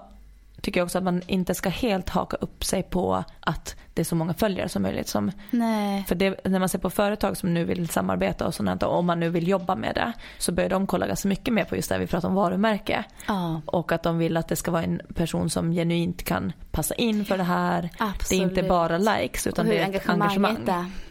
Tycker 0.66 0.80
jag 0.80 0.86
också 0.86 0.98
att 0.98 1.04
man 1.04 1.22
inte 1.28 1.56
ska 1.56 1.70
helt 1.70 2.10
haka 2.10 2.38
upp 2.38 2.64
sig 2.64 2.84
på 2.84 3.24
att 3.40 3.76
det 3.94 4.02
är 4.02 4.04
så 4.04 4.16
många 4.16 4.34
följare 4.34 4.70
som 4.70 4.82
möjligt. 4.82 5.08
Som, 5.08 5.32
Nej. 5.52 6.04
för 6.08 6.16
det, 6.16 6.46
när 6.46 6.60
man 6.60 6.70
ser 6.70 6.80
på 6.80 6.90
företag 6.90 7.38
som 7.38 7.54
nu 7.54 7.64
vill 7.66 7.90
samarbeta 7.90 8.48
och 8.48 8.54
sånt 8.56 8.84
och 8.84 8.98
om 8.98 9.06
man 9.06 9.20
nu 9.20 9.30
vill 9.30 9.48
jobba 9.48 9.76
med 9.76 9.96
det 9.96 10.14
så 10.38 10.52
börjar 10.52 10.70
de 10.70 10.88
kolla 10.88 11.08
ganska 11.08 11.28
mycket 11.28 11.54
mer 11.54 11.64
på 11.64 11.76
just 11.76 11.90
det 11.90 11.98
vi 11.98 12.08
pratar 12.08 12.28
om 12.30 12.36
varumärke. 12.36 13.04
Ja. 13.28 13.62
Och 13.66 13.92
att 13.92 14.04
de 14.04 14.18
vill 14.18 14.38
att 14.38 14.48
det 14.48 14.56
ska 14.56 14.72
vara 14.72 14.84
en 14.84 15.02
person 15.16 15.50
som 15.50 15.72
genuint 15.72 16.24
kan 16.24 16.54
passa 16.72 16.96
in 16.96 17.26
för 17.26 17.38
det 17.38 17.44
här. 17.44 17.90
Absolut. 17.98 18.30
Det 18.30 18.36
är 18.36 18.60
inte 18.60 18.70
bara 18.70 18.98
likes 18.98 19.48
utan 19.48 19.66
det 19.66 19.78
är 19.78 19.96
ett 19.96 20.10
engagemang. 20.10 20.58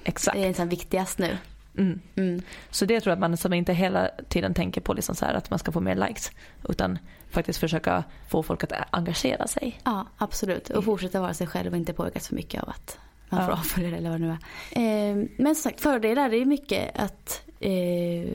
Exakt. 0.04 0.36
Det 0.36 0.44
är 0.44 0.48
nästan 0.48 0.68
viktigast 0.68 1.18
nu. 1.18 1.38
Mm. 1.78 2.00
Mm. 2.16 2.42
Så 2.70 2.84
det 2.84 3.00
tror 3.00 3.10
jag 3.10 3.16
att 3.16 3.30
man 3.30 3.36
som 3.36 3.52
inte 3.52 3.72
hela 3.72 4.10
tiden 4.28 4.54
tänker 4.54 4.80
på 4.80 4.92
liksom 4.94 5.14
så 5.14 5.24
att 5.24 5.50
man 5.50 5.58
ska 5.58 5.72
få 5.72 5.80
mer 5.80 6.08
likes. 6.08 6.30
Utan 6.68 6.98
faktiskt 7.30 7.58
försöka 7.58 8.04
få 8.28 8.42
folk 8.42 8.64
att 8.64 8.72
engagera 8.90 9.46
sig. 9.46 9.80
Ja, 9.84 10.06
absolut. 10.18 10.70
Och 10.70 10.84
fortsätta 10.84 11.20
vara 11.20 11.34
sig 11.34 11.46
själv 11.46 11.70
och 11.72 11.76
inte 11.76 11.92
påverkas 11.92 12.28
för 12.28 12.34
mycket 12.34 12.62
av 12.62 12.68
att 12.68 12.98
man 13.30 13.40
får 13.40 13.50
Ja. 13.50 13.58
avföljare 13.58 13.96
eller 13.96 14.10
vad 14.10 14.20
det 14.20 14.26
nu 14.26 14.32
är. 14.32 15.10
Eh, 15.10 15.26
men 15.36 15.54
som 15.54 15.62
sagt, 15.70 15.80
fördelar 15.80 16.30
det 16.30 16.36
är 16.36 16.44
mycket 16.44 16.98
att 16.98 17.42
eh, 17.60 18.28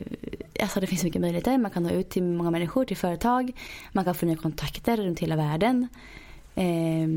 alltså 0.63 0.79
det 0.79 0.87
finns 0.87 1.03
mycket 1.03 1.21
möjligheter. 1.21 1.57
Man 1.57 1.71
kan 1.71 1.83
nå 1.83 1.89
ut 1.89 2.09
till 2.09 2.23
många 2.23 2.51
människor, 2.51 2.85
till 2.85 2.97
företag. 2.97 3.51
Man 3.91 4.05
kan 4.05 4.15
få 4.15 4.25
nya 4.25 4.35
kontakter 4.37 4.97
runt 4.97 5.19
hela 5.19 5.35
världen. 5.35 5.87
Eh, 6.55 7.07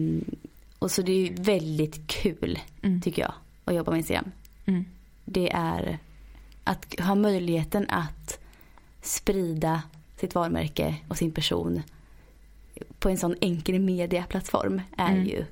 och 0.78 0.90
så 0.90 1.02
det 1.02 1.12
är 1.12 1.16
ju 1.16 1.34
väldigt 1.34 2.06
kul, 2.06 2.58
Mm. 2.82 3.00
tycker 3.00 3.22
jag, 3.22 3.32
att 3.64 3.74
jobba 3.74 3.90
med 3.90 3.98
Instagram. 3.98 4.30
Mm. 4.66 4.84
Det 5.24 5.52
är 5.52 5.98
att 6.64 7.00
ha 7.00 7.14
möjligheten 7.14 7.86
att 7.90 8.38
sprida 9.02 9.82
sitt 10.16 10.34
varumärke 10.34 10.94
och 11.08 11.16
sin 11.16 11.32
person 11.32 11.82
på 12.98 13.08
en 13.08 13.18
sån 13.18 13.36
enkel 13.40 13.78
mediaplattform 13.80 14.82
är 14.96 15.10
Mm. 15.12 15.24
ju 15.24 15.44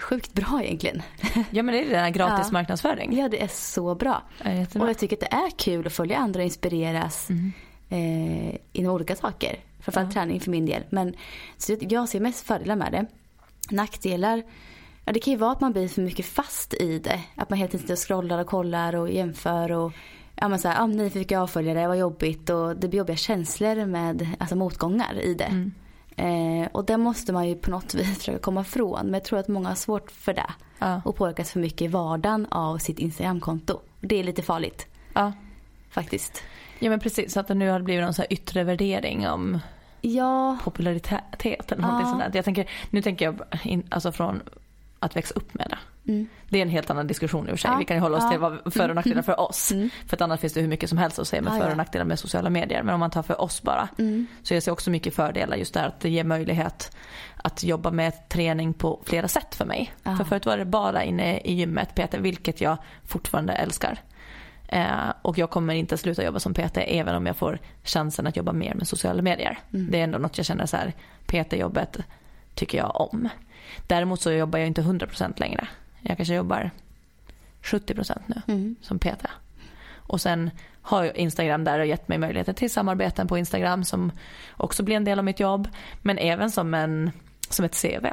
sjukt 0.00 0.32
bra 0.34 0.60
egentligen. 0.64 1.02
Ja 1.50 1.62
men 1.62 1.66
det 1.74 1.80
är 1.80 1.90
den 1.90 2.00
här 2.00 2.10
gratis 2.10 2.46
Ja. 2.46 2.52
marknadsföring. 2.52 3.16
Ja, 3.18 3.28
det 3.28 3.42
är 3.42 3.48
så 3.48 3.94
bra. 3.94 4.22
Ja, 4.44 4.66
Och 4.80 4.88
jag 4.88 4.98
tycker 4.98 5.16
att 5.16 5.20
det 5.20 5.32
är 5.36 5.50
kul 5.58 5.86
att 5.86 5.92
följa 5.92 6.16
andra 6.18 6.40
och 6.40 6.44
inspireras 6.44 7.30
Mm. 7.30 7.52
eh, 7.88 8.56
inom 8.72 8.94
olika 8.94 9.16
saker. 9.16 9.56
Framförallt 9.80 10.08
Ja. 10.08 10.12
träning 10.20 10.40
för 10.40 10.50
min 10.50 10.66
del. 10.66 10.82
Men 10.90 11.14
så 11.56 11.76
jag 11.80 12.08
ser 12.08 12.20
mest 12.20 12.46
fördelar 12.46 12.76
med 12.76 12.92
det. 12.92 13.06
Nackdelar, 13.74 14.42
ja 15.04 15.12
det 15.12 15.20
kan 15.20 15.32
ju 15.32 15.38
vara 15.38 15.52
att 15.52 15.60
man 15.60 15.72
blir 15.72 15.88
för 15.88 16.02
mycket 16.02 16.26
fast 16.26 16.74
i 16.74 16.98
det. 16.98 17.20
Att 17.36 17.50
man 17.50 17.58
tiden 17.58 17.80
sitter 17.80 17.92
och 17.94 17.98
scrollar 17.98 18.38
och 18.38 18.46
kollar 18.46 18.94
och 18.96 19.10
jämför 19.10 19.72
och 19.72 19.92
ja 20.36 20.48
men 20.48 20.58
såhär, 20.58 20.82
ah, 20.82 20.86
nej 20.86 21.10
fick 21.10 21.30
jag 21.30 21.42
avfölja 21.42 21.74
det, 21.74 21.86
vad 21.88 21.98
jobbigt 21.98 22.50
och 22.50 22.76
det 22.76 22.88
blir 22.88 22.98
jobbiga 22.98 23.16
känslor 23.16 23.86
med 23.86 24.28
alltså 24.38 24.56
motgångar 24.56 25.20
i 25.20 25.34
det. 25.34 25.44
Mm. 25.44 25.72
Eh, 26.16 26.68
och 26.72 26.84
det 26.84 26.96
måste 26.96 27.32
man 27.32 27.48
ju 27.48 27.54
på 27.54 27.70
något 27.70 27.94
vis 27.94 28.18
försöka 28.18 28.38
komma 28.38 28.60
ifrån. 28.60 29.00
Men 29.04 29.14
jag 29.14 29.24
tror 29.24 29.38
att 29.38 29.48
många 29.48 29.68
har 29.68 29.76
svårt 29.76 30.10
för 30.10 30.34
det. 30.34 30.50
Ja. 30.78 31.02
Och 31.04 31.16
påverkas 31.16 31.50
för 31.52 31.60
mycket 31.60 31.82
i 31.82 31.88
vardagen 31.88 32.46
av 32.50 32.78
sitt 32.78 32.98
Instagramkonto. 32.98 33.80
Det 34.00 34.20
är 34.20 34.24
lite 34.24 34.42
farligt 34.42 34.86
Ja. 35.14 35.32
faktiskt. 35.90 36.42
ja 36.78 36.90
men 36.90 37.00
precis, 37.00 37.32
så 37.32 37.40
att 37.40 37.48
det 37.48 37.54
nu 37.54 37.68
har 37.70 37.80
blivit 37.80 38.04
någon 38.04 38.14
så 38.14 38.22
här 38.22 38.32
yttre 38.32 38.64
värdering 38.64 39.28
om 39.28 39.58
Ja, 40.00 40.58
popularitet 40.64 41.72
eller 41.72 41.82
någonting 41.82 42.06
Ja. 42.06 42.10
sånt 42.10 42.18
där. 42.18 42.30
Jag 42.38 42.44
tänker, 42.44 42.70
nu 42.90 43.02
tänker 43.02 43.24
jag 43.24 43.40
in, 43.64 43.82
alltså 43.90 44.12
från 44.12 44.42
att 45.04 45.16
växa 45.16 45.34
upp 45.34 45.54
med 45.54 45.66
det. 45.70 46.12
mm. 46.12 46.26
Det 46.48 46.58
är 46.58 46.62
en 46.62 46.68
helt 46.68 46.90
annan 46.90 47.06
diskussion 47.06 47.44
i 47.44 47.46
och 47.46 47.50
för 47.50 47.56
sig. 47.56 47.70
Ja. 47.70 47.76
Vi 47.78 47.84
kan 47.84 47.96
ju 47.96 48.00
hålla 48.00 48.16
oss 48.16 48.22
Ja. 48.24 48.30
till 48.30 48.40
vad 48.40 48.72
för 48.74 48.88
och 48.88 48.94
nackdelar 48.94 49.22
för 49.22 49.40
oss. 49.40 49.72
Mm. 49.72 49.90
För 50.06 50.16
att 50.16 50.20
annars 50.20 50.40
finns 50.40 50.52
det 50.52 50.60
hur 50.60 50.68
mycket 50.68 50.88
som 50.88 50.98
helst 50.98 51.18
att 51.18 51.28
säga 51.28 51.42
med 51.42 51.52
Ja, 51.52 51.60
för 51.60 51.70
och 51.70 51.76
nackdelar 51.76 52.04
med 52.04 52.18
sociala 52.18 52.50
medier. 52.50 52.82
Men 52.82 52.94
om 52.94 53.00
man 53.00 53.10
tar 53.10 53.22
för 53.22 53.40
oss 53.40 53.62
bara. 53.62 53.88
Mm. 53.98 54.26
Så 54.42 54.54
jag 54.54 54.62
ser 54.62 54.72
också 54.72 54.90
mycket 54.90 55.14
fördelar 55.14 55.56
just 55.56 55.74
där 55.74 55.86
att 55.86 56.00
det 56.00 56.10
ger 56.10 56.24
möjlighet 56.24 56.96
att 57.36 57.64
jobba 57.64 57.90
med 57.90 58.28
träning 58.28 58.74
på 58.74 59.00
flera 59.04 59.28
sätt 59.28 59.54
för 59.54 59.64
mig. 59.64 59.92
För 60.02 60.24
förut 60.24 60.46
var 60.46 60.58
det 60.58 60.64
bara 60.64 61.04
inne 61.04 61.38
i 61.38 61.52
gymmet 61.52 61.94
PT, 61.94 62.14
vilket 62.14 62.60
jag 62.60 62.76
fortfarande 63.04 63.52
älskar. 63.52 63.98
Eh, 64.68 65.12
och 65.22 65.38
jag 65.38 65.50
kommer 65.50 65.74
inte 65.74 65.98
sluta 65.98 66.24
jobba 66.24 66.40
som 66.40 66.54
PT 66.54 66.76
även 66.76 67.14
om 67.14 67.26
jag 67.26 67.36
får 67.36 67.58
chansen 67.84 68.26
att 68.26 68.36
jobba 68.36 68.52
mer 68.52 68.74
med 68.74 68.88
sociala 68.88 69.22
medier. 69.22 69.58
Mm. 69.72 69.90
Det 69.90 70.00
är 70.00 70.04
ändå 70.04 70.18
något 70.18 70.38
jag 70.38 70.46
känner 70.46 70.66
så 70.66 70.76
här, 70.76 70.92
PT-jobbet 71.26 71.98
tycker 72.54 72.78
jag 72.78 73.00
om. 73.00 73.28
Däremot 73.86 74.20
så 74.20 74.32
jobbar 74.32 74.58
jag 74.58 74.66
inte 74.68 74.82
100% 74.82 75.40
längre. 75.40 75.68
Jag 76.00 76.16
kanske 76.16 76.34
jobbar 76.34 76.70
70% 77.62 78.22
nu 78.26 78.42
Mm. 78.54 78.76
som 78.80 78.98
PT. 78.98 79.26
Och 79.96 80.20
sen 80.20 80.50
har 80.82 81.16
Instagram 81.16 81.64
där 81.64 81.78
och 81.78 81.86
gett 81.86 82.08
mig 82.08 82.18
möjligheter 82.18 82.52
till 82.52 82.70
samarbeten 82.70 83.28
på 83.28 83.38
Instagram 83.38 83.84
som 83.84 84.12
också 84.56 84.82
blir 84.82 84.96
en 84.96 85.04
del 85.04 85.18
av 85.18 85.24
mitt 85.24 85.40
jobb. 85.40 85.68
Men 86.02 86.18
även 86.18 86.50
som, 86.50 86.74
en, 86.74 87.10
som 87.48 87.64
ett 87.64 87.82
CV. 87.82 88.06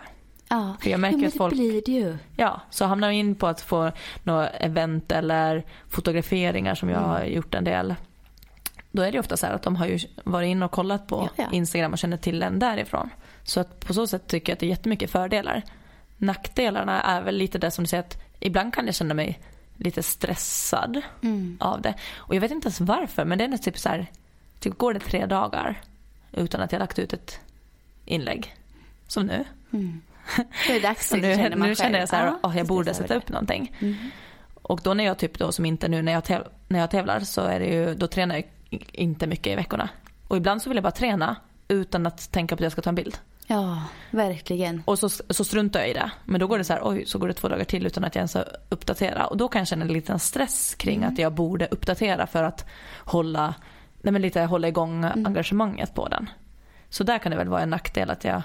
Ja, 0.50 0.76
För 0.82 0.90
jag 0.90 1.00
märker 1.00 1.18
jo, 1.18 1.22
men 1.22 1.30
det 1.32 1.38
folk- 1.38 1.54
blir 1.54 1.82
det 1.86 1.92
ju. 1.92 2.18
Ja, 2.36 2.62
så 2.70 2.86
hamnar 2.86 3.08
jag 3.08 3.16
in 3.16 3.36
på 3.36 3.48
att 3.48 3.62
få 3.62 3.92
några 4.24 4.50
event 4.50 5.12
eller 5.12 5.64
fotograferingar 5.90 6.76
som 6.76 6.90
jag 6.90 6.98
Mm. 6.98 7.10
har 7.10 7.24
gjort 7.24 7.54
en 7.54 7.64
del. 7.64 7.96
Då 8.92 9.02
är 9.02 9.12
det 9.12 9.20
ofta 9.20 9.38
så 9.38 9.46
här 9.46 9.54
att 9.54 9.64
de 9.64 9.76
har 9.76 9.86
ju 9.86 10.00
varit 10.24 10.48
in 10.48 10.64
och 10.64 10.72
kollat 10.72 11.08
på 11.08 11.30
Ja, 11.38 11.44
ja. 11.44 11.50
Instagram 11.52 11.92
och 11.92 11.98
känner 12.00 12.18
till 12.18 12.44
en 12.44 12.60
därifrån. 12.60 13.10
Så 13.44 13.60
att 13.60 13.80
på 13.80 13.94
så 13.94 14.08
sätt 14.08 14.28
tycker 14.28 14.52
jag 14.52 14.56
att 14.56 14.60
det 14.60 14.66
är 14.66 14.70
jättemycket 14.70 15.12
fördelar. 15.12 15.62
Nackdelarna 16.18 17.02
är 17.02 17.22
väl 17.22 17.36
lite 17.36 17.58
det 17.58 17.72
som 17.72 17.84
du 17.84 17.88
säger 17.88 18.04
att 18.04 18.22
ibland 18.40 18.74
kan 18.74 18.86
jag 18.86 18.96
känna 18.96 19.14
mig 19.14 19.40
lite 19.78 20.04
stressad 20.04 21.02
Mm. 21.24 21.58
av 21.60 21.82
det. 21.82 21.94
Och 22.16 22.36
jag 22.36 22.42
vet 22.42 22.52
inte 22.52 22.66
ens 22.66 22.82
varför 22.82 23.26
men 23.26 23.38
det 23.38 23.44
är 23.44 23.58
typ 23.58 23.78
så 23.78 23.90
här, 23.90 24.08
typ 24.60 24.78
går 24.78 24.94
det 24.94 25.00
tre 25.00 25.26
dagar 25.26 25.82
utan 26.32 26.62
att 26.62 26.72
jag 26.72 26.80
lagt 26.80 27.00
ut 27.00 27.14
ett 27.14 27.40
inlägg. 28.06 28.56
Som 29.08 29.26
nu. 29.26 29.46
Mm. 29.74 30.02
Det 30.68 30.76
är 30.76 30.82
dags 30.82 31.14
nu, 31.14 31.22
känner 31.22 31.56
man 31.58 31.68
nu 31.68 31.76
känner 31.76 32.00
jag 32.00 32.10
så 32.10 32.16
här, 32.16 32.24
själv. 32.26 32.36
"Åh, 32.44 32.58
jag 32.58 32.64
Ja, 32.64 32.68
borde 32.68 32.94
sätta 32.94 33.16
upp 33.16 33.30
någonting. 33.30 33.76
Mm. 33.80 33.96
Och 34.62 34.82
då 34.84 34.94
när 34.94 35.04
jag 35.04 35.18
typ 35.18 35.38
då 35.40 35.52
som 35.52 35.66
inte 35.66 35.88
nu 35.88 36.02
när 36.02 36.12
jag, 36.12 36.24
täv- 36.24 36.48
när 36.68 36.80
jag 36.80 36.92
tävlar 36.92 37.20
så 37.20 37.42
är 37.42 37.60
det 37.60 37.66
ju, 37.66 37.96
då 37.96 38.08
tränar 38.08 38.36
jag 38.36 38.46
inte 38.92 39.28
mycket 39.28 39.54
i 39.54 39.56
veckorna. 39.56 39.90
Och 40.28 40.38
ibland 40.38 40.62
så 40.62 40.70
vill 40.70 40.76
jag 40.78 40.84
bara 40.84 40.92
träna 40.92 41.36
utan 41.68 42.06
att 42.08 42.32
tänka 42.32 42.56
på 42.56 42.60
att 42.60 42.64
jag 42.64 42.72
ska 42.72 42.82
ta 42.82 42.90
en 42.90 42.96
bild. 42.96 43.18
Ja, 43.52 43.84
verkligen. 44.12 44.82
Och 44.86 45.00
så, 45.00 45.10
så 45.10 45.44
struntar 45.44 45.80
jag 45.80 45.90
i 45.90 45.94
det. 45.94 46.12
Men 46.26 46.40
då 46.40 46.48
går 46.48 46.58
det 46.58 46.64
så 46.64 46.74
här, 46.74 46.82
oj, 46.84 47.06
så 47.06 47.20
går 47.20 47.28
det 47.28 47.34
två 47.34 47.48
dagar 47.48 47.64
till 47.64 47.86
utan 47.86 48.04
att 48.04 48.16
jag 48.16 48.20
ens 48.20 48.34
har 48.34 48.46
uppdaterat. 48.70 49.32
Och 49.32 49.38
då 49.38 49.48
kan 49.48 49.60
jag 49.60 49.68
känna 49.68 49.86
en 49.86 49.94
liten 49.94 50.20
stress 50.20 50.76
kring 50.76 50.98
Mm. 50.98 51.14
att 51.14 51.20
jag 51.20 51.34
borde 51.34 51.68
uppdatera 51.68 52.28
för 52.28 52.44
att 52.44 52.66
hålla, 52.98 53.56
nej 54.02 54.12
men 54.12 54.22
lite 54.22 54.42
hålla 54.42 54.68
igång 54.68 55.04
Mm. 55.06 55.26
engagemanget 55.26 55.94
på 55.94 56.08
den. 56.08 56.30
Så 56.90 57.04
där 57.04 57.18
kan 57.20 57.32
det 57.32 57.38
väl 57.38 57.48
vara 57.50 57.62
en 57.62 57.70
nackdel 57.70 58.10
att 58.10 58.24
jag 58.24 58.42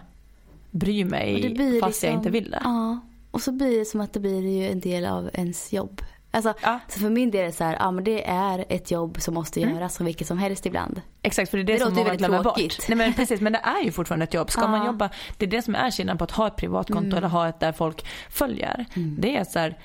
bryr 0.71 1.05
mig 1.05 1.35
fast 1.81 1.81
jag 1.81 1.87
liksom- 1.89 2.11
inte 2.11 2.31
vill 2.31 2.51
det. 2.51 2.61
Ja, 2.65 3.01
och 3.31 3.41
så 3.43 3.53
blir 3.53 3.79
det 3.79 3.85
som 3.85 4.01
att 4.01 4.13
det 4.13 4.21
blir 4.21 4.49
ju 4.49 4.71
en 4.71 4.81
del 4.81 5.07
av 5.07 5.31
ens 5.33 5.73
jobb. 5.73 6.01
Alltså, 6.31 6.55
Ja. 6.63 6.81
så 6.89 7.01
för 7.01 7.11
min 7.11 7.31
del 7.31 7.41
är 7.41 7.47
det 7.47 7.53
så 7.53 7.65
här, 7.65 7.77
ja 7.81 7.91
men 7.91 8.05
det 8.05 8.25
är 8.29 8.65
ett 8.69 8.91
jobb 8.91 9.21
som 9.21 9.35
måste 9.35 9.61
göras 9.61 9.95
som 9.95 10.07
vilket 10.07 10.27
som 10.27 10.39
helst 10.39 10.67
ibland. 10.67 11.01
Exakt, 11.23 11.51
för 11.51 11.59
det 11.59 11.63
är 11.63 11.65
det, 11.65 11.73
Det 11.73 11.79
som 11.79 11.93
många 11.95 12.05
väldigt 12.05 12.19
glömmer 12.19 12.43
tråkigt. 12.43 12.77
bort. 12.79 12.89
Nej 12.89 12.97
men 12.99 13.15
precis, 13.15 13.41
men 13.41 13.53
det 13.53 13.59
är 13.59 13.85
ju 13.85 13.93
fortfarande 13.93 14.25
ett 14.25 14.35
jobb. 14.35 14.51
Ska 14.51 14.61
Ja. 14.63 14.69
man 14.69 14.87
jobba, 14.87 15.11
det 15.39 15.47
är 15.47 15.51
det 15.51 15.63
som 15.63 15.75
är 15.75 15.91
skillnaden 15.91 16.19
på 16.19 16.25
att 16.25 16.31
ha 16.31 16.47
ett 16.47 16.57
privatkonto 16.57 17.07
Mm. 17.07 17.19
eller 17.19 17.29
ha 17.29 17.49
ett 17.49 17.61
där 17.61 17.73
folk 17.73 18.07
följer. 18.31 18.85
Det 19.19 19.37
är 19.37 19.45
så 19.45 19.59
här, 19.59 19.79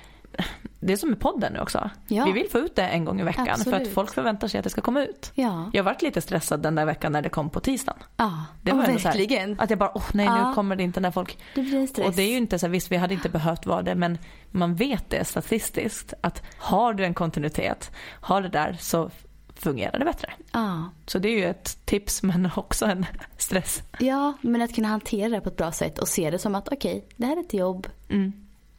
det 0.80 0.94
är 0.94 0.98
som 0.98 1.10
med 1.10 1.20
podden 1.20 1.54
nu 1.54 1.60
också. 1.60 1.90
Ja. 2.08 2.26
Vi 2.26 2.32
vill 2.32 2.50
få 2.50 2.58
ut 2.58 2.76
det 2.76 2.84
en 2.88 3.06
gång 3.06 3.20
i 3.20 3.24
veckan 3.24 3.46
för 3.46 3.52
att 3.54 3.60
Absolut. 3.68 3.94
folk 3.94 4.14
förväntar 4.14 4.48
sig 4.48 4.58
att 4.58 4.64
det 4.64 4.70
ska 4.70 4.82
komma 4.82 5.02
ut. 5.04 5.32
Ja, 5.36 5.70
Jag 5.74 5.84
varit 5.84 6.02
lite 6.02 6.22
stressad 6.22 6.62
den 6.62 6.76
där 6.76 6.86
veckan 6.86 7.12
när 7.12 7.22
det 7.22 7.30
kom 7.30 7.50
på 7.50 7.60
tisdagen. 7.60 8.00
ja. 8.18 8.46
Det 8.62 8.72
var 8.72 8.86
så 8.86 8.92
här, 8.92 9.00
verkligen. 9.00 9.60
att 9.60 9.70
jag 9.70 9.80
bara, 9.80 9.92
åh 9.96 10.04
nej 10.14 10.26
Ja. 10.26 10.48
nu 10.50 10.56
kommer 10.56 10.76
det 10.76 10.84
inte 10.84 11.00
när 11.00 11.12
folk... 11.12 11.38
Det 11.56 11.62
blir 11.62 11.88
stress. 11.88 12.08
Och 12.08 12.14
det 12.14 12.22
är 12.22 12.30
ju 12.32 12.38
inte 12.38 12.60
så 12.60 12.66
här, 12.66 12.72
visst 12.72 12.92
vi 12.92 12.98
hade 12.98 13.14
inte 13.14 13.30
behövt 13.30 13.66
vara 13.66 13.82
det 13.82 13.96
men 13.96 14.18
man 14.52 14.76
vet 14.76 15.10
det 15.10 15.26
statistiskt 15.26 16.14
att 16.22 16.44
har 16.58 16.94
du 16.94 17.06
en 17.06 17.14
kontinuitet, 17.14 17.92
har 18.22 18.42
det 18.42 18.50
där 18.50 18.78
så 18.80 19.10
fungerar 19.56 20.00
det 20.00 20.06
bättre. 20.06 20.34
Ja. 20.52 20.90
Så 21.08 21.20
det 21.20 21.30
är 21.30 21.38
ju 21.38 21.46
ett 21.46 21.86
tips 21.86 22.24
men 22.24 22.50
också 22.56 22.86
en 22.86 23.06
stress. 23.38 23.84
ja, 24.00 24.34
men 24.42 24.62
att 24.62 24.76
kunna 24.76 24.88
hantera 24.88 25.30
det 25.30 25.42
på 25.42 25.50
ett 25.50 25.58
bra 25.58 25.72
sätt 25.72 26.00
och 26.00 26.08
se 26.08 26.30
det 26.32 26.40
som 26.40 26.56
att 26.56 26.68
okej, 26.74 27.06
det 27.16 27.26
här 27.26 27.38
är 27.38 27.42
ett 27.42 27.54
jobb. 27.54 27.88
Mm. 28.10 28.34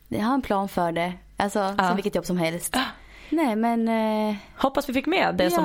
Jag 0.09 0.21
har 0.25 0.35
en 0.35 0.43
plan 0.43 0.69
för 0.69 0.93
det. 0.93 1.13
Alltså 1.43 1.59
Ja. 1.79 1.85
som 1.87 1.97
vilket 1.97 2.15
jobb 2.15 2.25
som 2.27 2.37
helst. 2.39 2.77
Nej 3.31 3.57
men, 3.57 3.89
eh, 3.89 4.37
Hoppas 4.57 4.89
vi 4.89 4.93
fick 4.93 5.07
med 5.07 5.35
det 5.35 5.51
som 5.51 5.65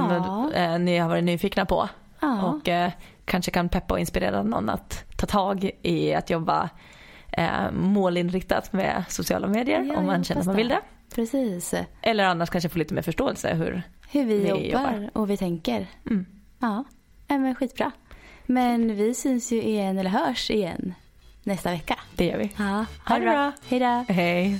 Ja. 0.54 0.54
eh, 0.54 0.80
ni 0.80 0.98
har 0.98 1.10
varit 1.10 1.24
nyfikna 1.24 1.66
på. 1.66 1.90
ja. 2.20 2.42
Och 2.44 2.68
eh, 2.70 2.92
kanske 3.26 3.52
kan 3.52 3.70
peppa 3.70 3.94
och 3.94 4.00
inspirera 4.00 4.44
någon 4.44 4.70
att 4.70 5.04
ta 5.18 5.26
tag 5.28 5.72
i 5.82 6.14
att 6.14 6.30
jobba 6.30 6.70
eh, 7.32 7.72
målinriktat 7.72 8.74
med 8.74 9.04
sociala 9.10 9.48
medier 9.48 9.98
om 9.98 10.06
man 10.06 10.24
känner 10.24 10.42
att 10.42 10.48
man 10.48 10.56
vill 10.56 10.68
det. 10.68 10.80
Precis. 11.16 11.74
Eller 12.02 12.24
annars 12.24 12.50
kanske 12.50 12.70
få 12.70 12.80
lite 12.80 12.94
mer 12.94 13.02
förståelse 13.02 13.54
hur 13.54 13.82
Hur 14.12 14.26
vi, 14.26 14.38
Vi 14.40 14.48
jobbar, 14.50 14.64
jobbar. 14.94 15.10
och 15.14 15.30
vi 15.30 15.38
tänker. 15.38 15.88
Mm. 16.10 16.26
Ja, 16.60 16.84
men 17.28 17.56
skitbra. 17.56 17.92
Men 18.46 18.96
vi 18.96 19.14
syns 19.14 19.52
ju 19.52 19.64
igen, 19.64 19.98
eller 19.98 20.10
hörs 20.10 20.50
igen, 20.52 20.94
nästa 21.44 21.72
vecka. 21.72 21.96
det 22.16 22.26
gör 22.26 22.38
vi. 22.38 22.52
Ja, 22.58 22.86
Ha 23.08 23.16
det 23.16 23.22
bra. 23.22 23.52
Hej 23.68 23.80
då. 23.80 24.14
Hej. 24.14 24.60